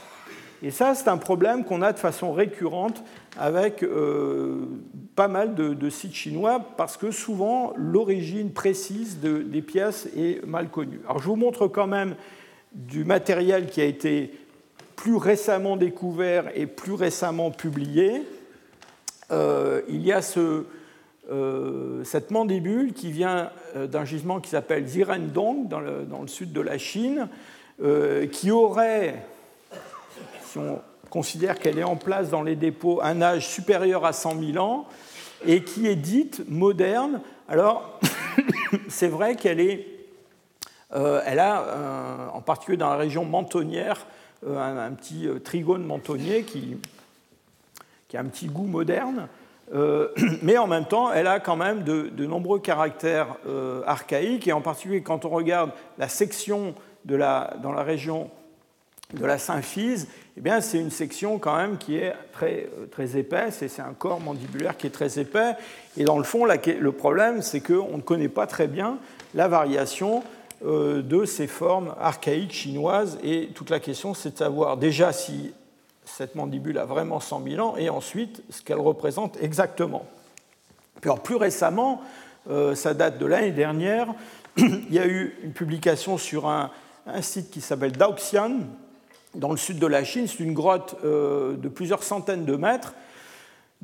Et 0.61 0.73
ça, 0.73 0.95
c'est 0.95 1.09
un 1.09 1.19
problème 1.19 1.65
qu'on 1.65 1.83
a 1.83 1.93
de 1.93 1.99
façon 1.99 2.33
récurrente 2.33 3.05
avec 3.39 3.85
pas 5.15 5.29
mal 5.29 5.55
de, 5.55 5.91
sites 5.91 6.15
chinois 6.15 6.59
parce 6.79 6.97
que 6.97 7.11
souvent 7.11 7.75
l'origine 7.77 8.51
précise 8.51 9.19
des 9.21 9.61
pièces 9.61 10.09
est 10.17 10.43
mal 10.47 10.71
connue. 10.71 11.01
Alors 11.07 11.19
je 11.19 11.27
vous 11.27 11.37
montre 11.37 11.69
quand 11.69 11.89
même 11.89 12.15
du 12.73 13.05
matériel 13.05 13.67
qui 13.67 13.83
a 13.83 13.85
été 13.85 14.31
plus 14.97 15.17
récemment 15.17 15.77
découvert 15.77 16.51
et 16.55 16.67
plus 16.67 16.95
récemment 16.95 17.51
publié. 17.51 18.23
Euh, 19.31 19.83
il 19.89 20.05
y 20.05 20.13
a 20.13 20.23
ce, 20.23 20.65
cette 22.05 22.31
mandibule 22.31 22.93
qui 22.93 23.11
vient 23.11 23.51
d'un 23.75 24.05
gisement 24.05 24.41
qui 24.41 24.51
s'appelle 24.51 24.87
Zirendong 24.87 25.69
dans 25.69 25.81
le, 25.81 26.03
dans 26.03 26.21
le, 26.21 26.29
sud 26.29 26.53
de 26.53 26.61
la 26.61 26.77
Chine, 26.77 27.29
qui 28.31 28.51
aurait, 28.51 29.25
si 30.45 30.59
on 30.59 30.83
considère 31.15 31.61
qu'elle 31.61 31.79
est 31.79 31.85
en 31.85 31.95
place 31.95 32.29
dans 32.29 32.43
les 32.43 32.57
dépôts, 32.57 33.01
un 33.01 33.23
âge 33.23 33.49
supérieur 33.49 34.05
à 34.05 34.13
100 34.13 34.53
000 34.53 34.59
ans 34.59 34.87
et 35.47 35.63
qui 35.63 35.87
est 35.87 35.95
dite 35.95 36.43
moderne. 36.49 37.21
Alors, 37.49 38.01
c'est 38.89 39.07
vrai 39.07 39.37
qu'elle 39.37 39.61
est, 39.61 39.87
euh, 40.93 41.21
elle 41.25 41.39
a, 41.39 41.63
euh, 41.63 42.27
en 42.33 42.41
particulier 42.41 42.77
dans 42.77 42.91
la 42.91 42.97
région 42.97 43.25
mentonnière, 43.25 44.07
euh, 44.47 44.87
un, 44.87 44.93
petit 44.93 45.29
trigone 45.43 45.85
mentonnier 45.85 46.43
qui, 46.43 46.77
qui, 48.09 48.17
a 48.17 48.21
un 48.21 48.27
petit 48.27 48.47
goût 48.47 48.67
moderne, 48.67 49.29
mais 50.43 50.59
en 50.59 50.67
même 50.67 50.85
temps, 50.85 51.11
elle 51.13 51.27
a 51.27 51.41
quand 51.41 51.57
même 51.57 51.85
de, 51.85 52.27
nombreux 52.27 52.61
caractères 52.61 53.37
archaïques, 53.87 54.47
et 54.47 54.53
en 54.53 54.61
particulier 54.61 55.03
quand 55.03 55.25
on 55.25 55.31
regarde 55.31 55.71
la 55.99 56.09
section 56.09 56.75
de 57.07 57.17
la, 57.17 57.57
dans 57.63 57.73
la 57.73 57.83
région 57.83 58.31
de 59.13 59.25
la 59.25 59.39
symphyse, 59.39 60.09
eh 60.37 60.61
c'est 60.61 60.79
une 60.79 60.91
section 60.91 61.39
quand 61.39 61.57
même 61.57 61.79
qui 61.79 61.97
est 61.97 62.13
très, 62.33 62.69
euh, 62.79 62.87
très 62.87 63.17
épaisse 63.17 63.63
et 63.63 63.69
c'est 63.69 63.83
un 63.83 63.95
corps 63.97 64.21
mandibulaire 64.21 64.77
qui 64.77 64.87
est 64.87 64.91
très 64.91 65.19
épais. 65.19 65.53
Et 65.97 66.05
dans 66.05 66.19
le 66.19 66.25
fond, 66.25 66.45
le 66.45 66.93
problème, 66.93 67.43
c'est 67.43 67.61
qu'on 67.61 67.97
ne 67.97 68.03
connaît 68.03 68.29
pas 68.29 68.47
très 68.47 68.67
bien 68.67 68.99
la 69.35 69.47
variation 69.47 70.19
euh, 70.19 70.21
de 70.65 71.25
ces 71.27 71.47
formes 71.47 71.95
archaïques 72.01 72.53
chinoises. 72.53 73.19
Et 73.23 73.49
toute 73.55 73.71
la 73.71 73.81
question, 73.81 74.15
c'est 74.15 74.33
de 74.33 74.39
savoir 74.39 74.77
déjà 74.77 75.13
si 75.13 75.53
cette 76.05 76.35
mandibule 76.35 76.79
a 76.79 76.85
vraiment 76.85 77.21
100 77.21 77.43
000 77.49 77.67
ans 77.67 77.77
et 77.77 77.89
ensuite 77.89 78.43
ce 78.51 78.63
qu'elle 78.63 78.79
représente 78.79 79.37
exactement. 79.43 80.07
Plus 81.23 81.37
récemment, 81.37 82.01
euh, 82.51 82.75
ça 82.75 82.95
date 82.95 83.19
de 83.19 83.27
l'année 83.27 83.53
dernière, 83.53 84.15
il 84.57 84.93
y 84.93 84.99
a 84.99 85.07
eu 85.07 85.37
une 85.43 85.53
publication 85.53 86.17
sur 86.17 86.49
un, 86.49 86.71
un 87.07 87.23
site 87.23 87.51
qui 87.51 87.61
s'appelle 87.61 87.93
Daoxian, 87.93 88.61
dans 89.35 89.51
le 89.51 89.57
sud 89.57 89.79
de 89.79 89.87
la 89.87 90.05
Chine. 90.05 90.27
C'est 90.29 90.41
une 90.41 90.55
grotte 90.55 90.97
euh, 91.05 91.57
de 91.57 91.69
plusieurs 91.69 92.03
centaines 92.03 92.45
de 92.45 92.57
mètres 92.57 92.95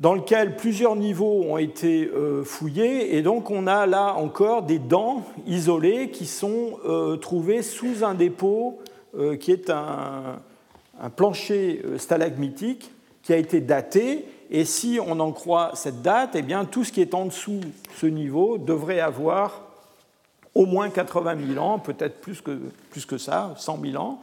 dans 0.01 0.15
lequel 0.15 0.57
plusieurs 0.57 0.95
niveaux 0.95 1.43
ont 1.47 1.57
été 1.57 2.07
euh, 2.07 2.43
fouillés. 2.43 3.15
Et 3.15 3.21
donc 3.21 3.51
on 3.51 3.67
a 3.67 3.85
là 3.85 4.15
encore 4.15 4.63
des 4.63 4.79
dents 4.79 5.23
isolées 5.45 6.09
qui 6.09 6.25
sont 6.25 6.79
euh, 6.85 7.15
trouvées 7.17 7.61
sous 7.61 8.03
un 8.03 8.13
dépôt 8.13 8.79
qui 9.41 9.51
est 9.51 9.69
un, 9.69 10.39
plancher 11.17 11.83
stalagmitique 11.97 12.91
qui 13.23 13.33
a 13.33 13.35
été 13.35 13.59
daté. 13.59 14.25
Et 14.49 14.63
si 14.63 14.99
on 15.05 15.19
en 15.19 15.33
croit 15.33 15.71
cette 15.73 16.01
date, 16.01 16.31
eh 16.35 16.41
bien, 16.41 16.63
tout 16.63 16.85
ce 16.85 16.93
qui 16.93 17.01
est 17.01 17.13
en 17.13 17.25
dessous 17.25 17.59
ce 17.97 18.05
niveau 18.05 18.57
devrait 18.57 19.01
avoir 19.01 19.63
au 20.55 20.65
moins 20.65 20.89
80 20.89 21.35
000 21.53 21.65
ans, 21.65 21.79
peut-être 21.79 22.21
plus 22.21 22.41
que, 22.41 22.57
plus 22.89 23.05
que 23.05 23.17
ça, 23.17 23.53
100 23.57 23.79
000 23.83 24.01
ans. 24.01 24.21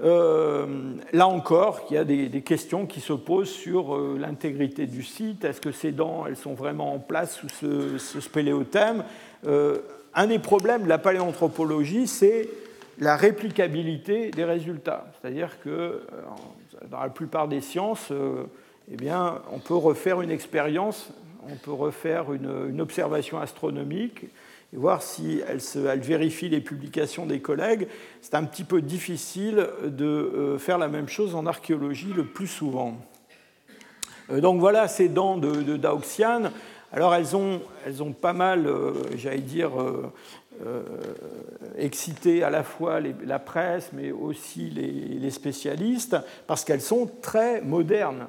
Euh, 0.00 0.94
là 1.12 1.28
encore, 1.28 1.86
il 1.90 1.94
y 1.94 1.96
a 1.96 2.04
des, 2.04 2.42
questions 2.42 2.86
qui 2.86 3.00
se 3.00 3.12
posent 3.12 3.50
sur 3.50 3.94
euh, 3.94 4.16
l'intégrité 4.18 4.86
du 4.86 5.02
site. 5.02 5.44
Est-ce 5.44 5.60
que 5.60 5.72
ces 5.72 5.92
dents, 5.92 6.24
elles 6.26 6.36
sont 6.36 6.54
vraiment 6.54 6.94
en 6.94 6.98
place 6.98 7.36
sous 7.36 7.98
ce, 7.98 8.20
spéléothème? 8.20 9.04
Euh, 9.46 9.78
Un 10.14 10.26
des 10.26 10.38
problèmes 10.38 10.84
de 10.84 10.88
la 10.88 10.98
paléanthropologie, 10.98 12.06
c'est 12.06 12.48
la 12.98 13.16
réplicabilité 13.16 14.30
des 14.30 14.44
résultats. 14.44 15.06
C'est-à-dire 15.20 15.60
que 15.62 16.02
dans 16.90 17.00
la 17.00 17.08
plupart 17.08 17.48
des 17.48 17.60
sciences, 17.60 18.12
eh 18.90 18.96
bien, 18.96 19.40
on 19.52 19.58
peut 19.58 19.74
refaire 19.74 20.20
une 20.20 20.30
expérience, 20.30 21.10
on 21.50 21.56
peut 21.56 21.72
refaire 21.72 22.32
une 22.34 22.80
observation 22.80 23.38
astronomique 23.38 24.26
et 24.72 24.76
voir 24.76 25.02
si 25.02 25.40
elle, 25.46 25.60
elle, 25.86 26.00
vérifie 26.00 26.48
les 26.48 26.60
publications 26.60 27.26
des 27.26 27.40
collègues. 27.40 27.88
C'est 28.20 28.34
un 28.34 28.44
petit 28.44 28.64
peu 28.64 28.80
difficile 28.80 29.66
de 29.84 30.04
euh, 30.04 30.58
faire 30.58 30.78
la 30.78 30.88
même 30.88 31.08
chose 31.08 31.34
en 31.34 31.46
archéologie 31.46 32.12
le 32.14 32.24
plus 32.24 32.46
souvent. 32.46 32.96
Euh, 34.30 34.40
donc 34.40 34.60
voilà 34.60 34.88
ces 34.88 35.08
dents 35.08 35.36
de, 35.36 35.62
de 35.62 35.76
Daoxian. 35.76 36.50
Alors 36.90 37.14
elles 37.14 37.36
ont, 37.36 37.60
pas 38.20 38.32
mal, 38.32 38.66
euh, 38.66 38.92
j'allais 39.16 39.38
dire, 39.38 39.72
excité 41.76 42.42
à 42.42 42.50
la 42.50 42.62
fois 42.62 43.00
la 43.00 43.38
presse, 43.38 43.90
mais 43.92 44.12
aussi 44.12 44.70
les 44.70 45.30
spécialistes, 45.30 46.16
parce 46.46 46.64
qu'elles 46.64 46.82
sont 46.82 47.10
très 47.20 47.62
modernes 47.62 48.26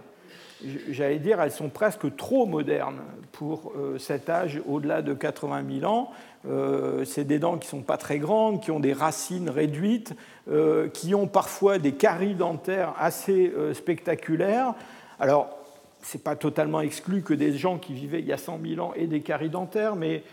j'allais 0.89 1.19
dire, 1.19 1.41
elles 1.41 1.51
sont 1.51 1.69
presque 1.69 2.15
trop 2.15 2.45
modernes 2.45 3.01
pour 3.31 3.73
cet 3.97 4.29
âge 4.29 4.61
au-delà 4.67 5.01
de 5.01 5.13
80 5.13 5.63
000 5.79 5.91
ans. 5.91 6.11
Euh, 6.45 7.05
c'est 7.05 7.23
des 7.23 7.39
dents 7.39 7.57
qui 7.57 7.67
ne 7.67 7.79
sont 7.79 7.81
pas 7.81 7.97
très 7.97 8.19
grandes, 8.19 8.61
qui 8.61 8.71
ont 8.71 8.79
des 8.79 8.93
racines 8.93 9.49
réduites, 9.49 10.13
euh, 10.51 10.89
qui 10.89 11.15
ont 11.15 11.27
parfois 11.27 11.77
des 11.77 11.93
caries 11.93 12.35
dentaires 12.35 12.93
assez 12.99 13.53
euh, 13.55 13.73
spectaculaires. 13.73 14.73
Alors, 15.19 15.57
ce 16.01 16.17
n'est 16.17 16.23
pas 16.23 16.35
totalement 16.35 16.81
exclu 16.81 17.21
que 17.21 17.33
des 17.33 17.53
gens 17.53 17.77
qui 17.77 17.93
vivaient 17.93 18.19
il 18.19 18.25
y 18.25 18.33
a 18.33 18.37
100 18.37 18.59
000 18.65 18.85
ans 18.85 18.93
aient 18.95 19.07
des 19.07 19.21
caries 19.21 19.49
dentaires, 19.49 19.95
mais 19.95 20.23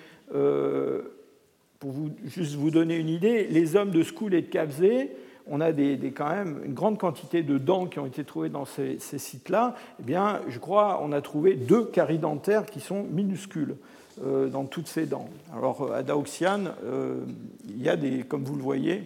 pour 1.79 1.91
vous, 1.91 2.11
juste 2.25 2.55
vous 2.55 2.71
donner 2.71 2.97
une 2.97 3.09
idée, 3.09 3.49
les 3.49 3.75
hommes 3.75 3.91
de 3.91 4.03
School 4.03 4.35
et 4.35 4.43
de 4.43 4.47
Kavzé, 4.47 5.11
on 5.51 5.61
a 5.61 5.73
des, 5.73 5.99
quand 6.17 6.31
même 6.31 6.61
une 6.65 6.75
grande 6.75 6.99
quantité 6.99 7.43
de 7.43 7.59
dents 7.59 7.87
qui 7.87 7.99
ont 7.99 8.07
été 8.07 8.25
trouvées 8.25 8.49
dans 8.49 8.65
ces, 8.65 8.99
sites-là. 8.99 9.75
Eh 9.99 10.03
bien, 10.03 10.41
je 10.49 10.59
crois 10.59 11.01
on 11.03 11.13
a 11.13 11.21
trouvé 11.21 11.55
deux 11.55 11.85
caries 11.85 12.19
dentaires 12.19 12.67
qui 12.67 12.81
sont 12.81 13.03
minuscules. 13.11 13.77
Euh, 14.23 14.49
dans 14.49 14.65
toutes 14.65 14.89
ces 14.89 15.07
dents. 15.07 15.31
Alors 15.57 15.81
euh, 15.83 15.95
à 15.95 16.03
Daoxian, 16.03 16.65
euh, 16.85 17.21
il 17.67 17.81
y 17.81 17.89
a, 17.89 17.97
comme 18.29 18.45
vous 18.45 18.57
le 18.57 18.63
voyez, 18.63 19.05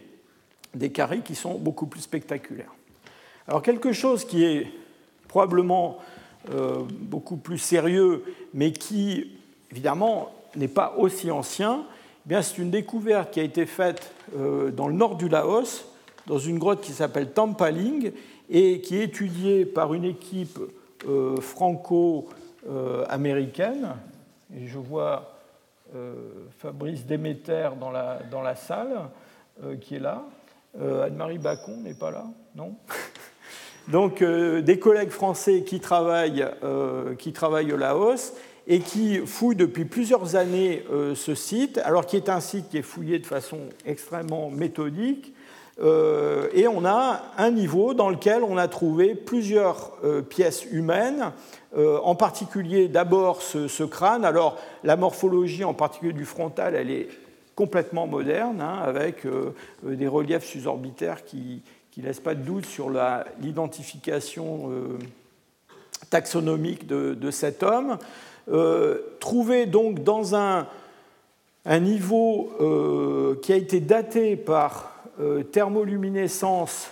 des 0.74 0.90
caries 0.90 1.20
qui 1.20 1.36
sont 1.36 1.54
beaucoup 1.54 1.86
plus 1.86 2.00
spectaculaires. 2.00 2.74
Alors 3.46 3.62
quelque 3.62 3.92
chose 3.92 4.24
qui 4.24 4.44
est 4.44 4.66
probablement 5.28 5.98
beaucoup 7.00 7.36
plus 7.36 7.58
sérieux, 7.58 8.24
mais 8.54 8.72
qui 8.72 9.30
évidemment 9.70 10.34
n'est 10.56 10.68
pas 10.68 10.94
aussi 10.98 11.30
ancien, 11.30 11.84
eh 12.26 12.28
bien 12.28 12.42
c'est 12.42 12.58
une 12.58 12.70
découverte 12.70 13.32
qui 13.32 13.40
a 13.40 13.44
été 13.44 13.66
faite 13.66 14.12
dans 14.36 14.88
le 14.88 14.94
nord 14.94 15.16
du 15.16 15.28
Laos, 15.28 15.86
dans 16.26 16.38
une 16.38 16.58
grotte 16.58 16.80
qui 16.80 16.92
s'appelle 16.92 17.32
Tampaling, 17.32 18.12
et 18.50 18.80
qui 18.80 18.98
est 18.98 19.04
étudiée 19.04 19.64
par 19.64 19.94
une 19.94 20.04
équipe 20.04 20.58
franco-américaine 21.40 23.94
et 24.56 24.66
je 24.66 24.78
vois 24.78 25.38
euh, 25.94 26.14
Fabrice 26.58 27.06
Déméter 27.06 27.70
dans 27.80 27.90
la, 27.90 28.20
dans 28.30 28.42
la 28.42 28.54
salle, 28.54 29.08
euh, 29.62 29.76
qui 29.76 29.96
est 29.96 30.00
là. 30.00 30.24
Euh, 30.80 31.06
Anne-Marie 31.06 31.38
Bacon 31.38 31.82
n'est 31.82 31.94
pas 31.94 32.10
là, 32.10 32.24
non 32.54 32.74
Donc 33.88 34.24
des 34.24 34.78
collègues 34.78 35.10
français 35.10 35.62
qui 35.62 35.78
travaillent, 35.78 36.46
qui 37.18 37.34
travaillent 37.34 37.70
au 37.70 37.76
Laos 37.76 38.32
et 38.66 38.80
qui 38.80 39.18
fouillent 39.18 39.56
depuis 39.56 39.84
plusieurs 39.84 40.36
années 40.36 40.82
ce 41.14 41.34
site, 41.34 41.76
alors 41.84 42.06
qui 42.06 42.16
est 42.16 42.30
un 42.30 42.40
site 42.40 42.70
qui 42.70 42.78
est 42.78 42.82
fouillé 42.82 43.18
de 43.18 43.26
façon 43.26 43.58
extrêmement 43.84 44.48
méthodique. 44.48 45.33
Et 45.80 46.68
on 46.68 46.84
a 46.84 47.22
un 47.36 47.50
niveau 47.50 47.94
dans 47.94 48.08
lequel 48.08 48.44
on 48.44 48.56
a 48.56 48.68
trouvé 48.68 49.14
plusieurs 49.14 49.92
pièces 50.28 50.66
humaines 50.70 51.32
euh, 51.76 51.98
en 52.04 52.14
particulier 52.14 52.86
d'abord 52.86 53.42
ce, 53.42 53.82
crâne. 53.82 54.24
Alors 54.24 54.58
la 54.84 54.94
morphologie 54.94 55.64
en 55.64 55.74
particulier 55.74 56.12
du 56.12 56.24
frontal, 56.24 56.76
elle 56.76 56.90
est 56.90 57.08
complètement 57.56 58.06
moderne, 58.06 58.60
hein, 58.60 58.78
avec 58.80 59.26
euh, 59.26 59.54
euh, 59.84 59.96
des 59.96 60.06
reliefs 60.06 60.44
susorbitaires 60.44 61.24
qui 61.24 61.62
ne 61.96 62.02
laissent 62.04 62.20
pas 62.20 62.36
de 62.36 62.42
doute 62.42 62.66
sur 62.66 62.90
l'identification 63.40 64.70
taxonomique 66.10 66.86
de, 66.86 67.30
cet 67.30 67.64
homme. 67.64 67.98
trouvé 69.18 69.66
donc 69.66 70.04
dans 70.04 70.36
un, 70.36 70.66
un 71.64 71.80
niveau 71.80 73.36
qui 73.42 73.52
a 73.52 73.56
été 73.56 73.80
daté 73.80 74.36
par 74.36 74.93
thermoluminescence 75.52 76.90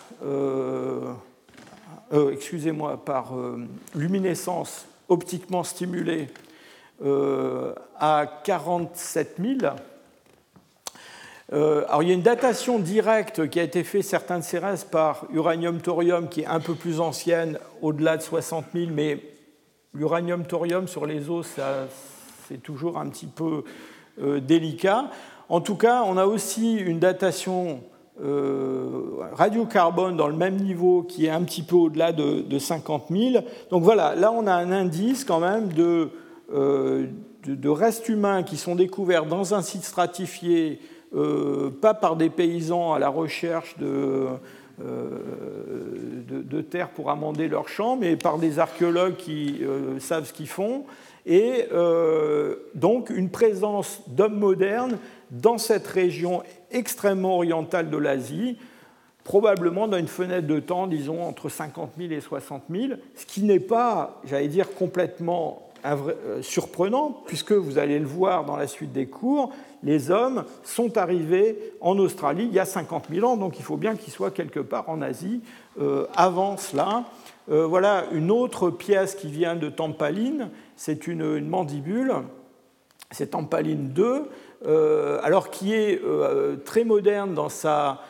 euh, 2.12 2.30
excusez-moi, 2.30 3.02
par 3.02 3.34
euh, 3.34 3.66
luminescence 3.94 4.86
optiquement 5.08 5.64
stimulée 5.64 6.28
euh, 7.02 7.74
à 7.98 8.26
47 8.44 9.36
000. 9.40 9.58
alors, 11.50 12.02
il 12.02 12.08
y 12.08 12.10
a 12.10 12.14
une 12.14 12.20
datation 12.20 12.78
directe 12.78 13.48
qui 13.48 13.58
a 13.58 13.62
été 13.62 13.82
faite, 13.82 14.04
certains 14.04 14.40
de 14.40 14.44
ces 14.44 14.60
par 14.90 15.24
uranium-thorium, 15.32 16.28
qui 16.28 16.42
est 16.42 16.46
un 16.46 16.60
peu 16.60 16.74
plus 16.74 17.00
ancienne, 17.00 17.58
au-delà 17.80 18.18
de 18.18 18.22
60 18.22 18.66
000, 18.74 18.90
mais 18.92 19.18
l'uranium-thorium 19.94 20.88
sur 20.88 21.06
les 21.06 21.30
os, 21.30 21.46
c'est 22.46 22.62
toujours 22.62 22.98
un 22.98 23.08
petit 23.08 23.26
peu 23.26 23.64
délicat. 24.18 25.10
En 25.48 25.60
tout 25.60 25.76
cas, 25.76 26.02
on 26.06 26.16
a 26.16 26.26
aussi 26.26 26.76
une 26.76 26.98
datation 26.98 27.82
euh, 28.20 28.90
radiocarbone 29.32 30.18
dans 30.18 30.28
le 30.28 30.36
même 30.36 30.56
niveau 30.56 31.02
qui 31.02 31.24
est 31.24 31.30
un 31.30 31.42
petit 31.44 31.62
peu 31.62 31.76
au-delà 31.76 32.12
de, 32.12 32.58
50 32.58 33.06
000. 33.10 33.44
Donc 33.70 33.82
voilà, 33.82 34.14
là 34.14 34.30
on 34.32 34.46
a 34.46 34.52
un 34.52 34.70
indice 34.70 35.24
quand 35.24 35.40
même 35.40 35.72
de, 35.72 36.10
euh, 36.52 37.06
restes 37.64 38.10
humains 38.10 38.42
qui 38.42 38.58
sont 38.58 38.74
découverts 38.74 39.24
dans 39.24 39.54
un 39.54 39.62
site 39.62 39.84
stratifié, 39.84 40.80
pas 41.80 41.94
par 41.94 42.16
des 42.16 42.30
paysans 42.30 42.92
à 42.92 42.98
la 42.98 43.08
recherche 43.08 43.76
de, 43.78 44.28
de, 44.78 46.60
terre 46.60 46.90
pour 46.90 47.10
amender 47.10 47.48
leurs 47.48 47.68
champs, 47.68 47.96
mais 47.96 48.16
par 48.16 48.38
des 48.38 48.58
archéologues 48.58 49.16
qui 49.16 49.60
savent 49.98 50.26
ce 50.26 50.32
qu'ils 50.32 50.48
font, 50.48 50.84
et 51.26 51.66
donc 52.74 53.10
une 53.10 53.30
présence 53.30 54.02
d'hommes 54.06 54.38
modernes 54.38 54.98
dans 55.30 55.58
cette 55.58 55.86
région 55.86 56.42
extrêmement 56.72 57.36
orientale 57.36 57.90
de 57.90 57.96
l'Asie, 57.96 58.56
probablement 59.24 59.88
dans 59.88 59.98
une 59.98 60.08
fenêtre 60.08 60.46
de 60.46 60.60
temps, 60.60 60.86
disons, 60.86 61.22
entre 61.22 61.48
50 61.48 61.92
000 61.98 62.12
et 62.12 62.20
60 62.20 62.64
000, 62.70 62.94
ce 63.14 63.26
qui 63.26 63.42
n'est 63.42 63.60
pas, 63.60 64.20
j'allais 64.24 64.48
dire, 64.48 64.74
complètement 64.74 65.72
euh, 65.84 66.42
surprenant, 66.42 67.22
puisque 67.26 67.52
vous 67.52 67.78
allez 67.78 67.98
le 67.98 68.06
voir 68.06 68.44
dans 68.44 68.56
la 68.56 68.68
suite 68.68 68.92
des 68.92 69.06
cours, 69.06 69.50
les 69.82 70.12
hommes 70.12 70.44
sont 70.62 70.96
arrivés 70.96 71.58
en 71.80 71.98
Australie 71.98 72.46
il 72.48 72.54
y 72.54 72.60
a 72.60 72.64
50 72.64 73.06
000 73.12 73.28
ans, 73.28 73.36
donc 73.36 73.58
il 73.58 73.64
faut 73.64 73.76
bien 73.76 73.96
qu'ils 73.96 74.12
soient 74.12 74.30
quelque 74.30 74.60
part 74.60 74.88
en 74.88 75.02
Asie 75.02 75.40
euh, 75.80 76.06
avant 76.14 76.56
cela. 76.56 77.04
Euh, 77.50 77.66
voilà 77.66 78.04
une 78.12 78.30
autre 78.30 78.70
pièce 78.70 79.16
qui 79.16 79.28
vient 79.28 79.56
de 79.56 79.68
Tampaline, 79.68 80.50
c'est 80.76 81.08
une, 81.08 81.22
une, 81.22 81.48
mandibule, 81.48 82.12
c'est 83.10 83.32
Tampaline 83.32 83.88
2, 83.88 84.28
alors 84.64 85.50
qui 85.50 85.74
est 85.74 86.00
très 86.64 86.84
moderne 86.84 87.34
dans 87.34 87.48
sa 87.48 88.00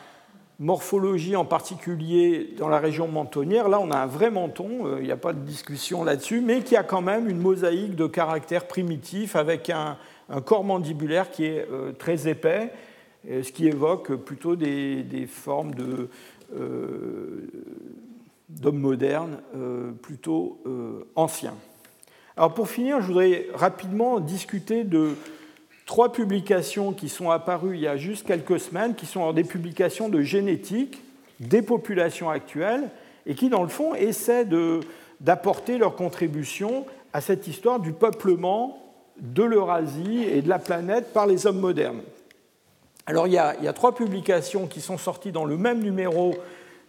morphologie 0.59 1.35
en 1.35 1.45
particulier 1.45 2.53
dans 2.57 2.69
la 2.69 2.79
région 2.79 3.07
mentonnière, 3.07 3.69
là 3.69 3.79
on 3.81 3.91
a 3.91 3.97
un 3.97 4.05
vrai 4.05 4.31
menton, 4.31 4.85
euh, 4.85 4.97
il 4.99 5.05
n'y 5.05 5.11
a 5.11 5.17
pas 5.17 5.33
de 5.33 5.39
discussion 5.39 6.03
là-dessus, 6.03 6.41
mais 6.41 6.61
qui 6.61 6.75
a 6.75 6.83
quand 6.83 7.01
même 7.01 7.29
une 7.29 7.39
mosaïque 7.39 7.95
de 7.95 8.07
caractères 8.07 8.67
primitifs 8.67 9.35
avec 9.35 9.69
un, 9.69 9.97
corps 10.45 10.63
mandibulaire 10.63 11.31
qui 11.31 11.45
est 11.45 11.67
euh, 11.69 11.91
très 11.91 12.27
épais, 12.27 12.71
ce 13.27 13.51
qui 13.51 13.67
évoque 13.67 14.15
plutôt 14.15 14.55
des, 14.55 15.27
formes 15.27 15.73
euh, 16.55 17.47
d'hommes 18.49 18.79
modernes 18.79 19.37
plutôt 20.01 20.61
anciens. 21.15 21.55
Alors 22.35 22.53
pour 22.53 22.67
finir, 22.67 22.99
je 22.99 23.07
voudrais 23.07 23.47
rapidement 23.53 24.19
discuter 24.19 24.83
de 24.83 25.15
trois 25.85 26.11
publications 26.11 26.93
qui 26.93 27.09
sont 27.09 27.29
apparues 27.29 27.75
il 27.75 27.81
y 27.81 27.87
a 27.87 27.97
juste 27.97 28.25
quelques 28.25 28.59
semaines, 28.59 28.95
qui 28.95 29.05
sont 29.05 29.31
des 29.33 29.43
publications 29.43 30.09
de 30.09 30.21
génétique 30.21 31.01
des 31.39 31.61
populations 31.61 32.29
actuelles 32.29 32.89
et 33.25 33.35
qui, 33.35 33.49
dans 33.49 33.63
le 33.63 33.69
fond, 33.69 33.95
essaient 33.95 34.47
d'apporter 35.19 35.77
leur 35.77 35.95
contribution 35.95 36.85
à 37.13 37.21
cette 37.21 37.47
histoire 37.47 37.79
du 37.79 37.91
peuplement 37.91 38.79
de 39.19 39.43
l'Eurasie 39.43 40.23
et 40.23 40.41
de 40.41 40.49
la 40.49 40.59
planète 40.59 41.13
par 41.13 41.27
les 41.27 41.45
hommes 41.45 41.59
modernes. 41.59 42.01
Alors 43.05 43.27
il 43.27 43.33
y, 43.33 43.37
a, 43.37 43.73
trois 43.73 43.93
publications 43.93 44.65
qui 44.65 44.79
sont 44.79 44.97
sorties 44.97 45.31
dans 45.31 45.45
le 45.45 45.57
même 45.57 45.81
numéro 45.81 46.33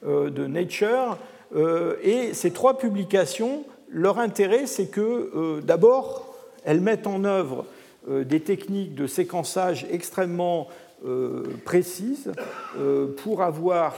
euh, 0.06 0.30
de 0.30 0.46
Nature, 0.46 1.18
euh, 1.56 1.96
et 2.02 2.34
ces 2.34 2.52
trois 2.52 2.78
publications, 2.78 3.64
leur 3.88 4.18
intérêt, 4.18 4.66
c'est 4.66 4.86
que 4.86 5.00
euh, 5.34 5.60
d'abord, 5.60 6.34
elles 6.64 6.80
mettent 6.80 7.06
en 7.06 7.24
œuvre 7.24 7.66
des 8.08 8.40
techniques 8.40 8.94
de 8.94 9.06
séquençage 9.06 9.86
extrêmement 9.90 10.68
euh, 11.06 11.42
précises 11.66 12.32
euh, 12.78 13.14
pour 13.14 13.42
avoir 13.42 13.94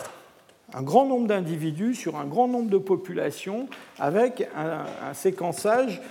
un 0.75 0.83
grand 0.83 1.07
nombre 1.07 1.29
d'individus 1.29 1.95
sur 1.95 2.17
un 2.17 2.25
grand 2.25 2.49
nombre 2.49 2.69
de 2.69 2.79
populations 2.79 3.69
avec 4.01 4.49
un, 4.57 5.15
séquençage 5.15 6.03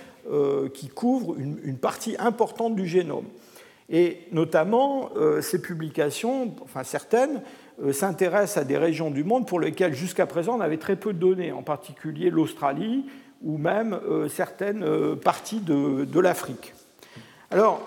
qui 0.72 0.88
couvre 0.88 1.36
une, 1.38 1.76
partie 1.76 2.16
importante 2.18 2.74
du 2.74 2.86
génome. 2.86 3.26
Et 3.90 4.20
notamment, 4.32 5.10
ces 5.40 5.60
publications, 5.60 6.54
enfin 6.64 6.82
certaines, 6.82 7.42
s'intéressent 7.92 8.56
à 8.56 8.64
des 8.64 8.78
régions 8.78 9.10
du 9.10 9.22
monde 9.22 9.46
pour 9.46 9.60
lesquelles 9.60 9.94
jusqu'à 9.94 10.26
présent 10.26 10.56
on 10.56 10.60
avait 10.60 10.78
très 10.78 10.96
peu 10.96 11.12
de 11.12 11.18
données, 11.18 11.52
en 11.52 11.62
particulier 11.62 12.30
l'Australie 12.30 13.04
ou 13.42 13.58
même 13.58 14.00
certaines 14.28 15.14
parties 15.16 15.60
de 15.60 16.18
l'Afrique. 16.18 16.72
Alors, 17.50 17.80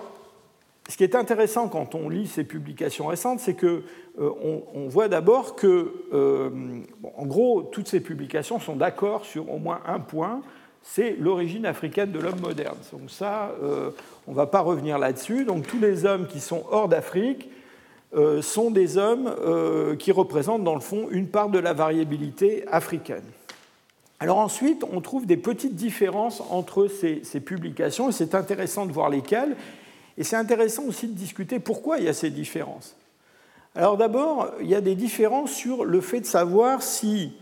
ce 0.89 0.97
qui 0.97 1.03
est 1.03 1.15
intéressant 1.15 1.67
quand 1.67 1.93
on 1.93 2.09
lit 2.09 2.25
ces 2.25 2.43
publications 2.43 3.07
récentes, 3.07 3.39
c'est 3.39 3.53
qu'on 3.53 3.81
euh, 4.19 4.87
voit 4.87 5.07
d'abord 5.07 5.55
que, 5.55 5.93
euh, 6.13 6.49
en 7.15 7.25
gros, 7.27 7.61
toutes 7.61 7.87
ces 7.87 7.99
publications 7.99 8.59
sont 8.59 8.75
d'accord 8.75 9.23
sur 9.23 9.51
au 9.51 9.59
moins 9.59 9.81
un 9.85 9.99
point, 9.99 10.41
c'est 10.81 11.15
l'origine 11.19 11.67
africaine 11.67 12.11
de 12.11 12.17
l'homme 12.17 12.39
moderne. 12.39 12.77
Donc 12.91 13.11
ça, 13.11 13.51
euh, 13.61 13.91
on 14.27 14.31
ne 14.31 14.35
va 14.35 14.47
pas 14.47 14.61
revenir 14.61 14.97
là-dessus. 14.97 15.45
Donc 15.45 15.67
tous 15.67 15.79
les 15.79 16.05
hommes 16.05 16.25
qui 16.25 16.39
sont 16.39 16.63
hors 16.71 16.89
d'Afrique 16.89 17.49
sont 18.41 18.71
des 18.71 18.97
hommes 18.97 19.35
qui 19.99 20.11
représentent, 20.11 20.63
dans 20.63 20.73
le 20.73 20.81
fond, 20.81 21.09
une 21.11 21.27
part 21.27 21.49
de 21.49 21.59
la 21.59 21.73
variabilité 21.73 22.67
africaine. 22.67 23.21
Alors 24.19 24.39
ensuite, 24.39 24.83
on 24.91 24.99
trouve 24.99 25.25
des 25.25 25.37
petites 25.37 25.75
différences 25.75 26.41
entre 26.49 26.87
ces, 26.87 27.39
publications, 27.39 28.09
et 28.09 28.11
c'est 28.11 28.35
intéressant 28.35 28.85
de 28.85 28.91
voir 28.91 29.09
lesquelles. 29.09 29.55
Et 30.17 30.23
c'est 30.23 30.35
intéressant 30.35 30.83
aussi 30.83 31.07
de 31.07 31.13
discuter 31.13 31.59
pourquoi 31.59 31.99
il 31.99 32.03
y 32.03 32.09
a 32.09 32.13
ces 32.13 32.29
différences. 32.29 32.97
Alors 33.75 33.95
d'abord, 33.95 34.51
il 34.59 34.67
y 34.67 34.75
a 34.75 34.81
des 34.81 34.95
différences 34.95 35.51
sur 35.51 35.85
le 35.85 36.01
fait 36.01 36.19
de 36.19 36.25
savoir 36.25 36.81
si 36.81 37.33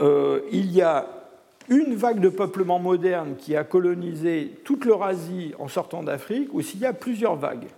euh, 0.00 0.40
il 0.50 0.72
y 0.72 0.80
a 0.80 1.06
une 1.68 1.94
vague 1.94 2.20
de 2.20 2.30
peuplement 2.30 2.78
moderne 2.78 3.34
qui 3.36 3.56
a 3.56 3.64
colonisé 3.64 4.52
toute 4.64 4.86
l'Eurasie 4.86 5.52
en 5.58 5.68
sortant 5.68 6.02
d'Afrique 6.02 6.48
ou 6.54 6.62
s'il 6.62 6.80
y 6.80 6.86
a 6.86 6.92
plusieurs 6.94 7.36
vagues. 7.36 7.68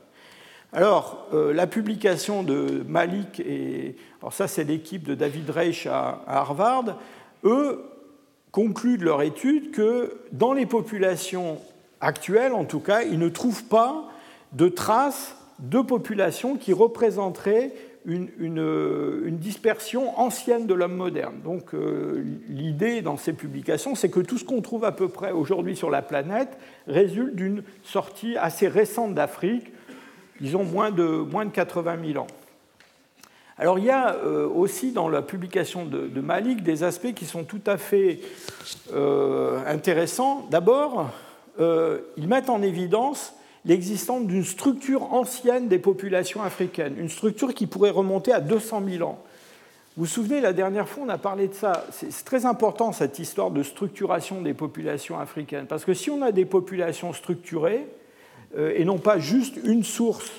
Alors, 0.73 1.27
euh, 1.33 1.53
la 1.53 1.67
publication 1.67 2.43
de 2.43 2.85
Malik, 2.87 3.41
et 3.41 3.97
alors 4.21 4.33
ça 4.33 4.47
c'est 4.47 4.65
l'équipe 4.65 5.05
de 5.05 5.15
David 5.15 5.51
Reich 5.51 5.87
à 5.87 6.23
Harvard, 6.27 6.99
eux 7.45 7.83
concluent 8.57 8.97
de 8.97 9.05
leur 9.05 9.21
étude 9.21 9.71
que 9.71 10.15
dans 10.33 10.55
les 10.55 10.65
populations 10.65 11.59
actuelles, 12.01 12.55
en 12.55 12.65
tout 12.65 12.81
cas, 12.81 13.03
ils 13.03 13.19
ne 13.19 13.29
trouvent 13.29 13.65
pas 13.65 14.09
de 14.55 14.71
traces 14.71 15.37
de 15.59 15.83
populations 15.83 16.57
qui 16.57 16.73
représenteraient 16.73 17.75
une, 18.07 19.37
dispersion 19.39 20.19
ancienne 20.19 20.67
de 20.67 20.73
l'homme 20.73 20.97
moderne. 20.97 21.35
Donc 21.45 21.75
euh, 21.75 22.25
l'idée 22.49 23.03
dans 23.03 23.19
ces 23.19 23.35
publications, 23.35 23.95
c'est 23.95 24.09
que 24.09 24.21
tout 24.21 24.39
ce 24.39 24.45
qu'on 24.45 24.63
trouve 24.63 24.87
à 24.87 24.93
peu 24.93 25.09
près 25.09 25.33
aujourd'hui 25.33 25.77
sur 25.77 25.91
la 25.91 26.01
planète 26.01 26.57
résulte 26.87 27.37
d'une 27.37 27.63
sortie 27.83 28.39
assez 28.39 28.69
récente 28.69 29.13
d'Afrique, 29.13 29.71
disons 30.41 30.65
moins 30.65 30.91
de, 30.91 31.05
moins 31.05 31.45
de 31.45 31.51
80 31.51 31.99
000 32.13 32.25
ans. 32.25 32.27
Alors 33.59 33.79
il 33.79 33.87
y 33.87 33.91
a 33.91 34.15
euh, 34.15 34.49
aussi 34.49 34.93
dans 34.93 35.09
la 35.09 35.23
publication 35.23 35.87
de, 35.87 36.21
Malik 36.21 36.63
des 36.63 36.83
aspects 36.83 37.15
qui 37.15 37.25
sont 37.25 37.45
tout 37.45 37.63
à 37.67 37.79
fait 37.79 38.21
euh, 38.93 39.61
intéressants. 39.67 40.47
D'abord, 40.51 41.11
ils 41.59 42.29
mettent 42.29 42.51
en 42.51 42.61
évidence 42.61 43.33
l'existence 43.65 44.27
d'une 44.27 44.45
structure 44.45 45.15
ancienne 45.15 45.69
des 45.69 45.79
populations 45.79 46.43
africaines, 46.43 46.97
une 46.99 47.09
structure 47.09 47.55
qui 47.55 47.67
pourrait 47.67 47.91
remonter 47.91 48.31
à 48.33 48.41
200 48.41 48.83
000 48.87 49.09
ans. 49.09 49.19
Vous 49.97 50.05
vous 50.05 50.11
souvenez, 50.11 50.43
la 50.43 50.53
dernière 50.53 50.87
fois, 50.87 51.05
on 51.07 51.09
a 51.09 51.17
parlé 51.17 51.49
de 51.49 51.55
ça. 51.55 51.87
C'est 51.91 52.25
très 52.27 52.45
important, 52.45 52.93
cette 52.93 53.19
histoire 53.19 53.51
de 53.51 53.63
structuration 53.63 54.43
des 54.43 54.53
populations 54.53 55.19
africaines. 55.19 55.65
Parce 55.67 55.87
que 55.87 55.95
si 55.95 56.11
on 56.11 56.21
a 56.21 56.33
des 56.33 56.45
populations 56.45 57.15
structurées, 57.15 57.87
euh, 58.59 58.75
et 58.77 58.85
non 58.85 58.99
pas 58.99 59.19
juste 59.19 59.59
une 59.65 59.85
source 59.85 60.31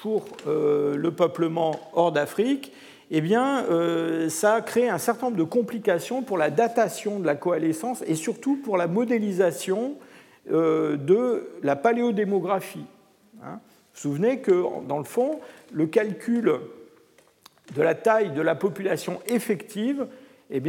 pour 0.00 0.24
euh, 0.46 0.96
le 0.96 1.10
peuplement 1.10 1.78
hors 1.92 2.12
d'Afrique, 2.12 2.72
eh 3.10 3.20
bien, 3.20 3.64
euh, 3.64 4.28
ça 4.28 4.60
crée 4.60 4.88
un 4.88 4.98
certain 4.98 5.26
nombre 5.26 5.38
de 5.38 5.44
complications 5.44 6.22
pour 6.22 6.38
la 6.38 6.50
datation 6.50 7.20
de 7.20 7.26
la 7.26 7.36
coalescence 7.36 8.02
et 8.06 8.14
surtout 8.14 8.56
pour 8.56 8.76
la 8.76 8.88
modélisation 8.88 9.94
euh, 10.50 10.96
de 10.96 11.48
la 11.62 11.76
paléodémographie. 11.76 12.86
Hein. 13.42 13.60
Vous 13.94 14.10
vous 14.10 14.16
souvenez 14.16 14.40
que, 14.40 14.64
dans 14.86 14.98
le 14.98 15.04
fond, 15.04 15.40
le 15.72 15.86
calcul 15.86 16.52
de 17.74 17.82
la 17.82 17.94
taille 17.94 18.30
de 18.30 18.42
la 18.42 18.54
population 18.54 19.20
effective, 19.26 20.06
eh 20.50 20.62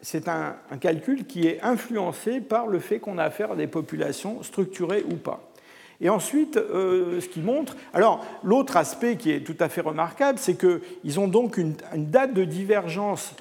c'est 0.00 0.28
un, 0.28 0.56
calcul 0.80 1.26
qui 1.26 1.46
est 1.46 1.62
influencé 1.62 2.40
par 2.40 2.66
le 2.66 2.78
fait 2.78 2.98
qu'on 2.98 3.18
a 3.18 3.24
affaire 3.24 3.52
à 3.52 3.56
des 3.56 3.66
populations 3.66 4.42
structurées 4.42 5.04
ou 5.10 5.16
pas. 5.16 5.53
Et 6.00 6.08
ensuite, 6.08 6.56
euh, 6.56 7.20
ce 7.20 7.28
qui 7.28 7.40
montre. 7.40 7.76
Alors, 7.92 8.24
l'autre 8.42 8.76
aspect 8.76 9.16
qui 9.16 9.30
est 9.30 9.40
tout 9.40 9.56
à 9.60 9.68
fait 9.68 9.80
remarquable, 9.80 10.38
c'est 10.38 10.56
qu'ils 10.56 11.20
ont 11.20 11.28
donc 11.28 11.56
une, 11.56 11.74
date 11.94 12.34
de 12.34 12.44
divergence 12.44 13.34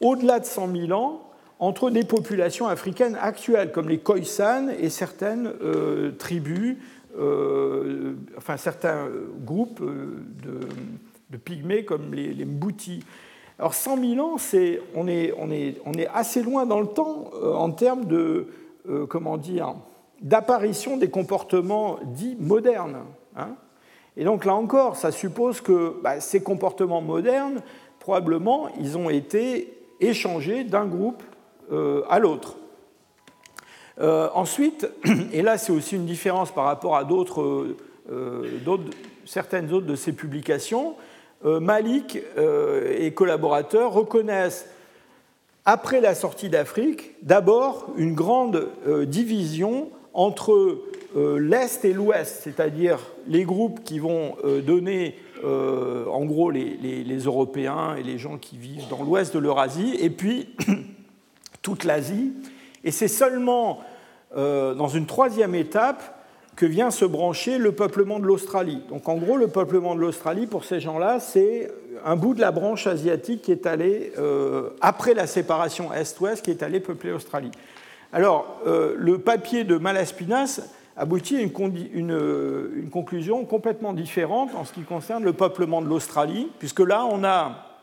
au-delà 0.00 0.40
de 0.40 0.44
100 0.44 0.72
000 0.88 0.92
ans 0.92 1.22
entre 1.58 1.90
des 1.90 2.04
populations 2.04 2.68
africaines 2.68 3.16
actuelles, 3.20 3.72
comme 3.72 3.88
les 3.88 3.98
Khoisan 3.98 4.68
et 4.78 4.90
certaines 4.90 5.52
euh, 5.62 6.12
tribus, 6.12 6.76
euh, 7.18 8.14
enfin 8.36 8.58
certains 8.58 9.08
groupes 9.40 9.82
de, 9.82 11.38
pygmées 11.38 11.84
comme 11.84 12.14
les, 12.14 12.34
les, 12.34 12.44
Mbouti. 12.44 13.04
Alors 13.58 13.72
100 13.72 13.98
000 13.98 14.26
ans, 14.26 14.36
on, 14.94 15.08
est, 15.08 15.32
on, 15.38 15.50
est, 15.50 15.80
on, 15.86 15.92
est, 15.94 16.08
assez 16.08 16.42
loin 16.42 16.66
dans 16.66 16.80
le 16.80 16.88
temps 16.88 17.30
en 17.42 17.70
termes 17.70 18.04
de, 18.04 18.48
comment 19.08 19.38
dire, 19.38 19.74
d'apparition 20.20 20.96
des 20.96 21.10
comportements 21.10 21.98
dits 22.04 22.36
modernes. 22.38 23.04
Hein. 23.36 23.54
et 24.16 24.24
donc 24.24 24.46
là 24.46 24.54
encore, 24.54 24.96
ça 24.96 25.12
suppose 25.12 25.60
que 25.60 25.96
bah, 26.02 26.20
ces 26.20 26.42
comportements 26.42 27.02
modernes, 27.02 27.60
probablement, 28.00 28.68
ils 28.80 28.96
ont 28.96 29.10
été 29.10 29.76
échangés 30.00 30.64
d'un 30.64 30.86
groupe 30.86 31.22
euh, 31.70 32.02
à 32.08 32.18
l'autre. 32.18 32.56
Euh, 33.98 34.28
ensuite, 34.34 34.88
et 35.32 35.42
là 35.42 35.58
c'est 35.58 35.72
aussi 35.72 35.96
une 35.96 36.06
différence 36.06 36.50
par 36.50 36.64
rapport 36.64 36.96
à 36.96 37.04
d'autres, 37.04 37.76
certaines 39.26 39.72
autres 39.72 39.86
de 39.86 39.96
ces 39.96 40.12
publications, 40.12 40.94
Malik 41.44 42.18
et 42.98 43.12
collaborateurs 43.12 43.92
reconnaissent 43.92 44.68
après 45.64 46.00
la 46.00 46.14
sortie 46.14 46.48
d'Afrique, 46.48 47.14
d'abord 47.22 47.90
une 47.96 48.14
grande 48.14 48.70
division 49.04 49.90
entre 50.16 50.80
euh, 51.14 51.38
l'Est 51.38 51.84
et 51.84 51.92
l'Ouest, 51.92 52.40
c'est-à-dire 52.42 52.98
les 53.28 53.44
groupes 53.44 53.84
qui 53.84 53.98
vont 53.98 54.34
euh, 54.44 54.62
donner 54.62 55.14
euh, 55.44 56.06
en 56.06 56.24
gros 56.24 56.50
les, 56.50 57.18
Européens 57.24 57.94
et 57.96 58.02
les 58.02 58.16
gens 58.16 58.38
qui 58.38 58.56
vivent 58.56 58.88
dans 58.88 59.02
l'ouest 59.02 59.34
de 59.34 59.38
l'Eurasie, 59.38 59.94
et 60.00 60.08
puis 60.08 60.48
toute 61.62 61.84
l'Asie. 61.84 62.32
Et 62.82 62.90
c'est 62.90 63.08
seulement 63.08 63.80
dans 64.34 64.88
une 64.88 65.06
troisième 65.06 65.54
étape 65.54 66.26
que 66.56 66.66
vient 66.66 66.90
se 66.90 67.06
brancher 67.06 67.56
le 67.56 67.72
peuplement 67.72 68.18
de 68.18 68.26
l'Australie. 68.26 68.82
Donc 68.90 69.08
en 69.08 69.16
gros, 69.16 69.38
le 69.38 69.48
peuplement 69.48 69.94
de 69.94 70.00
l'Australie, 70.00 70.46
pour 70.46 70.64
ces 70.64 70.78
gens-là, 70.78 71.20
c'est 71.20 71.70
un 72.04 72.16
bout 72.16 72.34
de 72.34 72.40
la 72.40 72.50
branche 72.50 72.86
asiatique 72.86 73.40
qui 73.42 73.52
est 73.52 73.66
allé, 73.66 74.12
après 74.82 75.14
la 75.14 75.26
séparation 75.26 75.90
Est-Ouest, 75.92 76.44
qui 76.44 76.50
est 76.50 76.62
allé 76.62 76.80
peupler 76.80 77.12
l'Australie. 77.12 77.50
Alors, 78.16 78.62
euh, 78.66 78.94
le 78.96 79.18
papier 79.18 79.64
de 79.64 79.76
Malaspinas 79.76 80.62
aboutit 80.96 81.36
à 81.36 81.42
une, 81.42 82.88
conclusion 82.90 83.44
complètement 83.44 83.92
différente 83.92 84.54
en 84.54 84.64
ce 84.64 84.72
qui 84.72 84.80
concerne 84.84 85.22
le 85.22 85.34
peuplement 85.34 85.82
de 85.82 85.86
l'Australie, 85.86 86.48
puisque 86.58 86.80
là, 86.80 87.04
on 87.04 87.24
a 87.24 87.76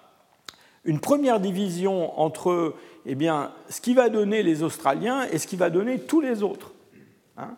une 0.85 0.99
première 0.99 1.39
division 1.39 2.19
entre 2.19 2.73
eh 3.05 3.13
bien, 3.13 3.51
ce 3.69 3.79
qui 3.79 3.93
va 3.93 4.09
donner 4.09 4.41
les 4.41 4.63
Australiens 4.63 5.27
et 5.31 5.37
ce 5.37 5.45
qui 5.45 5.55
va 5.55 5.69
donner 5.69 5.99
tous 5.99 6.19
les 6.19 6.41
autres. 6.41 6.71
Hein. 7.37 7.51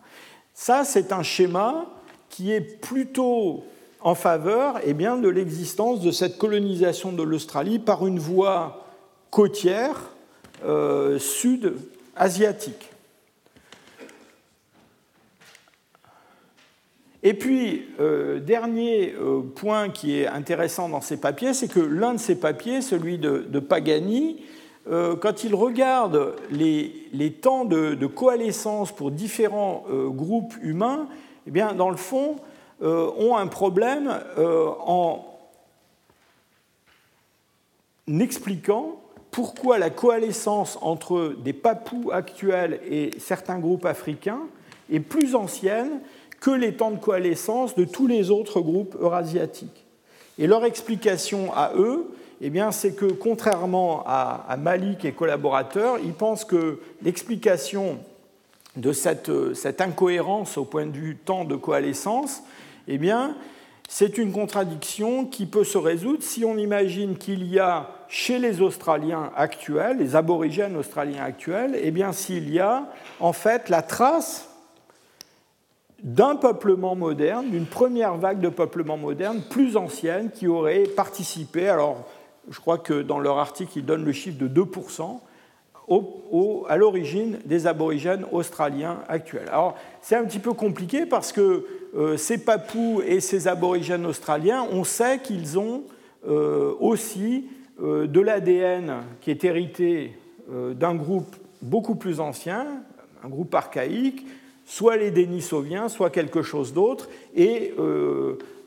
Ça, 0.53 0.83
c'est 0.83 1.13
un 1.13 1.23
schéma 1.23 1.85
qui 2.27 2.51
est 2.51 2.81
plutôt 2.81 3.63
en 4.01 4.15
faveur 4.15 4.81
eh 4.83 4.93
bien, 4.93 5.15
de 5.15 5.29
l'existence 5.29 6.01
de 6.01 6.11
cette 6.11 6.37
colonisation 6.37 7.13
de 7.13 7.23
l'Australie 7.23 7.79
par 7.79 8.05
une 8.05 8.19
voie 8.19 8.85
côtière 9.31 10.09
euh, 10.65 11.19
sud 11.19 11.75
asiatique. 12.15 12.91
Et 17.25 17.33
puis, 17.33 17.87
euh, 17.99 18.39
dernier 18.39 19.15
euh, 19.19 19.41
point 19.41 19.89
qui 19.89 20.19
est 20.19 20.27
intéressant 20.27 20.89
dans 20.89 21.01
ces 21.01 21.17
papiers, 21.17 21.55
c'est 21.55 21.67
que 21.67 21.79
l'un 21.79 22.13
de 22.13 22.19
ces 22.19 22.39
papiers, 22.39 22.81
celui 22.81 23.17
de, 23.17 23.59
Pagani, 23.59 24.45
euh, 24.87 25.15
quand 25.15 25.43
il 25.43 25.55
regarde 25.55 26.35
les, 26.51 27.31
temps 27.41 27.65
de, 27.65 28.05
coalescence 28.05 28.91
pour 28.91 29.09
différents 29.09 29.85
groupes 29.89 30.53
humains, 30.61 31.07
eh 31.47 31.51
bien, 31.51 31.73
dans 31.73 31.89
le 31.89 31.97
fond, 31.97 32.35
ont 32.81 33.35
un 33.35 33.47
problème 33.47 34.19
en 34.37 35.25
expliquant 38.19 38.99
pourquoi 39.35 39.77
la 39.79 39.89
coalescence 39.89 40.79
entre 40.81 41.35
des 41.43 41.51
papous 41.51 42.09
actuels 42.13 42.79
et 42.89 43.11
certains 43.19 43.59
groupes 43.59 43.85
africains 43.85 44.39
est 44.89 45.01
plus 45.01 45.35
ancienne 45.35 45.99
que 46.39 46.51
les 46.51 46.77
temps 46.77 46.91
de 46.91 46.99
coalescence 46.99 47.75
de 47.75 47.83
tous 47.83 48.07
les 48.07 48.31
autres 48.31 48.61
groupes 48.61 48.95
eurasiatiques. 48.97 49.85
Et 50.39 50.47
leur 50.47 50.63
explication 50.63 51.53
à 51.53 51.73
eux, 51.75 52.15
eh 52.39 52.49
c'est 52.71 52.95
que 52.95 53.07
contrairement 53.07 54.03
à, 54.05 54.55
Malik 54.57 55.03
et 55.03 55.11
collaborateurs, 55.11 55.97
ils 56.01 56.13
pensent 56.13 56.45
que 56.45 56.79
l'explication 57.01 57.97
de 58.77 58.93
cette, 58.93 59.29
incohérence 59.81 60.57
au 60.57 60.63
point 60.63 60.85
de 60.85 60.95
vue 60.95 61.17
temps 61.17 61.43
de 61.43 61.57
coalescence, 61.57 62.41
eh 62.87 62.97
bien, 62.97 63.35
c'est 63.87 64.17
une 64.17 64.31
contradiction 64.31 65.25
qui 65.25 65.45
peut 65.45 65.63
se 65.63 65.77
résoudre 65.77 66.23
si 66.23 66.43
on 66.43 66.57
imagine 66.57 67.17
qu'il 67.17 67.45
y 67.45 67.59
a 67.59 67.89
chez 68.07 68.39
les 68.39 68.61
Australiens 68.61 69.31
actuels, 69.35 69.97
les 69.97 70.15
aborigènes 70.15 70.75
australiens 70.75 71.23
actuels, 71.23 71.77
eh 71.81 71.91
bien 71.91 72.11
s'il 72.11 72.51
y 72.51 72.59
a 72.59 72.87
en 73.19 73.33
fait 73.33 73.69
la 73.69 73.81
trace 73.81 74.49
d'un 76.03 76.35
peuplement 76.35 76.95
moderne, 76.95 77.49
d'une 77.49 77.65
première 77.65 78.15
vague 78.15 78.39
de 78.39 78.49
peuplement 78.49 78.97
moderne 78.97 79.41
plus 79.49 79.77
ancienne 79.77 80.29
qui 80.29 80.47
aurait 80.47 80.83
participé, 80.83 81.67
alors 81.67 82.05
je 82.49 82.59
crois 82.59 82.77
que 82.77 83.01
dans 83.01 83.19
leur 83.19 83.39
article 83.39 83.79
ils 83.79 83.85
donnent 83.85 84.05
le 84.05 84.11
chiffre 84.11 84.37
de 84.37 84.47
2%, 84.47 85.19
à 86.67 86.77
l'origine 86.77 87.39
des 87.45 87.67
aborigènes 87.67 88.25
australiens 88.31 88.99
actuels. 89.07 89.47
Alors 89.49 89.75
c'est 90.01 90.15
un 90.15 90.25
petit 90.25 90.39
peu 90.39 90.53
compliqué 90.53 91.05
parce 91.05 91.31
que 91.31 91.65
ces 92.17 92.37
papous 92.37 93.01
et 93.05 93.21
ces 93.21 93.47
aborigènes 93.47 94.05
australiens, 94.05 94.67
on 94.71 94.83
sait 94.83 95.19
qu'ils 95.19 95.57
ont 95.57 95.83
euh, 96.27 96.73
aussi 96.79 97.45
euh, 97.81 98.07
de 98.07 98.19
l'ADN 98.19 99.03
qui 99.21 99.31
est 99.31 99.43
hérité 99.43 100.13
d'un 100.47 100.93
groupe 100.93 101.35
beaucoup 101.63 101.95
plus 101.95 102.19
ancien, 102.19 102.67
un 103.23 103.29
groupe 103.29 103.55
archaïque, 103.55 104.27
soit 104.63 104.95
les 104.95 105.09
Denisoviens, 105.09 105.89
soit 105.89 106.11
quelque 106.11 106.43
chose 106.43 106.71
d'autre, 106.71 107.09
et 107.35 107.73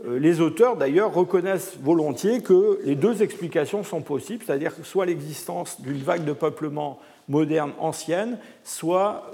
les 0.05 0.41
auteurs 0.41 0.77
d'ailleurs 0.77 1.15
reconnaissent 1.15 1.77
volontiers 1.81 2.41
que 2.41 2.81
les 2.85 2.97
deux 2.97 3.23
explications 3.23 3.85
sont 3.85 4.01
possibles, 4.01 4.43
c'est-à-dire 4.45 4.73
soit 4.83 5.07
l'existence 5.07 5.81
d'une 5.81 5.99
vague 5.99 6.25
de 6.25 6.33
peuplement 6.33 6.99
moderne 7.29 7.71
ancienne, 7.79 8.39
soit 8.65 9.31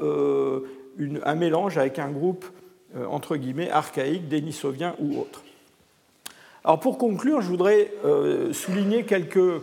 un 1.25 1.35
mélange 1.35 1.79
avec 1.79 1.99
un 1.99 2.11
groupe 2.11 2.45
euh, 2.45 2.64
entre 3.11 3.37
guillemets, 3.37 3.71
archaïque, 3.71 4.29
dénisovien 4.29 4.95
ou 5.01 5.19
autre. 5.19 5.43
Alors 6.65 6.81
pour 6.81 6.97
conclure, 6.97 7.43
je 7.43 7.49
voudrais 7.49 7.93
euh, 8.07 8.55
souligner 8.55 9.05
quelques 9.05 9.37
euh, 9.37 9.61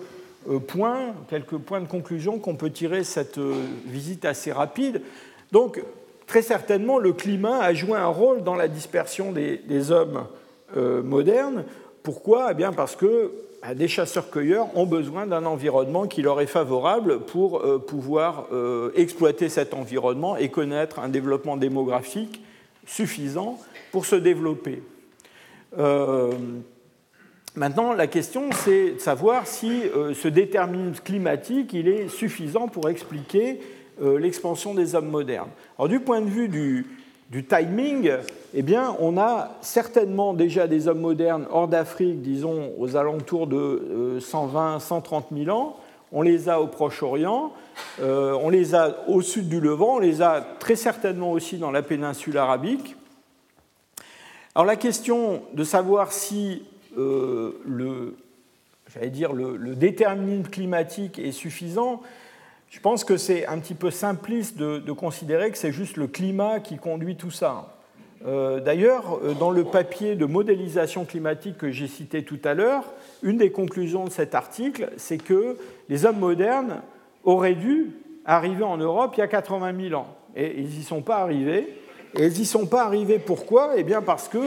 points, 0.65 1.15
quelques 1.29 1.57
points 1.57 1.81
de 1.81 1.87
conclusion 1.87 2.37
qu'on 2.37 2.55
peut 2.55 2.69
tirer 2.69 2.99
de 2.99 3.03
cette 3.03 3.39
visite 3.87 4.23
assez 4.23 4.51
rapide. 4.51 5.01
Donc, 5.51 5.81
très 6.27 6.43
certainement, 6.43 6.99
le 6.99 7.11
climat 7.11 7.59
a 7.59 7.73
joué 7.73 7.97
un 7.97 8.07
rôle 8.07 8.43
dans 8.43 8.53
la 8.53 8.67
dispersion 8.67 9.31
des, 9.31 9.91
hommes 9.91 10.25
modernes. 10.75 11.65
Pourquoi? 12.03 12.49
Eh 12.51 12.53
bien 12.53 12.71
Parce 12.71 12.95
que 12.95 13.31
bah, 13.61 13.73
des 13.73 13.87
chasseurs-cueilleurs 13.87 14.67
ont 14.77 14.85
besoin 14.85 15.25
d'un 15.25 15.45
environnement 15.45 16.07
qui 16.07 16.21
leur 16.21 16.39
est 16.39 16.47
favorable 16.47 17.19
pour 17.21 17.61
pouvoir 17.85 18.47
exploiter 18.95 19.49
cet 19.49 19.73
environnement 19.73 20.37
et 20.37 20.49
connaître 20.49 20.99
un 20.99 21.09
développement 21.09 21.57
démographique 21.57 22.41
suffisant 22.91 23.57
pour 23.91 24.05
se 24.05 24.15
développer. 24.15 24.83
Euh, 25.77 26.31
maintenant, 27.55 27.93
la 27.93 28.07
question, 28.07 28.49
c'est 28.51 28.91
de 28.91 28.99
savoir 28.99 29.47
si 29.47 29.83
euh, 29.83 30.13
ce 30.13 30.27
déterminisme 30.27 31.01
climatique 31.01 31.73
il 31.73 31.87
est 31.87 32.09
suffisant 32.09 32.67
pour 32.67 32.89
expliquer 32.89 33.61
euh, 34.01 34.19
l'expansion 34.19 34.73
des 34.73 34.93
hommes 34.93 35.09
modernes. 35.09 35.49
Alors, 35.77 35.87
du 35.87 36.01
point 36.01 36.19
de 36.19 36.29
vue 36.29 36.49
du, 36.49 36.85
du 37.29 37.45
timing, 37.45 38.11
eh 38.53 38.61
bien, 38.61 38.93
on 38.99 39.17
a 39.17 39.57
certainement 39.61 40.33
déjà 40.33 40.67
des 40.67 40.89
hommes 40.89 40.99
modernes 40.99 41.47
hors 41.49 41.69
d'Afrique, 41.69 42.21
disons 42.21 42.73
aux 42.77 42.97
alentours 42.97 43.47
de 43.47 44.19
120-130 44.19 45.23
000 45.45 45.57
ans. 45.57 45.77
On 46.13 46.21
les 46.21 46.49
a 46.49 46.59
au 46.59 46.67
Proche-Orient, 46.67 47.53
euh, 48.01 48.37
on 48.41 48.49
les 48.49 48.75
a 48.75 49.07
au 49.07 49.21
sud 49.21 49.47
du 49.47 49.61
Levant, 49.61 49.95
on 49.95 49.99
les 49.99 50.21
a 50.21 50.41
très 50.41 50.75
certainement 50.75 51.31
aussi 51.31 51.57
dans 51.57 51.71
la 51.71 51.81
péninsule 51.81 52.37
arabique. 52.37 52.97
Alors 54.53 54.65
la 54.65 54.75
question 54.75 55.43
de 55.53 55.63
savoir 55.63 56.11
si 56.11 56.63
euh, 56.97 57.61
le, 57.65 58.17
dire, 59.07 59.31
climatique 60.51 61.17
est 61.17 61.31
suffisant, 61.31 62.01
je 62.69 62.81
pense 62.81 63.05
que 63.05 63.15
c'est 63.15 63.45
un 63.47 63.59
petit 63.59 63.73
peu 63.73 63.89
simpliste 63.89 64.57
de, 64.57 64.91
considérer 64.91 65.51
que 65.51 65.57
c'est 65.57 65.71
juste 65.71 65.95
le 65.95 66.07
climat 66.07 66.59
qui 66.59 66.77
conduit 66.77 67.15
tout 67.15 67.31
ça. 67.31 67.77
Euh, 68.25 68.59
d'ailleurs, 68.59 69.19
dans 69.39 69.49
le 69.49 69.63
papier 69.63 70.15
de 70.15 70.25
modélisation 70.25 71.05
climatique 71.05 71.57
que 71.57 71.71
j'ai 71.71 71.87
cité 71.87 72.23
tout 72.23 72.39
à 72.43 72.53
l'heure, 72.53 72.83
une 73.23 73.37
des 73.37 73.51
conclusions 73.51 74.05
de 74.05 74.11
cet 74.11 74.35
article, 74.35 74.91
c'est 74.97 75.17
que 75.17 75.57
les 75.91 76.05
hommes 76.05 76.19
modernes 76.19 76.81
auraient 77.25 77.53
dû 77.53 77.91
arriver 78.23 78.63
en 78.63 78.77
Europe 78.77 79.13
il 79.17 79.19
y 79.19 79.23
a 79.23 79.27
80 79.27 79.89
000 79.89 79.99
ans. 79.99 80.07
Et 80.37 80.57
ils 80.57 80.69
n'y 80.69 80.83
sont 80.83 81.01
pas 81.01 81.17
arrivés. 81.17 81.77
Et 82.17 82.27
ils 82.27 82.39
n'y 82.39 82.45
sont 82.45 82.65
pas 82.65 82.83
arrivés 82.83 83.19
pourquoi? 83.19 83.73
Eh 83.75 83.83
bien 83.83 84.01
parce 84.01 84.29
que 84.29 84.37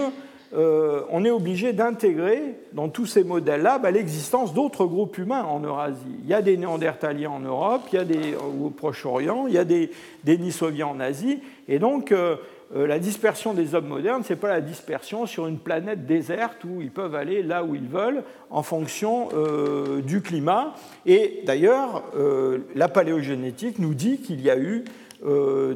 euh, 0.54 1.02
on 1.10 1.24
est 1.24 1.30
obligé 1.30 1.72
d'intégrer 1.72 2.54
dans 2.72 2.88
tous 2.88 3.06
ces 3.06 3.24
modèles-là 3.24 3.78
bah, 3.78 3.90
l'existence 3.90 4.54
d'autres 4.54 4.86
groupes 4.86 5.18
humains 5.18 5.42
en 5.42 5.60
Eurasie. 5.60 6.00
Il 6.22 6.28
y 6.28 6.34
a 6.34 6.42
des 6.42 6.56
Néandertaliens 6.56 7.30
en 7.30 7.40
Europe, 7.40 7.82
il 7.92 7.96
y 7.96 7.98
a 7.98 8.04
des 8.04 8.34
au 8.36 8.70
Proche-Orient, 8.70 9.46
il 9.46 9.54
y 9.54 9.58
a 9.58 9.64
des 9.64 9.90
Denisoviens 10.24 10.86
en 10.86 11.00
Asie, 11.00 11.40
et 11.68 11.78
donc 11.78 12.12
euh, 12.12 12.36
euh, 12.74 12.86
la 12.86 12.98
dispersion 12.98 13.54
des 13.54 13.74
hommes 13.74 13.86
modernes, 13.86 14.24
ce 14.24 14.32
n'est 14.32 14.38
pas 14.38 14.48
la 14.48 14.60
dispersion 14.60 15.26
sur 15.26 15.46
une 15.46 15.58
planète 15.58 16.06
déserte 16.06 16.64
où 16.64 16.80
ils 16.80 16.90
peuvent 16.90 17.14
aller 17.14 17.42
là 17.42 17.62
où 17.62 17.74
ils 17.74 17.86
veulent 17.86 18.24
en 18.50 18.62
fonction 18.62 19.28
euh, 19.34 20.00
du 20.00 20.22
climat. 20.22 20.74
Et 21.06 21.42
d'ailleurs, 21.46 22.02
euh, 22.16 22.58
la 22.74 22.88
paléogénétique 22.88 23.78
nous 23.78 23.94
dit 23.94 24.18
qu'il 24.18 24.40
y 24.40 24.50
a 24.50 24.58
eu 24.58 24.84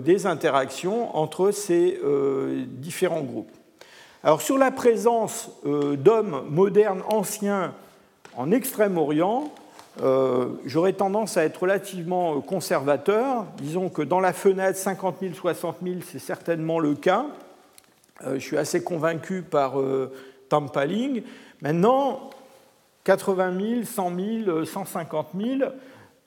des 0.01 0.27
interactions 0.27 1.17
entre 1.17 1.53
ces 1.53 1.99
différents 2.67 3.23
groupes. 3.23 3.58
Alors 4.25 4.43
sur 4.43 4.59
la 4.59 4.71
présence 4.71 5.51
d'hommes 5.65 6.45
modernes 6.51 7.03
anciens 7.09 7.73
en 8.37 8.51
Extrême-Orient, 8.51 9.53
euh, 10.03 10.51
j'aurais 10.65 10.93
tendance 10.93 11.37
à 11.37 11.45
être 11.45 11.63
relativement 11.63 12.41
conservateur. 12.41 13.47
Disons 13.57 13.89
que 13.89 14.03
dans 14.03 14.21
la 14.21 14.33
fenêtre 14.33 14.79
50 14.79 15.17
000, 15.21 15.35
60 15.35 15.77
000, 15.83 15.97
c'est 16.07 16.19
certainement 16.21 16.79
le 16.79 16.95
cas. 16.95 17.27
Euh, 18.25 18.35
je 18.35 18.45
suis 18.45 18.57
assez 18.57 18.83
convaincu 18.83 19.43
par 19.43 19.81
euh, 19.81 20.13
Tampaling. 20.49 21.23
Maintenant, 21.63 22.31
80 23.05 23.61
000, 23.61 23.83
100 23.85 24.13
000, 24.45 24.65
150 24.65 25.29
000, 25.37 25.71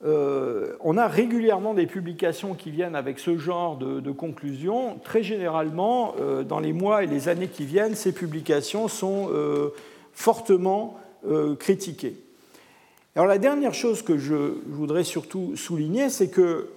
on 0.03 0.97
a 0.97 1.07
régulièrement 1.07 1.73
des 1.73 1.85
publications 1.85 2.55
qui 2.55 2.71
viennent 2.71 2.95
avec 2.95 3.19
ce 3.19 3.37
genre 3.37 3.77
de, 3.77 4.11
conclusions. 4.11 4.99
Très 5.03 5.21
généralement, 5.21 6.15
dans 6.47 6.59
les 6.59 6.73
mois 6.73 7.03
et 7.03 7.07
les 7.07 7.29
années 7.29 7.47
qui 7.47 7.65
viennent, 7.65 7.95
ces 7.95 8.11
publications 8.11 8.87
sont 8.87 9.29
fortement 10.13 10.99
critiquées. 11.59 12.15
Alors 13.15 13.27
la 13.27 13.37
dernière 13.37 13.73
chose 13.73 14.01
que 14.01 14.17
je 14.17 14.55
voudrais 14.67 15.03
surtout 15.03 15.55
souligner, 15.55 16.09
c'est 16.09 16.29
que 16.29 16.69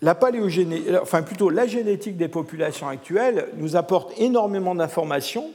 la 0.00 0.16
la 0.20 1.66
génétique 1.66 2.16
des 2.16 2.28
populations 2.28 2.88
actuelles 2.88 3.48
nous 3.56 3.76
apporte 3.76 4.18
énormément 4.18 4.74
d'informations, 4.74 5.50